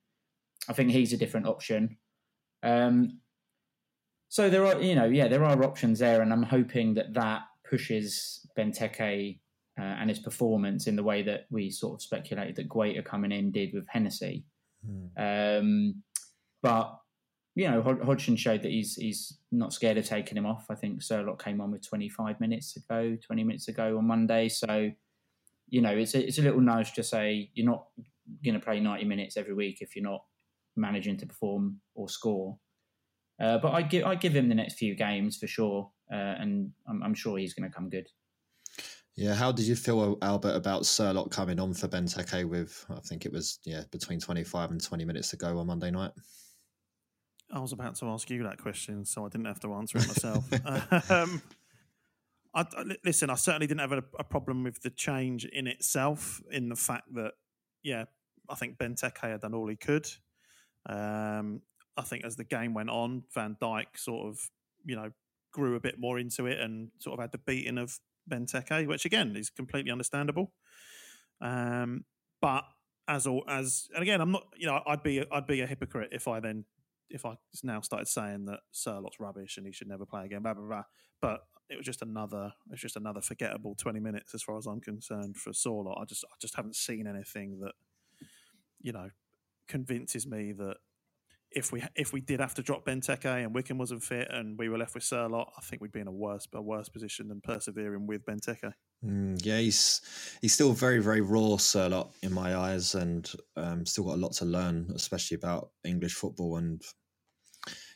I 0.69 0.73
think 0.73 0.91
he's 0.91 1.13
a 1.13 1.17
different 1.17 1.47
option. 1.47 1.99
Um, 2.63 3.21
so 4.29 4.49
there 4.49 4.65
are, 4.65 4.81
you 4.81 4.95
know, 4.95 5.05
yeah, 5.05 5.29
there 5.29 5.45
are 5.45 5.63
options 5.65 5.99
there, 5.99 6.23
and 6.23 6.33
I'm 6.33 6.43
hoping 6.43 6.95
that 6.95 7.15
that 7.15 7.43
pushes 7.69 8.47
Benteke 8.57 9.39
uh, 9.79 9.83
and 9.83 10.09
his 10.09 10.19
performance 10.19 10.87
in 10.87 10.97
the 10.97 11.03
way 11.03 11.23
that 11.23 11.47
we 11.51 11.71
sort 11.71 11.95
of 11.95 12.03
speculated 12.03 12.57
that 12.57 12.69
Guaita 12.69 13.05
coming 13.05 13.33
in 13.33 13.51
did 13.51 13.75
with 13.75 13.87
Hennessy. 13.89 14.45
Mm. 14.89 15.61
Um, 15.61 16.03
but 16.63 16.99
you 17.55 17.71
know, 17.71 17.83
Hodgson 17.83 18.37
showed 18.37 18.63
that 18.63 18.71
he's 18.71 18.95
he's 18.95 19.39
not 19.51 19.73
scared 19.73 19.99
of 19.99 20.07
taking 20.07 20.39
him 20.39 20.47
off. 20.47 20.67
I 20.71 20.75
think 20.75 21.01
Sørloth 21.01 21.43
came 21.43 21.61
on 21.61 21.71
with 21.71 21.87
25 21.87 22.41
minutes 22.41 22.77
ago, 22.77 23.17
20 23.27 23.45
minutes 23.45 23.69
ago 23.69 23.99
on 23.99 24.07
Monday. 24.07 24.49
So, 24.49 24.91
you 25.69 25.83
know, 25.83 25.91
it's 25.91 26.15
a, 26.15 26.27
it's 26.27 26.39
a 26.39 26.43
little 26.43 26.61
nudge 26.61 26.95
to 26.95 27.03
say 27.03 27.51
you're 27.55 27.67
not 27.67 27.89
going 28.43 28.55
to 28.55 28.61
play 28.61 28.81
90 28.81 29.05
minutes 29.05 29.37
every 29.37 29.53
week 29.53 29.83
if 29.83 29.95
you're 29.95 30.05
not 30.05 30.25
managing 30.77 31.19
to 31.19 31.27
perform 31.27 31.81
or 31.95 32.09
score. 32.09 32.57
Uh, 33.41 33.59
but 33.59 33.73
I 33.73 33.83
give 33.83 34.07
I 34.07 34.15
give 34.15 34.35
him 34.35 34.49
the 34.49 34.55
next 34.55 34.75
few 34.75 34.95
games 34.95 35.37
for 35.37 35.47
sure, 35.47 35.91
uh, 36.11 36.37
and 36.39 36.71
I'm, 36.89 37.03
I'm, 37.03 37.15
sure 37.15 37.39
he's 37.39 37.55
going 37.55 37.69
to 37.69 37.75
come 37.75 37.91
good. 37.91 38.09
Yeah, 39.17 39.35
how 39.35 39.53
did 39.53 39.67
you 39.67 39.77
feel, 39.77 40.17
Albert, 40.23 40.55
about 40.55 40.83
Sørloth 40.83 41.31
coming 41.31 41.61
on 41.61 41.75
for 41.75 41.87
Benteke 41.87 42.49
with 42.49 42.87
I 42.91 43.01
think 43.01 43.27
it 43.27 43.33
was 43.33 43.59
yeah 43.65 43.83
between 43.91 44.21
25 44.21 44.71
and 44.71 44.83
20 44.83 45.05
minutes 45.05 45.33
ago 45.35 45.59
on 45.59 45.67
Monday 45.67 45.91
night? 45.91 46.13
I 47.53 47.61
was 47.61 47.73
about 47.73 47.97
to 47.97 48.07
ask 48.07 48.31
you 48.31 48.43
that 48.45 48.59
question, 48.59 49.05
so 49.05 49.27
I 49.27 49.29
didn't 49.29 49.47
have 49.47 49.61
to 49.61 49.75
answer 49.75 49.99
it 49.99 50.09
myself. 50.09 51.11
um, 51.11 51.43
I, 52.55 52.65
listen, 53.05 53.29
I 53.29 53.35
certainly 53.35 53.67
didn't 53.67 53.81
have 53.81 53.93
a, 53.93 54.05
a, 54.19 54.25
problem 54.25 54.63
with 54.65 54.81
the 54.81 54.89
change 54.89 55.45
in 55.45 55.67
itself, 55.67 56.41
in 56.51 56.71
the 56.71 56.77
fact 56.77 57.15
that, 57.15 57.33
yeah, 57.83 58.05
I 58.49 58.55
think 58.55 58.79
Benteke 58.79 59.31
had 59.31 59.43
done 59.43 59.55
all 59.55 59.69
he 59.69 59.77
could. 59.77 60.07
Um, 60.89 61.61
I 61.97 62.03
think 62.03 62.25
as 62.25 62.37
the 62.37 62.45
game 62.45 62.73
went 62.73 62.91
on, 62.91 63.25
Van 63.35 63.57
Dijk 63.61 63.97
sort 63.97 64.29
of, 64.29 64.41
you 64.85 64.97
know, 64.97 65.11
grew 65.53 65.77
a 65.77 65.81
bit 65.81 65.99
more 65.99 66.19
into 66.19 66.47
it 66.47 66.59
and 66.59 66.91
sort 66.99 67.19
of 67.19 67.23
had 67.23 67.33
the 67.33 67.39
beating 67.39 67.77
of 67.77 67.99
Benteke, 68.31 68.87
which 68.87 69.05
again 69.05 69.35
is 69.37 69.51
completely 69.51 69.91
understandable. 69.91 70.53
Um, 71.41 72.05
but 72.41 72.65
as 73.09 73.27
all 73.27 73.45
as 73.49 73.89
and 73.95 74.03
again, 74.03 74.21
I'm 74.21 74.33
not, 74.33 74.45
you 74.57 74.67
know, 74.67 74.81
I'd 74.87 75.03
be 75.03 75.25
I'd 75.31 75.47
be 75.47 75.61
a 75.61 75.67
hypocrite 75.67 76.11
if 76.13 76.29
I 76.29 76.41
then 76.41 76.65
if 77.11 77.27
I 77.27 77.37
now 77.63 77.81
started 77.81 78.09
saying 78.09 78.47
that 78.47 78.61
Sørloth's 78.73 79.21
rubbish 79.21 79.57
and 79.59 79.67
he 79.67 79.73
should 79.73 79.89
never 79.89 80.07
play 80.07 80.25
again, 80.25 80.43
blah 80.43 80.55
blah 80.55 80.67
blah. 80.67 80.85
But 81.21 81.41
it 81.69 81.77
was 81.77 81.87
just 81.87 82.03
another 82.03 82.53
it 82.67 82.73
was 82.73 82.81
just 82.81 82.97
another 82.97 83.21
forgettable 83.21 83.75
twenty 83.75 84.01
minutes 84.01 84.35
as 84.35 84.43
far 84.43 84.57
as 84.59 84.67
I'm 84.67 84.81
concerned 84.81 85.37
for 85.37 85.51
Sørloth. 85.51 86.01
I 86.01 86.05
just 86.05 86.25
I 86.25 86.35
just 86.41 86.57
haven't 86.57 86.77
seen 86.77 87.07
anything 87.07 87.61
that 87.61 87.73
you 88.81 88.93
know 88.93 89.11
convinces 89.69 90.27
me 90.27 90.53
that 90.53 90.77
if 91.55 91.73
we 91.73 91.83
if 91.95 92.13
we 92.13 92.21
did 92.21 92.41
have 92.41 92.55
to 92.55 92.63
drop 92.63 92.85
Benteke 92.87 93.45
and 93.45 93.55
Wickham 93.55 93.79
wasn't 93.79 94.03
fit 94.03 94.29
and 94.31 94.59
we 94.59 94.69
were 94.69 94.79
left 94.79 94.95
with 94.95 95.05
Sørloth, 95.05 95.51
I 95.57 95.61
think 95.63 95.83
we'd 95.83 95.93
be 95.93 96.01
in 96.01 96.09
a 96.09 96.13
worse 96.13 96.47
a 96.53 96.63
worse 96.63 96.89
position 96.89 97.29
than 97.29 97.41
persevering 97.41 98.07
with 98.07 98.25
Benteke. 98.25 98.73
Mm, 99.05 99.45
yeah, 99.45 99.59
he's 99.59 100.01
he's 100.41 100.55
still 100.55 100.73
very 100.73 100.99
very 100.99 101.21
raw 101.21 101.57
Sørloth 101.57 102.13
in 102.23 102.33
my 102.33 102.57
eyes, 102.57 102.95
and 102.95 103.31
um, 103.57 103.87
still 103.87 104.05
got 104.05 104.15
a 104.15 104.21
lot 104.21 104.33
to 104.35 104.45
learn, 104.45 104.91
especially 104.95 105.37
about 105.37 105.71
English 105.85 106.15
football. 106.15 106.57
And 106.57 106.83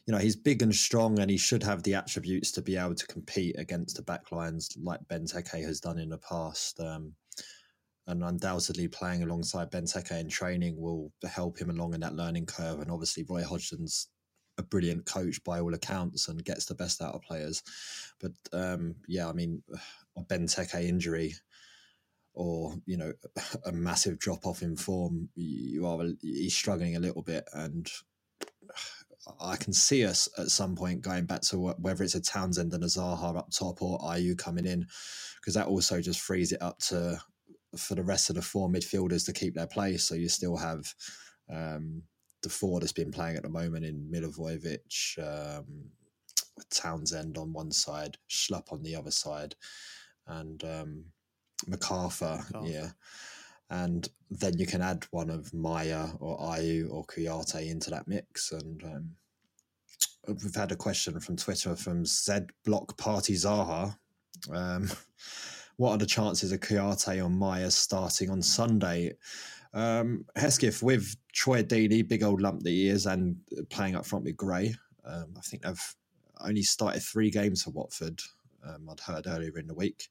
you 0.06 0.12
know, 0.12 0.18
he's 0.18 0.36
big 0.36 0.62
and 0.62 0.74
strong, 0.74 1.18
and 1.18 1.30
he 1.30 1.36
should 1.36 1.62
have 1.62 1.82
the 1.82 1.94
attributes 1.94 2.52
to 2.52 2.62
be 2.62 2.76
able 2.76 2.94
to 2.94 3.06
compete 3.06 3.58
against 3.58 3.96
the 3.96 4.02
backlines 4.02 4.76
like 4.80 5.00
Benteke 5.08 5.64
has 5.64 5.80
done 5.80 5.98
in 5.98 6.10
the 6.10 6.18
past. 6.18 6.78
Um, 6.80 7.14
and 8.06 8.22
undoubtedly 8.22 8.88
playing 8.88 9.22
alongside 9.22 9.70
Benteke 9.70 10.20
in 10.20 10.28
training 10.28 10.80
will 10.80 11.12
help 11.28 11.58
him 11.58 11.70
along 11.70 11.94
in 11.94 12.00
that 12.00 12.14
learning 12.14 12.46
curve. 12.46 12.80
And 12.80 12.90
obviously, 12.90 13.24
Roy 13.28 13.42
Hodgson's 13.42 14.08
a 14.58 14.62
brilliant 14.62 15.04
coach 15.04 15.42
by 15.44 15.60
all 15.60 15.74
accounts 15.74 16.28
and 16.28 16.44
gets 16.44 16.66
the 16.66 16.74
best 16.74 17.02
out 17.02 17.14
of 17.14 17.22
players. 17.22 17.62
But 18.20 18.32
um, 18.52 18.96
yeah, 19.06 19.28
I 19.28 19.32
mean, 19.32 19.62
a 20.16 20.22
Benteke 20.22 20.82
injury 20.82 21.34
or 22.34 22.74
you 22.84 22.98
know 22.98 23.12
a 23.64 23.72
massive 23.72 24.18
drop 24.18 24.46
off 24.46 24.62
in 24.62 24.76
form, 24.76 25.28
you 25.34 25.86
are 25.86 26.04
he's 26.20 26.54
struggling 26.54 26.94
a 26.94 27.00
little 27.00 27.22
bit, 27.22 27.44
and 27.52 27.90
I 29.40 29.56
can 29.56 29.72
see 29.72 30.04
us 30.04 30.28
at 30.38 30.48
some 30.48 30.76
point 30.76 31.02
going 31.02 31.24
back 31.24 31.40
to 31.42 31.58
whether 31.78 32.04
it's 32.04 32.14
a 32.14 32.20
Townsend 32.20 32.72
and 32.72 32.84
a 32.84 32.86
Zaha 32.86 33.36
up 33.36 33.50
top 33.50 33.82
or 33.82 33.98
Ayew 34.00 34.38
coming 34.38 34.66
in, 34.66 34.86
because 35.40 35.54
that 35.54 35.66
also 35.66 36.00
just 36.00 36.20
frees 36.20 36.52
it 36.52 36.62
up 36.62 36.78
to 36.80 37.20
for 37.76 37.94
the 37.94 38.02
rest 38.02 38.30
of 38.30 38.36
the 38.36 38.42
four 38.42 38.68
midfielders 38.68 39.24
to 39.26 39.32
keep 39.32 39.54
their 39.54 39.66
place. 39.66 40.04
So 40.04 40.14
you 40.14 40.28
still 40.28 40.56
have 40.56 40.92
um, 41.52 42.02
the 42.42 42.48
four 42.48 42.80
that's 42.80 42.92
been 42.92 43.10
playing 43.10 43.36
at 43.36 43.42
the 43.42 43.48
moment 43.48 43.84
in 43.84 44.10
Milivojevic, 44.12 45.18
um, 45.58 45.64
Townsend 46.70 47.38
on 47.38 47.52
one 47.52 47.70
side, 47.70 48.16
Schlupp 48.30 48.72
on 48.72 48.82
the 48.82 48.96
other 48.96 49.10
side, 49.10 49.54
and 50.26 50.62
um, 50.64 51.04
McArthur, 51.68 52.44
McArthur, 52.52 52.70
yeah. 52.70 52.90
And 53.68 54.08
then 54.30 54.58
you 54.58 54.66
can 54.66 54.80
add 54.80 55.06
one 55.10 55.28
of 55.28 55.52
Meyer 55.52 56.12
or 56.20 56.38
Ayew 56.38 56.88
or 56.90 57.04
Kouyaté 57.04 57.68
into 57.68 57.90
that 57.90 58.06
mix. 58.06 58.52
And 58.52 58.82
um, 58.84 59.10
we've 60.28 60.54
had 60.54 60.70
a 60.70 60.76
question 60.76 61.18
from 61.18 61.36
Twitter 61.36 61.74
from 61.74 62.06
Z 62.06 62.32
Block 62.64 62.96
Party 62.96 63.34
Zaha. 63.34 63.96
Um, 64.52 64.88
what 65.76 65.92
are 65.92 65.98
the 65.98 66.06
chances 66.06 66.52
of 66.52 66.60
Kouyaté 66.60 67.24
or 67.24 67.28
Meyer 67.28 67.70
starting 67.70 68.30
on 68.30 68.40
Sunday? 68.42 69.12
Um, 69.74 70.24
Hesketh 70.36 70.82
with 70.82 71.14
Troy 71.32 71.62
Deeney, 71.62 72.06
big 72.06 72.22
old 72.22 72.40
lump 72.40 72.62
that 72.62 72.70
he 72.70 72.88
is, 72.88 73.06
and 73.06 73.36
playing 73.68 73.94
up 73.94 74.06
front 74.06 74.24
with 74.24 74.36
Gray. 74.36 74.74
Um, 75.04 75.34
I 75.36 75.40
think 75.40 75.62
they've 75.62 75.94
only 76.40 76.62
started 76.62 77.02
three 77.02 77.30
games 77.30 77.62
for 77.62 77.70
Watford. 77.70 78.20
Um, 78.66 78.88
I'd 78.90 79.00
heard 79.00 79.26
earlier 79.26 79.58
in 79.58 79.66
the 79.66 79.74
week, 79.74 80.08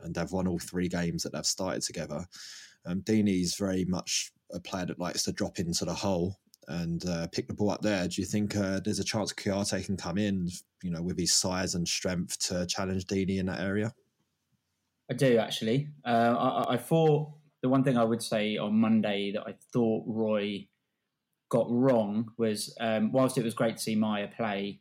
and 0.00 0.14
they've 0.14 0.30
won 0.30 0.46
all 0.46 0.60
three 0.60 0.88
games 0.88 1.22
that 1.24 1.32
they've 1.32 1.44
started 1.44 1.82
together. 1.82 2.24
Um, 2.86 3.02
Deeney's 3.02 3.56
very 3.56 3.84
much 3.84 4.32
a 4.52 4.60
player 4.60 4.86
that 4.86 4.98
likes 4.98 5.24
to 5.24 5.32
drop 5.32 5.58
into 5.58 5.84
the 5.84 5.94
hole 5.94 6.36
and 6.68 7.04
uh, 7.06 7.26
pick 7.32 7.48
the 7.48 7.54
ball 7.54 7.70
up 7.70 7.82
there. 7.82 8.06
Do 8.06 8.20
you 8.20 8.26
think 8.26 8.56
uh, 8.56 8.80
there's 8.84 9.00
a 9.00 9.04
chance 9.04 9.32
Kouyaté 9.32 9.84
can 9.84 9.96
come 9.96 10.18
in, 10.18 10.48
you 10.82 10.90
know, 10.90 11.02
with 11.02 11.18
his 11.18 11.34
size 11.34 11.74
and 11.74 11.86
strength 11.86 12.38
to 12.48 12.64
challenge 12.66 13.06
Deeney 13.06 13.38
in 13.38 13.46
that 13.46 13.60
area? 13.60 13.92
I 15.10 15.14
do 15.14 15.38
actually. 15.38 15.88
Uh, 16.06 16.64
I, 16.68 16.74
I, 16.74 16.76
thought 16.76 17.32
the 17.62 17.68
one 17.68 17.82
thing 17.82 17.98
I 17.98 18.04
would 18.04 18.22
say 18.22 18.56
on 18.56 18.78
Monday 18.78 19.32
that 19.32 19.42
I 19.42 19.54
thought 19.72 20.04
Roy 20.06 20.68
got 21.50 21.66
wrong 21.68 22.30
was 22.38 22.74
um, 22.80 23.10
whilst 23.10 23.36
it 23.36 23.44
was 23.44 23.54
great 23.54 23.76
to 23.76 23.82
see 23.82 23.96
Meyer 23.96 24.30
play, 24.34 24.80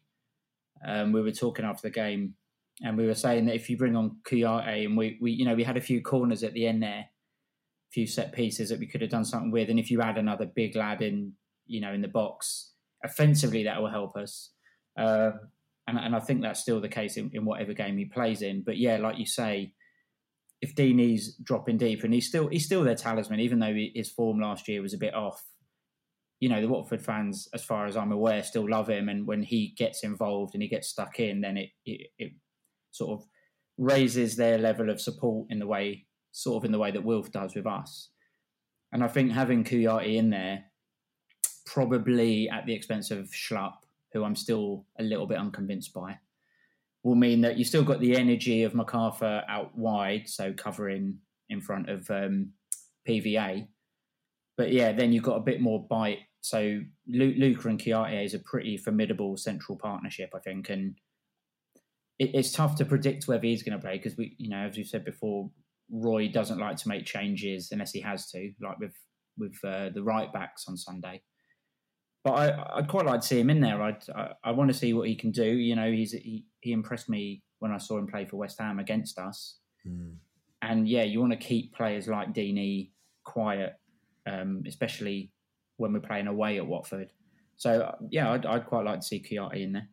um, 0.88 1.12
we 1.12 1.22
were 1.22 1.32
talking 1.32 1.66
after 1.66 1.88
the 1.88 1.94
game 1.94 2.36
and 2.82 2.98
we 2.98 3.06
were 3.06 3.16
saying 3.16 3.46
that 3.46 3.56
if 3.56 3.70
you 3.70 3.78
bring 3.78 3.96
on 3.96 4.18
Kouyaté 4.24 4.86
and 4.86 4.96
we, 4.96 5.18
we, 5.20 5.32
you 5.32 5.46
know, 5.46 5.56
we 5.56 5.64
had 5.64 5.78
a 5.78 5.82
few 5.82 6.02
corners 6.02 6.44
at 6.44 6.54
the 6.54 6.68
end 6.68 6.82
there, 6.84 7.06
a 7.08 7.92
few 7.92 8.08
set 8.08 8.32
pieces 8.32 8.70
that 8.70 8.80
we 8.80 8.88
could 8.88 9.02
have 9.02 9.10
done 9.10 9.26
something 9.26 9.52
with, 9.52 9.70
and 9.70 9.80
if 9.80 9.92
you 9.92 10.02
add 10.02 10.18
another 10.18 10.46
big 10.46 10.76
lad 10.76 11.02
in, 11.02 11.34
you 11.66 11.82
know, 11.82 11.92
in 11.92 12.02
the 12.02 12.08
box, 12.08 12.72
offensively 13.04 13.64
that 13.64 13.82
will 13.82 13.90
help 13.90 14.16
us. 14.16 14.52
Uh, 14.98 15.32
and, 15.88 15.98
and 15.98 16.16
I 16.16 16.20
think 16.20 16.42
that's 16.42 16.62
still 16.62 16.80
the 16.80 16.88
case 16.88 17.18
in, 17.18 17.32
in 17.34 17.46
whatever 17.46 17.74
game 17.74 17.98
he 17.98 18.06
plays 18.06 18.42
in. 18.42 18.64
But 18.66 18.78
yeah, 18.78 18.98
like 18.98 19.18
you 19.18 19.26
say, 19.26 19.74
if 20.62 20.76
Deeney's 20.76 21.36
dropping 21.36 21.78
deep, 21.78 22.04
and 22.04 22.14
he's 22.14 22.28
still 22.28 22.48
he's 22.48 22.66
still 22.66 22.84
their 22.84 22.96
talisman, 22.96 23.40
even 23.40 23.60
though 23.60 23.74
his 23.74 24.12
form 24.12 24.40
last 24.40 24.68
year 24.68 24.82
was 24.82 24.94
a 24.94 24.98
bit 24.98 25.14
off. 25.14 25.44
you 26.40 26.48
know, 26.48 26.62
the 26.62 26.68
Watford 26.68 27.02
fans, 27.02 27.50
as 27.54 27.64
far 27.64 27.86
as 27.86 27.98
I'm 27.98 28.12
aware, 28.12 28.44
still 28.44 28.70
love 28.70 28.90
him. 28.90 29.10
And 29.10 29.28
when 29.28 29.44
he 29.44 29.74
gets 29.78 30.04
involved 30.04 30.54
and 30.54 30.64
he 30.64 30.70
gets 30.70 30.88
stuck 30.88 31.20
in, 31.20 31.42
then 31.42 31.58
it, 31.58 31.70
it, 31.86 32.08
it 32.18 32.32
sort 32.92 33.20
of 33.20 33.28
raises 33.78 34.36
their 34.36 34.58
level 34.58 34.90
of 34.90 35.02
support 35.02 35.48
in 35.50 35.60
the 35.60 35.68
way, 35.68 36.06
sort 36.32 36.62
of 36.62 36.66
in 36.66 36.72
the 36.72 36.80
way 36.80 36.92
that 36.92 37.04
Wilf 37.04 37.32
does 37.32 37.56
with 37.56 37.68
us. 37.68 38.10
And 38.94 39.04
I 39.04 39.08
think 39.08 39.32
having 39.32 39.64
Kouyaté 39.64 40.16
in 40.16 40.30
there, 40.30 40.66
probably 41.66 42.50
at 42.50 42.66
the 42.66 42.74
expense 42.74 43.12
of 43.12 43.30
Schlupp, 43.32 43.76
who 44.14 44.24
I'm 44.24 44.36
still 44.36 44.86
a 44.98 45.04
little 45.04 45.28
bit 45.28 45.38
unconvinced 45.38 45.94
by, 45.94 46.18
will 47.04 47.16
mean 47.16 47.42
that 47.42 47.58
you've 47.58 47.68
still 47.68 47.84
got 47.84 48.00
the 48.00 48.16
energy 48.16 48.64
of 48.64 48.74
McArthur 48.74 49.44
out 49.48 49.78
wide, 49.78 50.28
so 50.28 50.54
covering 50.54 51.18
in 51.50 51.62
front 51.62 51.90
of 51.90 52.10
um, 52.10 52.52
PVA. 53.08 53.68
But 54.58 54.72
yeah, 54.72 54.92
then 54.92 55.14
you've 55.14 55.24
got 55.24 55.38
a 55.38 55.42
bit 55.42 55.62
more 55.62 55.86
bite. 55.88 56.20
So 56.42 56.82
Luka 57.08 57.70
and 57.70 57.80
Kouyaté 57.80 58.26
is 58.26 58.34
a 58.34 58.40
pretty 58.40 58.78
formidable 58.78 59.38
central 59.38 59.78
partnership, 59.78 60.32
I 60.36 60.40
think, 60.40 60.70
and 60.70 60.96
it, 62.18 62.32
it's 62.34 62.52
tough 62.52 62.76
to 62.76 62.86
predict 62.86 63.28
whether 63.28 63.46
he's 63.46 63.64
going 63.64 63.78
to 63.78 63.84
play 63.84 63.98
because 63.98 64.18
we, 64.18 64.36
you 64.38 64.50
know, 64.50 64.68
as 64.68 64.78
we've 64.78 64.88
said 64.88 65.06
before, 65.06 65.50
Roy 65.92 66.28
doesn't 66.28 66.60
like 66.60 66.78
to 66.78 66.88
make 66.88 67.06
changes 67.06 67.70
unless 67.72 67.92
he 67.92 68.02
has 68.02 68.30
to, 68.32 68.52
like 68.62 68.80
with 68.80 68.94
with 69.38 69.58
uh, 69.64 69.90
the 69.94 70.04
right 70.04 70.32
backs 70.32 70.66
on 70.68 70.78
Sunday. 70.78 71.22
But 72.24 72.32
I, 72.32 72.76
would 72.78 72.90
quite 72.90 73.06
like 73.06 73.22
to 73.22 73.28
see 73.28 73.40
him 73.40 73.50
in 73.50 73.62
there. 73.62 73.82
I'd, 73.82 74.04
I, 74.14 74.32
I 74.44 74.52
want 74.52 74.70
to 74.70 74.78
see 74.78 74.94
what 74.94 75.08
he 75.08 75.16
can 75.16 75.32
do. 75.32 75.46
You 75.46 75.76
know, 75.76 75.90
he's 75.92 76.12
he, 76.12 76.46
he 76.60 76.74
impressed 76.74 77.10
me 77.10 77.44
when 77.60 77.72
I 77.72 77.78
saw 77.78 77.98
him 77.98 78.08
play 78.08 78.26
for 78.26 78.38
West 78.38 78.60
Ham 78.60 78.80
against 78.80 79.18
us. 79.20 79.60
Mm. 79.88 80.16
And 80.62 80.88
yeah, 80.88 81.04
you 81.04 81.22
want 81.22 81.32
to 81.32 81.38
keep 81.38 81.74
players 81.74 82.08
like 82.08 82.34
Deeney 82.34 82.90
quiet, 83.24 83.76
um, 84.28 84.64
especially 84.68 85.32
when 85.78 85.94
we're 85.94 86.00
playing 86.02 86.28
away 86.28 86.58
at 86.58 86.68
Watford. 86.68 87.12
So 87.56 87.96
yeah, 88.10 88.32
I'd, 88.32 88.46
I'd 88.46 88.66
quite 88.66 88.86
like 88.86 89.02
to 89.02 89.06
see 89.06 89.22
Kouyaté 89.22 89.64
in 89.64 89.74
there. 89.74 89.88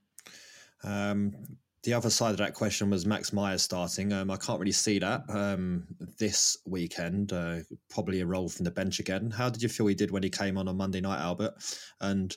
Um, 0.82 1.34
the 1.82 1.94
other 1.94 2.10
side 2.10 2.32
of 2.32 2.38
that 2.38 2.54
question 2.54 2.90
was 2.90 3.06
Max 3.06 3.32
Meyer 3.32 3.58
starting. 3.58 4.12
Um, 4.12 4.30
I 4.30 4.36
can't 4.36 4.58
really 4.58 4.72
see 4.72 4.98
that 4.98 5.22
um, 5.28 5.86
this 6.18 6.58
weekend. 6.66 7.32
Uh, 7.32 7.58
probably 7.90 8.20
a 8.20 8.26
role 8.26 8.48
from 8.48 8.64
the 8.64 8.70
bench 8.70 8.98
again. 8.98 9.30
How 9.30 9.48
did 9.48 9.62
you 9.62 9.68
feel 9.68 9.86
he 9.86 9.94
did 9.94 10.10
when 10.10 10.22
he 10.22 10.30
came 10.30 10.58
on 10.58 10.68
on 10.68 10.76
Monday 10.76 11.00
night, 11.00 11.20
Albert? 11.20 11.54
And 12.00 12.36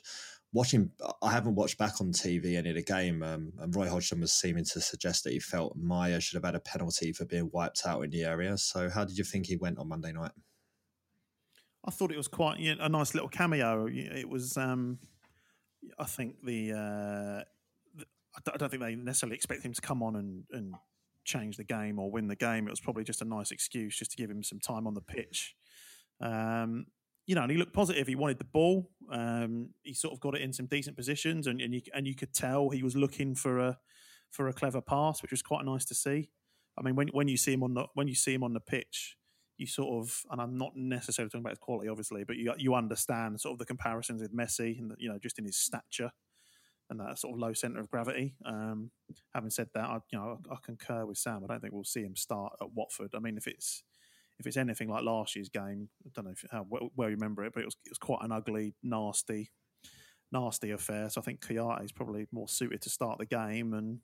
watching, 0.52 0.90
I 1.22 1.32
haven't 1.32 1.54
watched 1.54 1.78
back 1.78 2.00
on 2.00 2.12
TV 2.12 2.56
any 2.56 2.70
of 2.70 2.76
the 2.76 2.82
game. 2.82 3.22
Um, 3.22 3.52
and 3.58 3.74
Roy 3.74 3.88
Hodgson 3.88 4.20
was 4.20 4.32
seeming 4.32 4.64
to 4.66 4.80
suggest 4.80 5.24
that 5.24 5.32
he 5.32 5.40
felt 5.40 5.76
Meyer 5.76 6.20
should 6.20 6.36
have 6.36 6.44
had 6.44 6.54
a 6.54 6.60
penalty 6.60 7.12
for 7.12 7.24
being 7.24 7.50
wiped 7.52 7.82
out 7.86 8.02
in 8.02 8.10
the 8.10 8.24
area. 8.24 8.56
So, 8.58 8.88
how 8.88 9.04
did 9.04 9.18
you 9.18 9.24
think 9.24 9.46
he 9.46 9.56
went 9.56 9.78
on 9.78 9.88
Monday 9.88 10.12
night? 10.12 10.32
I 11.84 11.90
thought 11.90 12.12
it 12.12 12.16
was 12.16 12.28
quite 12.28 12.58
you 12.58 12.74
know, 12.74 12.84
a 12.84 12.88
nice 12.88 13.14
little 13.14 13.28
cameo. 13.28 13.88
It 13.90 14.28
was, 14.28 14.56
um, 14.56 14.98
I 15.98 16.04
think 16.04 16.36
the. 16.44 16.72
Uh, 16.72 17.44
I 18.36 18.56
don't 18.56 18.70
think 18.70 18.82
they 18.82 18.94
necessarily 18.94 19.36
expect 19.36 19.64
him 19.64 19.72
to 19.72 19.80
come 19.80 20.02
on 20.02 20.16
and, 20.16 20.44
and 20.52 20.74
change 21.24 21.56
the 21.56 21.64
game 21.64 21.98
or 21.98 22.10
win 22.10 22.28
the 22.28 22.36
game. 22.36 22.66
It 22.66 22.70
was 22.70 22.80
probably 22.80 23.04
just 23.04 23.22
a 23.22 23.24
nice 23.24 23.50
excuse 23.50 23.96
just 23.96 24.12
to 24.12 24.16
give 24.16 24.30
him 24.30 24.42
some 24.42 24.60
time 24.60 24.86
on 24.86 24.94
the 24.94 25.00
pitch. 25.00 25.54
Um, 26.20 26.86
you 27.26 27.34
know, 27.34 27.42
and 27.42 27.50
he 27.50 27.58
looked 27.58 27.72
positive. 27.72 28.06
He 28.06 28.14
wanted 28.14 28.38
the 28.38 28.44
ball. 28.44 28.90
Um, 29.10 29.70
he 29.82 29.94
sort 29.94 30.12
of 30.14 30.20
got 30.20 30.34
it 30.34 30.42
in 30.42 30.52
some 30.52 30.66
decent 30.66 30.96
positions, 30.96 31.46
and, 31.46 31.60
and 31.60 31.74
you 31.74 31.80
and 31.94 32.06
you 32.06 32.14
could 32.14 32.34
tell 32.34 32.70
he 32.70 32.82
was 32.82 32.96
looking 32.96 33.34
for 33.34 33.58
a 33.58 33.78
for 34.30 34.48
a 34.48 34.52
clever 34.52 34.80
pass, 34.80 35.22
which 35.22 35.30
was 35.30 35.42
quite 35.42 35.64
nice 35.64 35.84
to 35.86 35.94
see. 35.94 36.30
I 36.78 36.82
mean, 36.82 36.96
when 36.96 37.08
when 37.08 37.28
you 37.28 37.36
see 37.36 37.52
him 37.52 37.62
on 37.62 37.74
the 37.74 37.86
when 37.94 38.08
you 38.08 38.14
see 38.14 38.34
him 38.34 38.42
on 38.42 38.52
the 38.52 38.60
pitch, 38.60 39.16
you 39.58 39.66
sort 39.66 40.02
of, 40.02 40.22
and 40.30 40.40
I'm 40.40 40.56
not 40.56 40.72
necessarily 40.74 41.28
talking 41.28 41.42
about 41.42 41.50
his 41.50 41.58
quality, 41.58 41.88
obviously, 41.88 42.24
but 42.24 42.36
you 42.36 42.52
you 42.56 42.74
understand 42.74 43.40
sort 43.40 43.52
of 43.52 43.58
the 43.58 43.66
comparisons 43.66 44.22
with 44.22 44.34
Messi, 44.34 44.78
and 44.78 44.92
you 44.98 45.08
know, 45.08 45.18
just 45.18 45.38
in 45.38 45.44
his 45.44 45.56
stature 45.56 46.10
and 46.90 46.98
that 47.00 47.18
sort 47.18 47.34
of 47.34 47.40
low 47.40 47.52
centre 47.52 47.80
of 47.80 47.88
gravity. 47.88 48.34
Um, 48.44 48.90
having 49.34 49.50
said 49.50 49.68
that, 49.74 49.84
I, 49.84 49.98
you 50.12 50.18
know, 50.18 50.40
I, 50.50 50.54
I, 50.54 50.56
concur 50.62 51.06
with 51.06 51.18
Sam. 51.18 51.42
I 51.44 51.46
don't 51.46 51.60
think 51.60 51.72
we'll 51.72 51.84
see 51.84 52.02
him 52.02 52.16
start 52.16 52.54
at 52.60 52.72
Watford. 52.74 53.14
I 53.14 53.20
mean, 53.20 53.36
if 53.36 53.46
it's 53.46 53.84
if 54.40 54.46
it's 54.46 54.56
anything 54.56 54.88
like 54.88 55.04
last 55.04 55.36
year's 55.36 55.48
game, 55.48 55.88
I 56.04 56.10
don't 56.14 56.24
know 56.24 56.32
if, 56.32 56.44
how 56.50 56.66
well, 56.68 56.90
well 56.96 57.08
you 57.08 57.14
remember 57.14 57.44
it, 57.44 57.52
but 57.54 57.62
it 57.62 57.66
was 57.66 57.76
it 57.86 57.90
was 57.90 57.98
quite 57.98 58.22
an 58.22 58.32
ugly, 58.32 58.74
nasty, 58.82 59.50
nasty 60.32 60.72
affair. 60.72 61.08
So 61.10 61.20
I 61.20 61.24
think 61.24 61.40
Kouyaté 61.40 61.84
is 61.84 61.92
probably 61.92 62.26
more 62.32 62.48
suited 62.48 62.82
to 62.82 62.90
start 62.90 63.18
the 63.18 63.26
game. 63.26 63.72
And 63.72 64.00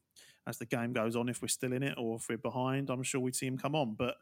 as 0.47 0.59
the 0.59 0.67
game 0.67 0.93
goes 0.93 1.17
on, 1.17 1.29
if 1.29 1.43
we're 1.43 1.49
still 1.49 1.73
in 1.73 1.83
it 1.83 1.95
or 1.99 2.17
if 2.17 2.29
we're 2.29 2.39
behind, 2.39 2.89
I'm 2.89 3.03
sure 3.03 3.21
we'd 3.21 3.35
see 3.35 3.47
him 3.47 3.59
come 3.59 3.75
on. 3.75 3.97
But 3.99 4.15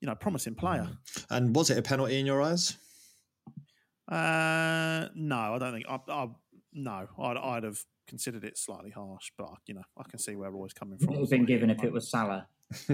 you 0.00 0.06
know, 0.06 0.14
promising 0.14 0.54
player. 0.54 0.88
And 1.30 1.56
was 1.56 1.70
it 1.70 1.78
a 1.78 1.82
penalty 1.82 2.20
in 2.20 2.26
your 2.26 2.40
eyes? 2.40 2.76
Uh, 4.08 5.08
no, 5.14 5.36
I 5.36 5.58
don't 5.58 5.72
think. 5.72 5.86
I, 5.88 5.98
I 6.08 6.28
no, 6.78 7.08
I'd, 7.20 7.36
I'd 7.36 7.64
have 7.64 7.84
considered 8.06 8.44
it 8.44 8.56
slightly 8.56 8.90
harsh, 8.90 9.30
but 9.36 9.58
you 9.66 9.74
know, 9.74 9.82
I 9.96 10.04
can 10.08 10.18
see 10.18 10.36
where 10.36 10.50
Roy's 10.50 10.72
coming 10.72 10.98
from. 10.98 11.08
It 11.08 11.16
would 11.16 11.20
have 11.22 11.30
been 11.30 11.44
given 11.44 11.70
if 11.70 11.82
it 11.82 11.92
was 11.92 12.10
Salah. 12.10 12.46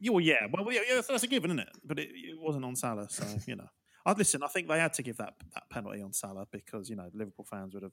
yeah, 0.00 0.10
well, 0.10 0.20
yeah, 0.20 0.46
well, 0.52 0.72
yeah, 0.72 0.80
yeah, 0.88 1.00
that's 1.08 1.22
a 1.22 1.26
given, 1.26 1.50
isn't 1.50 1.60
it? 1.60 1.70
But 1.84 1.98
it, 1.98 2.10
it 2.12 2.38
wasn't 2.38 2.64
on 2.64 2.76
Salah, 2.76 3.08
so 3.08 3.24
you 3.46 3.56
know. 3.56 3.68
I 4.06 4.12
listen. 4.12 4.42
I 4.42 4.48
think 4.48 4.68
they 4.68 4.78
had 4.78 4.92
to 4.94 5.02
give 5.02 5.16
that 5.18 5.34
that 5.54 5.64
penalty 5.70 6.02
on 6.02 6.12
Salah 6.12 6.46
because 6.50 6.88
you 6.88 6.96
know 6.96 7.08
Liverpool 7.12 7.44
fans 7.44 7.74
would 7.74 7.82
have 7.82 7.92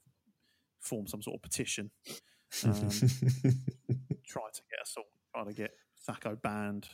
formed 0.80 1.08
some 1.10 1.22
sort 1.22 1.36
of 1.36 1.42
petition, 1.42 1.90
um, 2.64 2.72
try 4.26 4.42
to 4.52 4.62
get 4.70 4.80
us 4.82 4.94
all, 4.96 5.04
try 5.34 5.44
to 5.44 5.52
get 5.52 5.72
Sakho 6.08 6.40
banned 6.40 6.88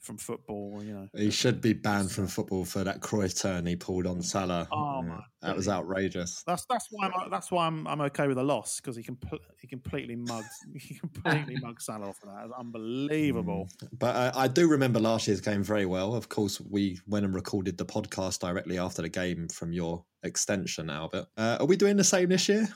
from 0.00 0.16
football. 0.16 0.80
You 0.82 0.94
know, 0.94 1.08
he 1.14 1.30
should 1.30 1.60
be 1.60 1.72
banned 1.72 2.10
from 2.10 2.26
football 2.26 2.64
for 2.64 2.84
that 2.84 3.00
Cruyff 3.00 3.40
turn 3.40 3.66
he 3.66 3.76
pulled 3.76 4.06
on 4.06 4.22
Salah. 4.22 4.68
Oh 4.72 5.02
yeah, 5.04 5.20
that 5.42 5.56
was 5.56 5.68
outrageous. 5.68 6.42
That's 6.46 6.64
that's 6.70 6.86
why 6.90 7.08
I'm 7.08 7.30
that's 7.30 7.50
why 7.50 7.66
I'm 7.66 7.86
I'm 7.86 8.00
okay 8.02 8.28
with 8.28 8.38
a 8.38 8.42
loss 8.42 8.80
because 8.80 8.96
he 8.96 9.02
can 9.02 9.18
he 9.60 9.66
completely 9.66 10.16
mugged 10.16 10.46
he 10.78 10.94
completely 10.94 11.56
mugged 11.62 11.82
Salah 11.82 12.08
off 12.08 12.22
of 12.22 12.28
that. 12.28 12.44
It's 12.44 12.54
unbelievable. 12.58 13.68
Mm. 13.82 13.88
But 13.98 14.16
uh, 14.16 14.32
I 14.34 14.48
do 14.48 14.68
remember 14.68 15.00
last 15.00 15.26
year's 15.26 15.40
game 15.40 15.62
very 15.62 15.86
well. 15.86 16.14
Of 16.14 16.28
course, 16.28 16.60
we 16.60 16.98
went 17.06 17.24
and 17.24 17.34
recorded 17.34 17.78
the 17.78 17.86
podcast 17.86 18.40
directly 18.40 18.78
after 18.78 19.02
the 19.02 19.08
game 19.08 19.48
from 19.48 19.72
your 19.72 20.04
extension, 20.22 20.90
Albert. 20.90 21.26
Uh, 21.36 21.58
are 21.60 21.66
we 21.66 21.76
doing 21.76 21.96
the 21.96 22.04
same 22.04 22.28
this 22.28 22.48
year? 22.48 22.68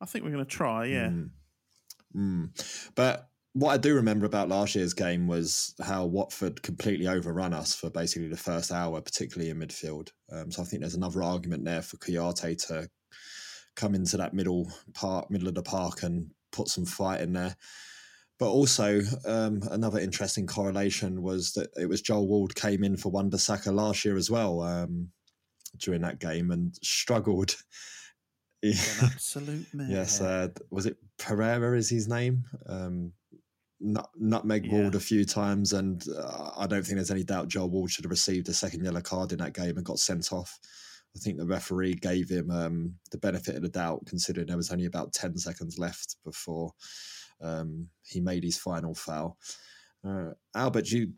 I 0.00 0.06
think 0.06 0.24
we're 0.24 0.30
going 0.30 0.44
to 0.44 0.50
try. 0.50 0.86
Yeah. 0.86 1.08
Mm. 1.08 1.30
Mm. 2.16 2.90
But 2.94 3.28
what 3.58 3.72
I 3.72 3.76
do 3.76 3.94
remember 3.94 4.24
about 4.24 4.48
last 4.48 4.76
year's 4.76 4.94
game 4.94 5.26
was 5.26 5.74
how 5.82 6.06
Watford 6.06 6.62
completely 6.62 7.08
overrun 7.08 7.52
us 7.52 7.74
for 7.74 7.90
basically 7.90 8.28
the 8.28 8.36
first 8.36 8.70
hour, 8.70 9.00
particularly 9.00 9.50
in 9.50 9.58
midfield. 9.58 10.10
Um, 10.30 10.52
so 10.52 10.62
I 10.62 10.64
think 10.64 10.80
there's 10.80 10.94
another 10.94 11.24
argument 11.24 11.64
there 11.64 11.82
for 11.82 11.96
Kouyaté 11.96 12.56
to 12.68 12.88
come 13.74 13.96
into 13.96 14.16
that 14.16 14.32
middle 14.32 14.70
part, 14.94 15.28
middle 15.30 15.48
of 15.48 15.54
the 15.54 15.62
park, 15.62 16.04
and 16.04 16.30
put 16.52 16.68
some 16.68 16.86
fight 16.86 17.20
in 17.20 17.32
there. 17.32 17.56
But 18.38 18.50
also, 18.50 19.00
um, 19.24 19.62
another 19.72 19.98
interesting 19.98 20.46
correlation 20.46 21.22
was 21.22 21.52
that 21.54 21.70
it 21.76 21.88
was 21.88 22.00
Joel 22.00 22.28
Ward 22.28 22.54
came 22.54 22.84
in 22.84 22.96
for 22.96 23.10
Wan-Bissaka 23.10 23.74
last 23.74 24.04
year 24.04 24.16
as 24.16 24.30
well 24.30 24.62
um, 24.62 25.08
during 25.78 26.02
that 26.02 26.20
game 26.20 26.52
and 26.52 26.72
struggled. 26.80 27.56
An 28.62 28.74
absolute 29.02 29.66
man. 29.74 29.90
yes, 29.90 30.20
uh, 30.20 30.48
was 30.70 30.86
it 30.86 30.98
Pereyra? 31.18 31.76
Is 31.76 31.90
his 31.90 32.06
name? 32.06 32.44
Um, 32.66 33.12
nutmeg 33.80 34.66
yeah. 34.66 34.72
Ward 34.72 34.94
a 34.94 35.00
few 35.00 35.24
times, 35.24 35.72
and 35.72 36.04
uh, 36.08 36.50
I 36.56 36.66
don't 36.66 36.82
think 36.82 36.96
there's 36.96 37.10
any 37.10 37.24
doubt 37.24 37.48
Joel 37.48 37.70
Ward 37.70 37.90
should 37.90 38.04
have 38.04 38.10
received 38.10 38.48
a 38.48 38.54
second 38.54 38.84
yellow 38.84 39.00
card 39.00 39.32
in 39.32 39.38
that 39.38 39.54
game 39.54 39.76
and 39.76 39.84
got 39.84 39.98
sent 39.98 40.32
off. 40.32 40.58
I 41.16 41.18
think 41.18 41.38
the 41.38 41.46
referee 41.46 41.94
gave 41.94 42.28
him 42.28 42.50
um, 42.50 42.94
the 43.10 43.18
benefit 43.18 43.56
of 43.56 43.62
the 43.62 43.68
doubt, 43.68 44.06
considering 44.06 44.46
there 44.46 44.56
was 44.56 44.70
only 44.70 44.84
about 44.84 45.12
10 45.12 45.38
seconds 45.38 45.78
left 45.78 46.16
before 46.24 46.72
um, 47.42 47.88
he 48.04 48.20
made 48.20 48.44
his 48.44 48.58
final 48.58 48.94
foul. 48.94 49.38
Uh, 50.06 50.30
Albert, 50.54 50.90
you, 50.90 51.12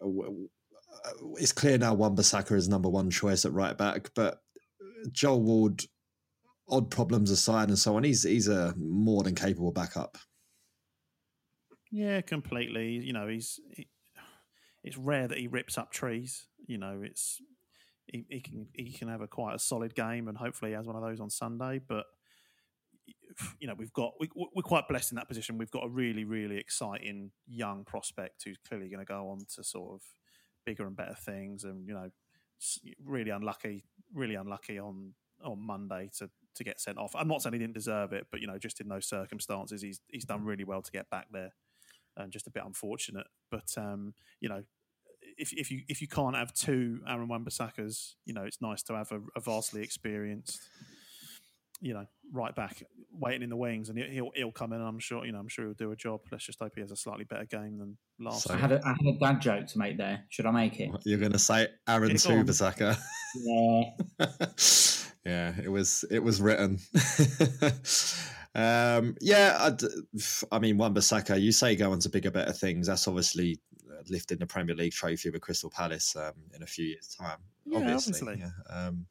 uh, 0.00 1.26
it's 1.36 1.52
clear 1.52 1.78
now 1.78 1.94
Wan-Bissaka 1.94 2.52
is 2.52 2.68
number 2.68 2.88
one 2.88 3.10
choice 3.10 3.44
at 3.44 3.52
right 3.52 3.76
back, 3.76 4.10
but 4.14 4.38
Joel 5.12 5.42
Ward, 5.42 5.84
odd 6.68 6.90
problems 6.90 7.30
aside 7.30 7.68
and 7.68 7.78
so 7.78 7.96
on, 7.96 8.04
he's, 8.04 8.22
he's 8.22 8.48
a 8.48 8.74
more 8.76 9.22
than 9.22 9.34
capable 9.34 9.72
backup. 9.72 10.16
Yeah, 11.94 12.22
completely. 12.22 12.88
You 12.94 13.12
know, 13.12 13.28
he's 13.28 13.60
he, 13.70 13.86
it's 14.82 14.98
rare 14.98 15.28
that 15.28 15.38
he 15.38 15.46
rips 15.46 15.78
up 15.78 15.92
trees. 15.92 16.48
You 16.66 16.76
know, 16.76 17.02
it's 17.04 17.40
he, 18.08 18.26
he, 18.28 18.40
can 18.40 18.66
he 18.72 18.90
can 18.90 19.06
have 19.06 19.20
a 19.20 19.28
quite 19.28 19.54
a 19.54 19.60
solid 19.60 19.94
game, 19.94 20.26
and 20.26 20.36
hopefully 20.36 20.72
he 20.72 20.74
has 20.74 20.88
one 20.88 20.96
of 20.96 21.02
those 21.02 21.20
on 21.20 21.30
Sunday. 21.30 21.80
But 21.86 22.06
you 23.60 23.68
know, 23.68 23.74
we've 23.78 23.92
got 23.92 24.14
we, 24.18 24.28
we're 24.34 24.64
quite 24.64 24.88
blessed 24.88 25.12
in 25.12 25.16
that 25.16 25.28
position. 25.28 25.56
We've 25.56 25.70
got 25.70 25.84
a 25.84 25.88
really 25.88 26.24
really 26.24 26.56
exciting 26.56 27.30
young 27.46 27.84
prospect 27.84 28.42
who's 28.44 28.58
clearly 28.68 28.88
going 28.88 28.98
to 28.98 29.04
go 29.04 29.28
on 29.28 29.46
to 29.54 29.62
sort 29.62 29.94
of 29.94 30.02
bigger 30.66 30.88
and 30.88 30.96
better 30.96 31.14
things. 31.14 31.62
And 31.62 31.86
you 31.86 31.94
know, 31.94 32.10
really 33.04 33.30
unlucky, 33.30 33.84
really 34.12 34.34
unlucky 34.34 34.80
on 34.80 35.12
on 35.44 35.64
Monday 35.64 36.10
to 36.18 36.28
to 36.56 36.64
get 36.64 36.80
sent 36.80 36.98
off. 36.98 37.14
I'm 37.14 37.28
not 37.28 37.40
saying 37.40 37.52
he 37.52 37.60
didn't 37.60 37.74
deserve 37.74 38.12
it, 38.12 38.26
but 38.32 38.40
you 38.40 38.48
know, 38.48 38.58
just 38.58 38.80
in 38.80 38.88
those 38.88 39.06
circumstances, 39.06 39.80
he's 39.80 40.00
he's 40.08 40.24
done 40.24 40.44
really 40.44 40.64
well 40.64 40.82
to 40.82 40.90
get 40.90 41.08
back 41.08 41.28
there 41.30 41.52
and 42.16 42.32
just 42.32 42.46
a 42.46 42.50
bit 42.50 42.62
unfortunate. 42.64 43.26
But 43.50 43.74
um, 43.76 44.14
you 44.40 44.48
know, 44.48 44.62
if 45.36 45.52
if 45.52 45.70
you 45.70 45.82
if 45.88 46.00
you 46.00 46.08
can't 46.08 46.36
have 46.36 46.52
two 46.52 47.00
Aaron 47.08 47.28
Wan-Bissakas, 47.28 48.14
you 48.24 48.34
know, 48.34 48.44
it's 48.44 48.60
nice 48.60 48.82
to 48.84 48.94
have 48.94 49.12
a, 49.12 49.20
a 49.36 49.40
vastly 49.40 49.82
experienced, 49.82 50.60
you 51.80 51.94
know, 51.94 52.06
right 52.32 52.54
back 52.54 52.82
waiting 53.12 53.42
in 53.42 53.50
the 53.50 53.56
wings, 53.56 53.88
and 53.88 53.98
he'll 53.98 54.30
he'll 54.34 54.52
come 54.52 54.72
in. 54.72 54.80
I'm 54.80 54.98
sure, 54.98 55.24
you 55.24 55.32
know, 55.32 55.38
I'm 55.38 55.48
sure 55.48 55.66
he'll 55.66 55.74
do 55.74 55.92
a 55.92 55.96
job. 55.96 56.20
Let's 56.30 56.46
just 56.46 56.58
hope 56.60 56.72
he 56.74 56.80
has 56.80 56.90
a 56.90 56.96
slightly 56.96 57.24
better 57.24 57.46
game 57.46 57.78
than 57.78 57.96
last. 58.18 58.50
I 58.50 58.56
had 58.56 58.72
a, 58.72 58.80
I 58.84 58.90
had 58.90 59.06
a 59.06 59.18
dad 59.18 59.40
joke 59.40 59.66
to 59.68 59.78
make 59.78 59.98
there. 59.98 60.24
Should 60.30 60.46
I 60.46 60.50
make 60.50 60.80
it? 60.80 60.90
You're 61.04 61.18
going 61.18 61.32
to 61.32 61.38
say 61.38 61.68
Aaron 61.88 62.10
Yeah, 62.10 62.16
go 62.16 62.38
on. 62.38 62.46
Yeah. 63.36 63.84
yeah, 65.26 65.52
it 65.62 65.68
was 65.68 66.04
it 66.10 66.22
was 66.22 66.40
written. 66.40 66.78
um, 68.54 69.16
yeah, 69.20 69.56
I'd, 69.60 69.80
I 70.52 70.58
mean, 70.58 70.78
Wan 70.78 70.94
Bissaka, 70.94 71.40
you 71.40 71.52
say 71.52 71.74
go 71.76 71.92
on 71.92 71.98
to 72.00 72.08
bigger, 72.08 72.30
better 72.30 72.52
things. 72.52 72.86
That's 72.86 73.08
obviously 73.08 73.58
uh, 73.90 74.02
lifting 74.08 74.38
the 74.38 74.46
Premier 74.46 74.74
League 74.74 74.92
trophy 74.92 75.30
with 75.30 75.40
Crystal 75.40 75.70
Palace 75.70 76.14
um, 76.16 76.34
in 76.54 76.62
a 76.62 76.66
few 76.66 76.86
years' 76.86 77.16
time. 77.18 77.38
Yeah, 77.64 77.78
obviously. 77.78 78.12
obviously. 78.12 78.38
Yeah. 78.40 78.76
Um, 78.86 79.06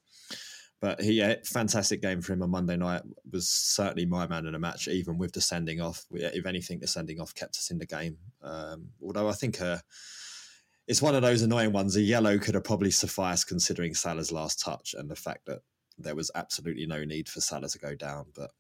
but 0.79 1.01
he, 1.01 1.13
yeah, 1.13 1.35
fantastic 1.45 2.01
game 2.01 2.21
for 2.21 2.33
him 2.33 2.43
on 2.43 2.49
Monday 2.49 2.75
night. 2.75 3.03
Was 3.31 3.49
certainly 3.49 4.05
my 4.05 4.27
man 4.27 4.45
in 4.45 4.51
the 4.51 4.59
match, 4.59 4.87
even 4.89 5.17
with 5.17 5.31
the 5.31 5.39
sending 5.39 5.79
off. 5.79 6.05
If 6.11 6.45
anything, 6.45 6.79
the 6.79 6.87
sending 6.87 7.21
off 7.21 7.33
kept 7.33 7.55
us 7.55 7.71
in 7.71 7.77
the 7.77 7.85
game. 7.85 8.17
Um, 8.41 8.89
although 9.01 9.29
I 9.29 9.31
think 9.31 9.61
uh, 9.61 9.77
it's 10.87 11.01
one 11.01 11.15
of 11.15 11.21
those 11.21 11.41
annoying 11.41 11.71
ones. 11.71 11.95
A 11.95 12.01
yellow 12.01 12.37
could 12.37 12.55
have 12.55 12.65
probably 12.65 12.91
sufficed 12.91 13.47
considering 13.47 13.93
Salah's 13.93 14.31
last 14.31 14.59
touch 14.59 14.93
and 14.97 15.09
the 15.09 15.15
fact 15.15 15.45
that 15.45 15.59
there 15.97 16.15
was 16.15 16.29
absolutely 16.35 16.85
no 16.85 17.05
need 17.05 17.29
for 17.29 17.39
Salah 17.39 17.69
to 17.69 17.79
go 17.79 17.95
down. 17.95 18.25
But 18.35 18.51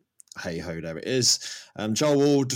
hey 0.41 0.59
ho, 0.59 0.81
there 0.81 0.97
it 0.97 1.07
is. 1.07 1.39
Um, 1.75 1.93
Joel 1.93 2.17
Ward, 2.17 2.53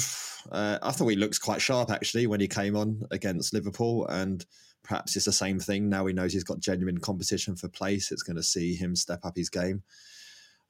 uh, 0.52 0.80
I 0.82 0.92
thought 0.92 1.08
he 1.08 1.16
looked 1.16 1.42
quite 1.42 1.62
sharp 1.62 1.92
actually 1.92 2.28
when 2.28 2.40
he 2.40 2.48
came 2.48 2.76
on 2.76 3.04
against 3.12 3.54
Liverpool, 3.54 4.08
and 4.08 4.46
perhaps 4.84 5.16
it's 5.16 5.26
the 5.26 5.32
same 5.32 5.60
thing. 5.60 5.90
Now 5.90 6.06
he 6.06 6.14
knows 6.14 6.34
he's 6.34 6.44
got 6.44 6.60
genuine 6.60 6.98
competition 6.98 7.56
for 7.56 7.68
place. 7.68 8.12
It's 8.12 8.24
going 8.24 8.38
to 8.38 8.44
see 8.44 8.76
him 8.76 8.96
step 8.96 9.26
up 9.26 9.36
his 9.36 9.50
game. 9.50 9.84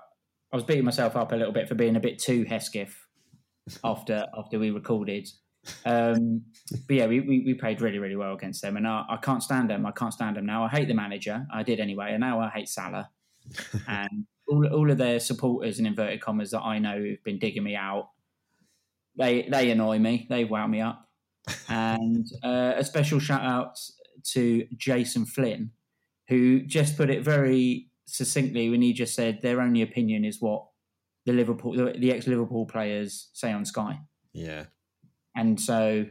I 0.51 0.55
was 0.55 0.63
beating 0.63 0.85
myself 0.85 1.15
up 1.15 1.31
a 1.31 1.35
little 1.35 1.53
bit 1.53 1.67
for 1.67 1.75
being 1.75 1.95
a 1.95 1.99
bit 1.99 2.19
too 2.19 2.45
Hesketh 2.45 2.95
after 3.83 4.25
after 4.37 4.59
we 4.59 4.71
recorded. 4.71 5.27
Um, 5.85 6.43
but 6.87 6.95
yeah, 6.95 7.07
we, 7.07 7.19
we, 7.19 7.43
we 7.45 7.53
played 7.53 7.81
really 7.81 7.99
really 7.99 8.15
well 8.15 8.33
against 8.33 8.61
them, 8.61 8.77
and 8.77 8.87
I, 8.87 9.03
I 9.09 9.17
can't 9.17 9.43
stand 9.43 9.69
them. 9.69 9.85
I 9.85 9.91
can't 9.91 10.13
stand 10.13 10.37
them 10.37 10.45
now. 10.45 10.63
I 10.63 10.69
hate 10.69 10.87
the 10.87 10.93
manager. 10.93 11.45
I 11.53 11.63
did 11.63 11.79
anyway, 11.79 12.11
and 12.11 12.21
now 12.21 12.39
I 12.39 12.49
hate 12.49 12.69
Salah 12.69 13.09
and 13.87 14.25
all, 14.47 14.65
all 14.67 14.89
of 14.89 14.97
their 14.97 15.19
supporters 15.19 15.77
and 15.77 15.87
inverted 15.87 16.21
commas 16.21 16.51
that 16.51 16.61
I 16.61 16.79
know 16.79 16.97
who've 16.97 17.23
been 17.23 17.39
digging 17.39 17.63
me 17.63 17.75
out. 17.75 18.09
They 19.17 19.47
they 19.49 19.71
annoy 19.71 19.99
me. 19.99 20.27
They 20.29 20.45
wow 20.45 20.67
me 20.67 20.81
up. 20.81 21.03
And 21.69 22.27
uh, 22.43 22.73
a 22.75 22.83
special 22.83 23.19
shout 23.19 23.41
out 23.43 23.79
to 24.31 24.65
Jason 24.75 25.25
Flynn, 25.25 25.71
who 26.27 26.61
just 26.61 26.97
put 26.97 27.09
it 27.09 27.23
very 27.23 27.89
succinctly 28.07 28.69
when 28.69 28.81
he 28.81 28.93
just 28.93 29.13
said 29.13 29.41
their 29.41 29.61
only 29.61 29.81
opinion 29.81 30.25
is 30.25 30.41
what 30.41 30.65
the 31.25 31.33
Liverpool 31.33 31.73
the, 31.73 31.93
the 31.97 32.11
ex 32.11 32.25
Liverpool 32.25 32.65
players 32.65 33.29
say 33.33 33.51
on 33.51 33.65
Sky. 33.65 33.99
Yeah. 34.33 34.65
And 35.35 35.59
so 35.59 36.05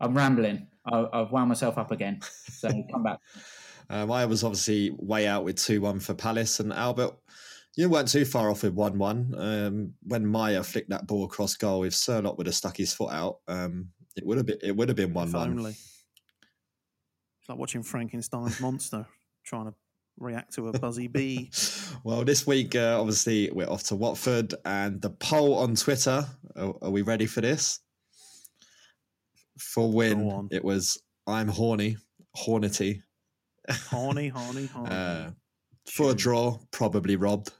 I'm 0.00 0.16
rambling. 0.16 0.66
I, 0.84 1.06
I've 1.12 1.32
wound 1.32 1.48
myself 1.48 1.78
up 1.78 1.90
again. 1.90 2.20
So 2.22 2.68
come 2.92 3.02
back. 3.02 3.18
Um, 3.90 4.12
I 4.12 4.26
was 4.26 4.44
obviously 4.44 4.90
way 4.98 5.26
out 5.26 5.44
with 5.44 5.56
2 5.56 5.80
1 5.80 6.00
for 6.00 6.14
Palace 6.14 6.60
and 6.60 6.72
Albert. 6.72 7.14
You 7.76 7.88
weren't 7.88 8.08
too 8.08 8.24
far 8.24 8.50
off 8.50 8.64
with 8.64 8.74
1 8.74 8.98
1. 8.98 9.34
Um, 9.38 9.94
when 10.02 10.26
Meyer 10.26 10.62
flicked 10.62 10.90
that 10.90 11.06
ball 11.06 11.24
across 11.24 11.54
goal, 11.54 11.84
if 11.84 11.94
Sørloth 11.94 12.36
would 12.36 12.46
have 12.46 12.56
stuck 12.56 12.76
his 12.76 12.92
foot 12.92 13.12
out, 13.12 13.38
um, 13.46 13.88
it 14.16 14.26
would 14.26 14.36
have 14.36 14.46
been 14.46 14.58
it 14.62 14.76
would 14.76 14.88
have 14.88 14.96
been 14.96 15.14
1 15.14 15.32
1. 15.32 15.50
only. 15.50 15.70
It's 15.70 17.48
like 17.48 17.58
watching 17.58 17.82
Frankenstein's 17.82 18.60
monster 18.60 19.06
trying 19.44 19.66
to 19.66 19.74
react 20.18 20.54
to 20.54 20.68
a 20.68 20.78
buzzy 20.78 21.06
bee. 21.06 21.50
Well, 22.04 22.24
this 22.24 22.46
week, 22.46 22.76
uh, 22.76 22.96
obviously, 22.98 23.50
we're 23.50 23.68
off 23.68 23.82
to 23.84 23.96
Watford, 23.96 24.54
and 24.64 25.02
the 25.02 25.10
poll 25.10 25.56
on 25.56 25.74
Twitter. 25.74 26.24
Are, 26.56 26.74
are 26.80 26.90
we 26.90 27.02
ready 27.02 27.26
for 27.26 27.40
this? 27.40 27.80
For 29.58 29.90
win, 29.90 30.48
it 30.52 30.64
was 30.64 31.02
I'm 31.26 31.48
horny, 31.48 31.96
hornety. 32.34 33.02
Horny, 33.68 34.28
horny, 34.34 34.66
horny. 34.66 34.90
Uh, 34.90 35.30
for 35.86 36.12
a 36.12 36.14
draw, 36.14 36.58
probably 36.70 37.16
robbed, 37.16 37.52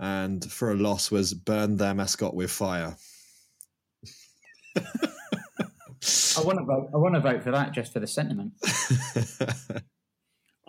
and 0.00 0.44
for 0.50 0.72
a 0.72 0.74
loss 0.74 1.10
was 1.10 1.34
burn 1.34 1.76
their 1.76 1.94
mascot 1.94 2.34
with 2.34 2.50
fire. 2.50 2.96
I 6.38 6.40
want 6.42 6.58
to 6.58 6.64
vote. 6.64 6.90
I 6.94 6.96
want 6.96 7.14
to 7.14 7.20
vote 7.20 7.42
for 7.42 7.50
that 7.50 7.72
just 7.72 7.92
for 7.92 8.00
the 8.00 8.06
sentiment. 8.06 8.52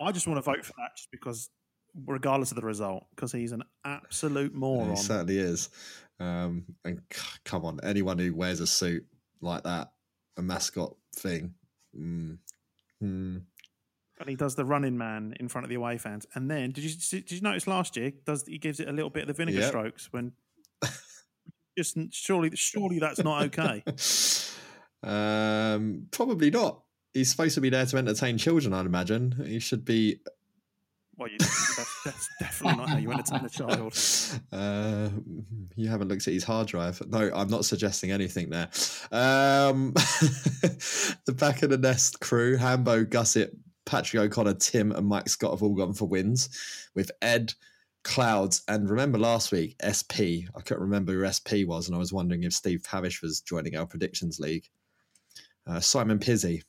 I 0.00 0.12
just 0.12 0.26
want 0.26 0.38
to 0.38 0.42
vote 0.42 0.64
for 0.64 0.72
that 0.78 0.96
just 0.96 1.10
because, 1.10 1.50
regardless 2.06 2.50
of 2.52 2.56
the 2.56 2.62
result, 2.66 3.06
because 3.14 3.32
he's 3.32 3.52
an 3.52 3.62
absolute 3.84 4.54
moron. 4.54 4.90
He 4.90 4.96
certainly 4.96 5.38
is. 5.38 5.68
Um, 6.18 6.64
and 6.84 7.00
c- 7.12 7.38
come 7.44 7.64
on, 7.64 7.80
anyone 7.82 8.18
who 8.18 8.34
wears 8.34 8.60
a 8.60 8.66
suit 8.66 9.06
like 9.40 9.64
that, 9.64 9.92
a 10.36 10.42
mascot 10.42 10.94
thing. 11.16 11.54
Mm, 11.98 12.38
mm. 13.02 13.42
And 14.20 14.28
he 14.28 14.36
does 14.36 14.54
the 14.54 14.64
running 14.66 14.98
man 14.98 15.34
in 15.40 15.48
front 15.48 15.64
of 15.64 15.70
the 15.70 15.76
away 15.76 15.96
fans. 15.96 16.26
And 16.34 16.50
then, 16.50 16.72
did 16.72 16.84
you 16.84 16.90
did 17.10 17.32
you 17.32 17.40
notice 17.40 17.66
last 17.66 17.96
year? 17.96 18.12
Does 18.26 18.46
he 18.46 18.58
gives 18.58 18.78
it 18.80 18.88
a 18.88 18.92
little 18.92 19.08
bit 19.10 19.22
of 19.22 19.28
the 19.28 19.34
vinegar 19.34 19.60
Yep. 19.60 19.68
strokes 19.68 20.12
when? 20.12 20.32
Just 21.78 21.96
surely, 22.12 22.50
surely 22.54 22.98
that's 22.98 23.22
not 23.24 23.44
okay. 23.44 23.82
Um, 25.02 26.08
probably 26.10 26.50
not. 26.50 26.82
He's 27.12 27.30
supposed 27.30 27.54
to 27.56 27.60
be 27.60 27.70
there 27.70 27.86
to 27.86 27.96
entertain 27.96 28.38
children, 28.38 28.72
I'd 28.72 28.86
imagine. 28.86 29.32
He 29.44 29.58
should 29.58 29.84
be. 29.84 30.20
Well, 31.16 31.28
you, 31.28 31.38
that's, 31.38 32.28
definitely 32.40 32.78
not 32.78 32.88
how 32.88 32.96
you 32.96 33.10
entertain 33.10 33.44
a 33.44 33.48
child. 33.48 33.94
Uh, 34.52 35.08
you 35.76 35.88
haven't 35.88 36.08
looked 36.08 36.26
at 36.26 36.34
his 36.34 36.42
hard 36.42 36.66
drive. 36.66 37.00
No, 37.08 37.30
I'm 37.32 37.48
not 37.48 37.64
suggesting 37.64 38.10
anything 38.10 38.50
there. 38.50 38.68
Um, 39.12 39.92
the 41.24 41.34
back 41.36 41.62
of 41.62 41.70
the 41.70 41.78
nest 41.78 42.20
crew: 42.20 42.56
Hambo, 42.56 43.04
Gusset, 43.04 43.50
Patrick 43.86 44.22
O'Connor, 44.22 44.54
Tim, 44.54 44.92
and 44.92 45.06
Mike 45.06 45.28
Scott 45.28 45.52
have 45.52 45.62
all 45.62 45.74
gone 45.74 45.92
for 45.92 46.06
wins, 46.06 46.48
with 46.94 47.10
Ed, 47.22 47.54
Clouds, 48.02 48.62
and 48.66 48.88
remember 48.88 49.18
last 49.18 49.52
week 49.52 49.76
SP. 49.82 50.50
I 50.54 50.60
couldn't 50.64 50.82
remember 50.82 51.12
who 51.12 51.30
SP 51.30 51.66
was, 51.66 51.86
and 51.86 51.94
I 51.94 51.98
was 51.98 52.12
wondering 52.12 52.42
if 52.42 52.52
Steve 52.52 52.82
Parish 52.82 53.22
was 53.22 53.40
joining 53.40 53.76
our 53.76 53.86
predictions 53.86 54.40
league. 54.40 54.68
Uh, 55.66 55.80
Simon 55.80 56.18
Pizzi, 56.18 56.62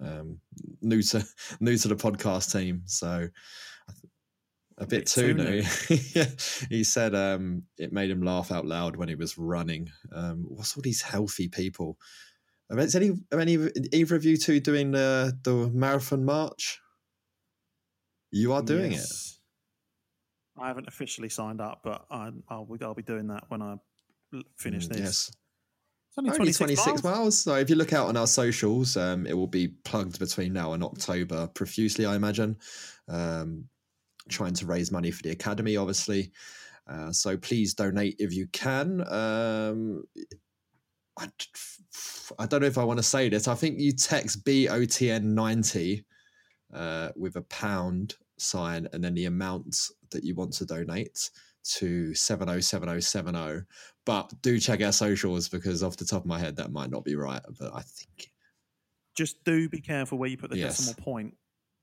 um, 0.00 0.40
new 0.80 1.02
to 1.02 1.24
new 1.60 1.76
to 1.76 1.88
the 1.88 1.96
podcast 1.96 2.52
team, 2.52 2.82
so 2.86 3.28
a 4.76 4.86
bit, 4.86 4.90
bit 4.90 5.06
too 5.06 5.32
too 5.32 5.34
new. 5.34 5.44
new. 5.44 5.62
yeah, 6.14 6.26
he 6.68 6.84
said 6.84 7.14
um, 7.14 7.64
it 7.78 7.92
made 7.92 8.10
him 8.10 8.22
laugh 8.22 8.50
out 8.50 8.66
loud 8.66 8.96
when 8.96 9.08
he 9.08 9.14
was 9.14 9.38
running. 9.38 9.90
Um, 10.12 10.44
what's 10.48 10.76
all 10.76 10.82
these 10.82 11.02
healthy 11.02 11.48
people? 11.48 11.98
Are 12.70 12.78
Is 12.78 12.96
any 12.96 13.12
are 13.32 13.40
any 13.40 13.58
either 13.92 14.16
of 14.16 14.24
you 14.24 14.36
two 14.36 14.60
doing 14.60 14.90
the 14.90 15.38
the 15.42 15.70
marathon 15.72 16.24
march? 16.24 16.80
You 18.30 18.52
are 18.52 18.62
doing 18.62 18.92
it. 18.92 19.06
I 20.58 20.68
haven't 20.68 20.88
officially 20.88 21.28
signed 21.28 21.60
up, 21.60 21.80
but 21.84 22.04
I, 22.10 22.30
I'll, 22.48 22.66
I'll 22.80 22.94
be 22.94 23.02
doing 23.02 23.28
that 23.28 23.44
when 23.48 23.60
I 23.62 23.76
finish 24.56 24.86
Mm, 24.86 24.88
this. 24.88 24.98
yes. 25.00 25.30
Only, 26.16 26.30
Only 26.30 26.52
26, 26.52 26.58
26 26.58 26.86
miles. 26.86 27.04
miles. 27.04 27.38
So 27.38 27.56
if 27.56 27.68
you 27.68 27.76
look 27.76 27.92
out 27.92 28.08
on 28.08 28.16
our 28.16 28.26
socials, 28.26 28.96
um, 28.96 29.26
it 29.26 29.36
will 29.36 29.48
be 29.48 29.68
plugged 29.68 30.18
between 30.18 30.52
now 30.52 30.72
and 30.72 30.84
October 30.84 31.48
profusely, 31.48 32.06
I 32.06 32.14
imagine. 32.14 32.56
Um, 33.08 33.64
trying 34.28 34.54
to 34.54 34.66
raise 34.66 34.92
money 34.92 35.10
for 35.10 35.22
the 35.22 35.30
academy, 35.30 35.76
obviously. 35.76 36.30
Uh, 36.86 37.10
so 37.10 37.36
please 37.36 37.74
donate 37.74 38.16
if 38.18 38.32
you 38.32 38.46
can. 38.48 39.00
Um, 39.12 40.04
I, 41.18 41.28
I 42.38 42.46
don't 42.46 42.60
know 42.60 42.66
if 42.66 42.78
I 42.78 42.84
want 42.84 42.98
to 42.98 43.04
say 43.04 43.28
this. 43.28 43.48
I 43.48 43.54
think 43.54 43.80
you 43.80 43.92
text 43.92 44.44
BOTN90 44.44 46.04
uh, 46.72 47.08
with 47.16 47.36
a 47.36 47.42
pound 47.42 48.16
sign 48.36 48.88
and 48.92 49.02
then 49.02 49.14
the 49.14 49.26
amount 49.26 49.90
that 50.10 50.24
you 50.24 50.34
want 50.34 50.52
to 50.54 50.66
donate 50.66 51.30
to 51.64 52.14
707070. 52.14 53.66
But 54.06 54.32
do 54.42 54.58
check 54.60 54.82
our 54.82 54.92
socials 54.92 55.48
because 55.48 55.82
off 55.82 55.96
the 55.96 56.04
top 56.04 56.22
of 56.22 56.26
my 56.26 56.38
head, 56.38 56.56
that 56.56 56.72
might 56.72 56.90
not 56.90 57.04
be 57.04 57.16
right. 57.16 57.42
But 57.58 57.74
I 57.74 57.80
think. 57.82 58.30
Just 59.16 59.42
do 59.44 59.68
be 59.68 59.80
careful 59.80 60.18
where 60.18 60.28
you 60.28 60.36
put 60.36 60.50
the 60.50 60.58
Yes. 60.58 60.76
decimal 60.78 61.02
point 61.02 61.34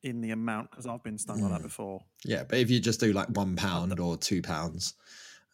in 0.03 0.21
the 0.21 0.31
amount 0.31 0.69
because 0.71 0.85
I've 0.85 1.03
been 1.03 1.17
stung 1.17 1.43
on 1.43 1.51
that 1.51 1.61
before. 1.61 2.01
Yeah, 2.25 2.43
but 2.43 2.57
if 2.59 2.69
you 2.69 2.79
just 2.79 2.99
do 2.99 3.13
like 3.13 3.29
one 3.29 3.55
pound 3.55 3.99
or 3.99 4.17
two 4.17 4.41
pounds, 4.41 4.95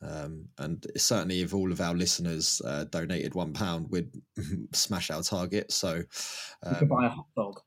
um, 0.02 0.50
and 0.58 0.86
certainly 0.96 1.42
if 1.42 1.54
all 1.54 1.72
of 1.72 1.82
our 1.82 1.94
listeners 1.94 2.62
uh, 2.66 2.86
donated 2.86 3.36
one 3.36 3.54
pound, 3.54 3.88
we'd 3.90 4.10
smash 4.74 5.12
our 5.12 5.22
target. 5.22 5.72
So, 5.72 5.96
You 5.96 6.76
could 6.76 6.84
um, 6.84 6.88
buy 6.88 7.06
a 7.06 7.10
hot 7.10 7.28
dog. 7.36 7.62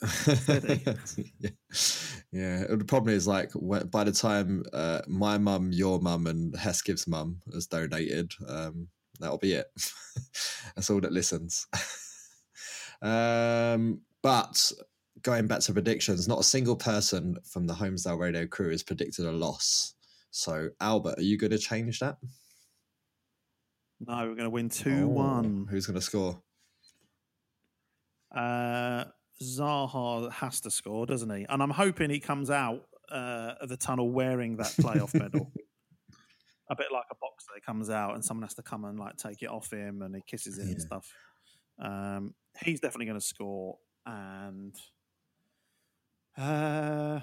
yeah. 1.38 1.50
Yeah. 2.32 2.64
The 2.68 2.84
problem 2.84 3.14
is 3.14 3.26
like 3.26 3.50
by 3.90 4.04
the 4.04 4.12
time 4.12 4.64
uh, 4.72 5.00
my 5.06 5.38
mum, 5.38 5.72
your 5.72 6.00
mum, 6.00 6.26
and 6.26 6.54
Hesketh's 6.54 7.06
mum 7.06 7.40
has 7.52 7.66
donated, 7.66 8.32
um, 8.46 8.88
that'll 9.18 9.38
be 9.38 9.54
it. 9.54 9.66
That's 10.74 10.90
all 10.90 11.00
that 11.00 11.12
listens. 11.12 11.66
um, 13.02 14.00
but 14.22 14.72
going 15.22 15.46
back 15.46 15.60
to 15.60 15.72
predictions, 15.72 16.28
not 16.28 16.40
a 16.40 16.44
single 16.44 16.76
person 16.76 17.36
from 17.44 17.66
the 17.66 17.74
Holmesdale 17.74 18.18
Radio 18.18 18.46
crew 18.46 18.70
has 18.70 18.82
predicted 18.82 19.24
a 19.24 19.32
loss. 19.32 19.94
So 20.30 20.70
Albert, 20.80 21.18
are 21.18 21.22
you 21.22 21.38
going 21.38 21.50
to 21.50 21.58
change 21.58 22.00
that? 22.00 22.18
No, 24.06 24.16
we're 24.18 24.34
going 24.34 24.44
to 24.44 24.50
win 24.50 24.68
2 24.68 25.08
1. 25.08 25.66
Oh, 25.66 25.70
Who's 25.70 25.86
going 25.86 25.98
to 25.98 26.00
score? 26.00 26.40
Uh, 28.34 29.04
Zaha 29.42 30.30
has 30.32 30.60
to 30.62 30.70
score, 30.70 31.06
doesn't 31.06 31.30
he? 31.30 31.46
And 31.48 31.62
I'm 31.62 31.70
hoping 31.70 32.10
he 32.10 32.20
comes 32.20 32.50
out 32.50 32.86
uh, 33.10 33.54
of 33.60 33.68
the 33.68 33.76
tunnel 33.76 34.10
wearing 34.10 34.56
that 34.56 34.68
playoff 34.68 35.14
medal. 35.18 35.52
A 36.70 36.76
bit 36.76 36.88
like 36.92 37.06
a 37.10 37.14
boxer, 37.14 37.52
he 37.54 37.62
comes 37.62 37.88
out 37.88 38.14
and 38.14 38.22
someone 38.22 38.42
has 38.42 38.52
to 38.56 38.62
come 38.62 38.84
and 38.84 38.98
like 38.98 39.16
take 39.16 39.42
it 39.42 39.48
off 39.48 39.72
him, 39.72 40.02
and 40.02 40.14
he 40.14 40.20
kisses 40.26 40.58
it 40.58 40.66
and 40.66 40.78
stuff. 40.78 41.10
Um, 41.78 42.34
he's 42.62 42.78
definitely 42.78 43.06
going 43.06 43.18
to 43.18 43.24
score, 43.24 43.78
and 44.04 44.76
uh, 46.36 47.20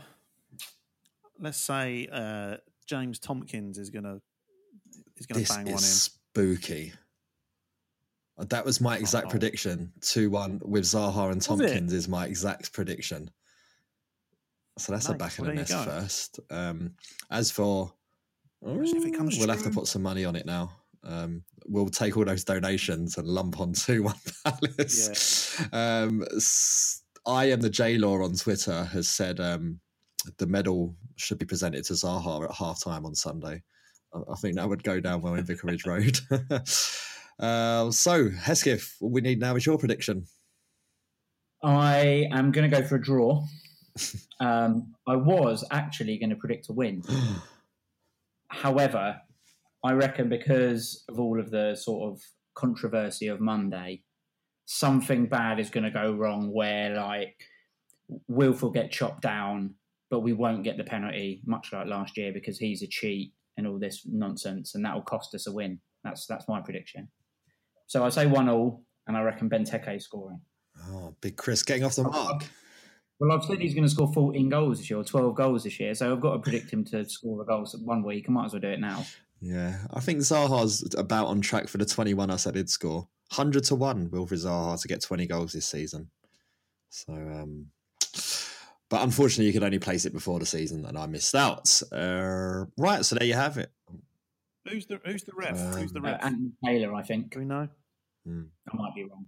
let's 1.39 1.59
say 1.59 2.07
uh, 2.11 2.57
James 2.87 3.19
Tompkins 3.19 3.77
is 3.77 3.91
going 3.91 4.05
to 4.05 4.19
is 5.17 5.27
going 5.27 5.45
to 5.45 5.53
bang 5.53 5.65
one 5.65 5.73
in. 5.75 5.79
spooky. 5.79 6.93
That 8.37 8.65
was 8.65 8.81
my 8.81 8.97
exact 8.97 9.29
prediction. 9.29 9.93
2 10.01 10.29
1 10.29 10.61
with 10.65 10.83
Zaha 10.83 11.31
and? 11.31 11.41
Tompkins 11.41 11.93
is 11.93 12.07
my 12.07 12.25
exact 12.25 12.73
prediction. 12.73 13.29
So 14.77 14.91
that's 14.91 15.07
a 15.07 15.11
Nice. 15.11 15.19
back 15.19 15.31
of 15.33 15.39
Well, 15.39 15.47
the 15.51 15.53
nest 15.55 15.71
go. 15.71 15.83
first. 15.85 16.39
Um, 16.49 16.95
as 17.31 17.49
for. 17.51 17.93
Imagine 18.65 18.97
if 18.97 19.05
it 19.05 19.13
comes 19.15 19.37
we'll 19.37 19.49
have 19.49 19.63
to 19.63 19.69
put 19.69 19.87
some 19.87 20.01
money 20.01 20.25
on 20.25 20.35
it 20.35 20.45
now. 20.45 20.71
Um, 21.03 21.43
we'll 21.67 21.87
take 21.87 22.17
all 22.17 22.25
those 22.25 22.43
donations 22.43 23.17
and 23.17 23.27
lump 23.27 23.59
on 23.61 23.71
2 23.73 24.03
1 24.03 24.15
Palace. 24.43 25.61
Um, 25.71 26.25
s- 26.35 27.03
I 27.27 27.45
am 27.51 27.61
the 27.61 27.69
J 27.69 27.97
Law 27.97 28.21
on 28.23 28.33
Twitter 28.35 28.83
has 28.85 29.07
said 29.07 29.39
um, 29.39 29.79
the 30.39 30.47
medal 30.47 30.95
should 31.15 31.37
be 31.37 31.45
presented 31.45 31.85
to 31.85 31.93
Zaha 31.93 32.43
at 32.49 32.55
half 32.55 32.83
time 32.83 33.05
on 33.05 33.15
Sunday. 33.15 33.63
I, 34.13 34.19
I 34.31 34.35
think 34.35 34.55
that 34.55 34.67
would 34.67 34.83
go 34.83 34.99
down 34.99 35.21
well 35.21 35.35
in 35.35 35.45
Vicarage 35.45 35.85
Road. 35.87 36.19
uh, 37.39 37.91
so, 37.91 38.29
Hesketh, 38.29 38.95
all 39.01 39.11
we 39.11 39.21
need 39.21 39.39
now 39.39 39.55
is 39.55 39.65
your 39.65 39.77
prediction. 39.77 40.25
I 41.63 42.27
am 42.31 42.51
going 42.51 42.69
to 42.69 42.75
go 42.75 42.85
for 42.85 42.95
a 42.95 43.01
draw. 43.01 43.43
um, 44.39 44.93
I 45.07 45.15
was 45.15 45.65
actually 45.71 46.17
going 46.17 46.29
to 46.29 46.35
predict 46.35 46.69
a 46.69 46.73
win. 46.73 47.03
However, 48.49 49.19
I 49.83 49.91
reckon 49.93 50.29
because 50.29 51.03
of 51.09 51.19
all 51.19 51.39
of 51.39 51.51
the 51.51 51.75
sort 51.75 52.11
of 52.11 52.21
controversy 52.53 53.27
of 53.27 53.41
Monday, 53.41 54.03
something 54.65 55.27
bad 55.27 55.59
is 55.59 55.69
going 55.69 55.83
to 55.83 55.91
go 55.91 56.13
wrong 56.13 56.53
where, 56.53 56.95
like, 56.95 57.35
Wilf 58.27 58.61
will 58.61 58.71
get 58.71 58.91
chopped 58.91 59.21
down, 59.21 59.75
but 60.09 60.21
we 60.21 60.33
won't 60.33 60.63
get 60.63 60.77
the 60.77 60.83
penalty, 60.83 61.41
much 61.45 61.73
like 61.73 61.87
last 61.87 62.17
year, 62.17 62.31
because 62.31 62.57
he's 62.57 62.83
a 62.83 62.87
cheat 62.87 63.33
and 63.57 63.65
all 63.67 63.79
this 63.79 64.05
nonsense, 64.05 64.75
and 64.75 64.85
that 64.85 64.93
will 64.93 65.01
cost 65.01 65.33
us 65.33 65.47
a 65.47 65.51
win. 65.51 65.79
That's 66.03 66.27
that's 66.27 66.47
my 66.47 66.61
prediction. 66.61 67.09
So 67.87 68.03
I 68.03 68.09
say 68.09 68.25
one 68.25 68.49
all, 68.49 68.83
and 69.07 69.15
I 69.15 69.21
reckon 69.21 69.49
Benteke 69.49 70.01
scoring. 70.01 70.41
Oh, 70.89 71.15
Big 71.21 71.37
Chris 71.37 71.63
getting 71.63 71.83
off 71.83 71.95
the 71.95 72.03
mark. 72.03 72.45
Well, 73.19 73.31
I've 73.31 73.45
said 73.45 73.61
he's 73.61 73.73
going 73.73 73.85
to 73.85 73.89
score 73.89 74.11
14 74.11 74.49
goals 74.49 74.79
this 74.79 74.89
year, 74.89 74.99
or 74.99 75.03
12 75.03 75.35
goals 75.35 75.63
this 75.63 75.79
year, 75.79 75.95
so 75.95 76.11
I've 76.11 76.19
got 76.19 76.33
to 76.33 76.39
predict 76.39 76.71
him 76.71 76.83
to 76.85 77.07
score 77.07 77.37
the 77.37 77.45
goals 77.45 77.75
one 77.83 78.03
week. 78.03 78.25
I 78.27 78.31
might 78.31 78.45
as 78.45 78.53
well 78.53 78.61
do 78.61 78.69
it 78.69 78.79
now. 78.79 79.05
Yeah, 79.39 79.77
I 79.93 79.99
think 79.99 80.19
Zaha's 80.19 80.93
about 80.97 81.27
on 81.27 81.41
track 81.41 81.67
for 81.67 81.77
the 81.77 81.85
21 81.85 82.29
I 82.29 82.35
said 82.35 82.55
he'd 82.55 82.69
score. 82.69 83.07
100 83.29 83.63
to 83.65 83.75
1 83.75 84.09
Wilfried 84.09 84.45
Zaha 84.45 84.79
to 84.81 84.87
get 84.87 85.01
20 85.01 85.27
goals 85.27 85.53
this 85.53 85.65
season. 85.65 86.09
So, 86.89 87.13
um, 87.13 87.67
but 88.89 89.01
unfortunately, 89.01 89.47
you 89.47 89.53
could 89.53 89.63
only 89.63 89.79
place 89.79 90.05
it 90.05 90.13
before 90.13 90.39
the 90.39 90.45
season, 90.45 90.85
and 90.85 90.97
I 90.97 91.05
missed 91.07 91.35
out. 91.35 91.81
Uh, 91.91 92.65
right, 92.77 93.03
so 93.03 93.15
there 93.15 93.27
you 93.27 93.33
have 93.33 93.57
it. 93.57 93.71
Who's 94.69 94.85
the 94.87 94.99
Who's 95.05 95.23
the 95.23 95.33
ref? 95.35 95.57
who's 95.75 95.91
the 95.91 95.99
Uh, 95.99 96.03
ref? 96.03 96.23
Anthony 96.25 96.51
Taylor, 96.65 96.93
I 96.95 97.03
think. 97.03 97.31
Do 97.31 97.39
we 97.39 97.45
know? 97.45 97.67
I 98.27 98.75
might 98.75 98.95
be 98.95 99.03
wrong. 99.03 99.25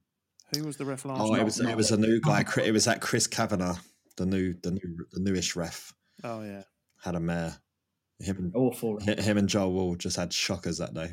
Who 0.55 0.63
was 0.63 0.77
the 0.77 0.85
ref 0.85 1.05
last 1.05 1.21
Oh, 1.21 1.35
it 1.35 1.43
was 1.43 1.59
it 1.59 1.75
was 1.75 1.91
a 1.91 1.97
new 1.97 2.19
guy. 2.21 2.43
It 2.63 2.71
was 2.71 2.85
that 2.85 3.01
Chris 3.01 3.27
Kavanagh, 3.27 3.75
the 4.17 4.25
new 4.25 4.53
the 4.63 4.71
new 4.71 5.05
the 5.11 5.19
newish 5.19 5.55
ref. 5.55 5.93
Oh 6.23 6.41
yeah. 6.41 6.63
Had 7.03 7.15
a 7.15 7.19
mare. 7.19 7.57
Him 8.19 8.38
and 8.38 8.55
awful. 8.55 8.99
Him 8.99 9.38
and 9.38 9.47
Joel 9.47 9.71
Ward 9.73 9.99
just 9.99 10.15
had 10.17 10.33
shockers 10.33 10.79
that 10.79 10.95
day. 10.95 11.11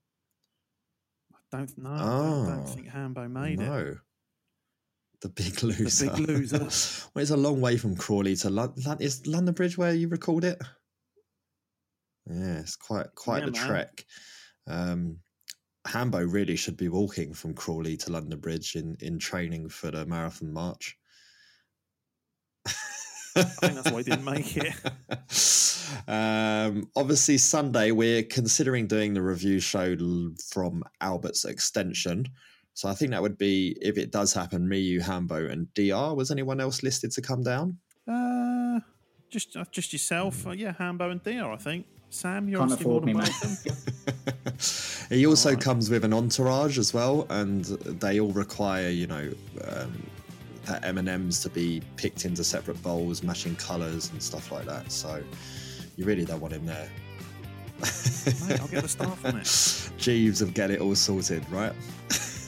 I 1.33 1.39
don't 1.57 1.79
know. 1.79 1.91
I 1.91 2.03
Oh, 2.03 2.45
don't 2.47 2.69
think 2.69 2.89
Hambo 2.89 3.27
made 3.29 3.59
no. 3.59 3.75
it. 3.79 3.97
The 5.23 5.29
big 5.29 5.63
loser. 5.63 6.11
big 6.11 6.29
loser. 6.29 6.59
well, 7.15 7.23
it's 7.23 7.31
a 7.31 7.37
long 7.37 7.61
way 7.61 7.77
from 7.77 7.97
Crawley 7.97 8.37
to 8.37 8.51
London. 8.51 8.97
Is 9.01 9.27
London 9.27 9.55
Bridge 9.55 9.77
where 9.77 9.93
you 9.95 10.09
record 10.09 10.45
it? 10.45 10.59
Yeah, 12.27 12.61
it's 12.61 12.77
quite 12.77 13.15
quite 13.15 13.41
Yeah, 13.41 13.47
the 13.47 13.53
man. 13.53 13.67
trek. 13.67 14.05
Um, 14.67 15.19
Hambo 15.87 16.23
really 16.25 16.57
should 16.57 16.77
be 16.77 16.89
walking 16.89 17.33
from 17.33 17.55
Crawley 17.55 17.97
to 17.99 18.13
London 18.13 18.39
Bridge 18.39 18.77
in, 18.77 18.97
in 19.01 19.19
training 19.19 19.69
for 19.69 19.91
the 19.91 20.05
marathon 20.07 20.53
march. 20.53 20.97
I 23.37 23.43
think 23.43 23.75
that's 23.75 23.91
why 23.91 23.99
he 23.99 24.05
didn't 24.05 24.25
make 24.25 24.57
it. 24.57 24.75
um, 26.09 26.91
obviously, 26.97 27.39
Sunday 27.39 27.93
we're 27.93 28.25
considering 28.25 28.87
doing 28.87 29.15
the 29.15 29.23
review 29.23 29.61
show 29.61 29.97
from 30.49 30.83
Albert's 31.01 31.45
extension. 31.45 32.27
So 32.81 32.89
I 32.89 32.95
think 32.95 33.11
that 33.11 33.21
would 33.21 33.37
be 33.37 33.77
if 33.83 33.99
it 33.99 34.11
does 34.11 34.33
happen, 34.33 34.67
me, 34.67 34.79
you, 34.79 35.03
Hambo, 35.03 35.51
and 35.51 35.69
DR. 35.75 36.15
Was 36.17 36.31
anyone 36.31 36.63
else 36.63 36.83
listed 36.83 37.11
to 37.11 37.21
come 37.21 37.43
down? 37.43 37.77
Uh, 38.09 38.81
just 39.29 39.55
uh, 39.55 39.67
just 39.71 39.93
yourself. 39.93 40.47
Uh, 40.47 40.53
yeah, 40.53 40.73
Hambo 40.73 41.11
and 41.11 41.23
DR. 41.23 41.53
I 41.53 41.59
think. 41.59 41.85
Sam, 42.09 42.49
you're 42.49 42.59
Can't 42.59 42.73
obviously 42.73 42.91
more 42.91 43.01
afford 43.01 43.05
me, 43.05 43.13
mate. 43.13 43.33
welcome. 43.43 44.57
He 45.11 45.27
also 45.27 45.55
comes 45.57 45.91
with 45.91 46.07
an 46.07 46.15
entourage 46.15 46.79
as 46.79 46.95
well, 46.95 47.27
and 47.29 47.65
they 47.65 48.19
all 48.19 48.33
require, 48.33 48.89
you 48.89 49.07
know, 49.07 49.31
um, 49.69 50.03
that 50.65 50.83
M 50.83 50.97
and 50.97 51.09
M's 51.09 51.41
to 51.41 51.51
be 51.51 51.83
picked 51.97 52.25
into 52.25 52.43
separate 52.43 52.83
bowls, 52.83 53.23
matching 53.23 53.57
colours 53.57 54.11
and 54.11 54.23
stuff 54.23 54.51
like 54.53 54.65
that. 54.65 54.91
So 54.91 55.23
you 55.97 56.07
really 56.07 56.25
don't 56.25 56.41
want 56.41 56.55
him 56.55 56.65
there. 56.65 56.89
Mate, 58.49 58.61
I'll 58.61 58.69
get 58.69 58.83
the 58.85 58.89
staff 58.89 59.23
on 59.27 59.37
it. 59.37 59.93
Jeeves 59.99 60.43
will 60.43 60.51
get 60.53 60.71
it 60.71 60.81
all 60.81 60.95
sorted, 60.95 61.45
right? 61.51 61.75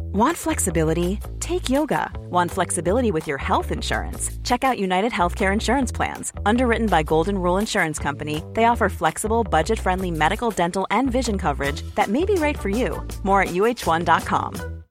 Want 0.00 0.36
flexibility? 0.36 1.20
Take 1.40 1.68
yoga. 1.68 2.10
Want 2.30 2.50
flexibility 2.50 3.10
with 3.10 3.26
your 3.26 3.38
health 3.38 3.70
insurance? 3.70 4.30
Check 4.44 4.64
out 4.64 4.78
United 4.78 5.12
Healthcare 5.12 5.52
Insurance 5.52 5.92
Plans. 5.92 6.32
Underwritten 6.46 6.86
by 6.86 7.02
Golden 7.02 7.38
Rule 7.38 7.58
Insurance 7.58 7.98
Company, 7.98 8.42
they 8.54 8.64
offer 8.64 8.88
flexible, 8.88 9.44
budget 9.44 9.78
friendly 9.78 10.10
medical, 10.10 10.50
dental, 10.50 10.86
and 10.90 11.10
vision 11.10 11.38
coverage 11.38 11.82
that 11.94 12.08
may 12.08 12.24
be 12.24 12.34
right 12.34 12.58
for 12.58 12.68
you. 12.70 13.06
More 13.22 13.42
at 13.42 13.48
uh1.com. 13.48 14.84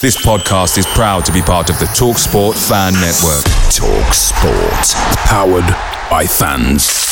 This 0.00 0.16
podcast 0.16 0.78
is 0.78 0.86
proud 0.86 1.24
to 1.26 1.32
be 1.32 1.42
part 1.42 1.70
of 1.70 1.78
the 1.78 1.84
TalkSport 1.84 2.54
Fan 2.68 2.92
Network. 2.94 3.44
Talk 3.70 4.12
Sport. 4.12 5.16
Powered 5.28 5.68
by 6.10 6.26
fans. 6.26 7.11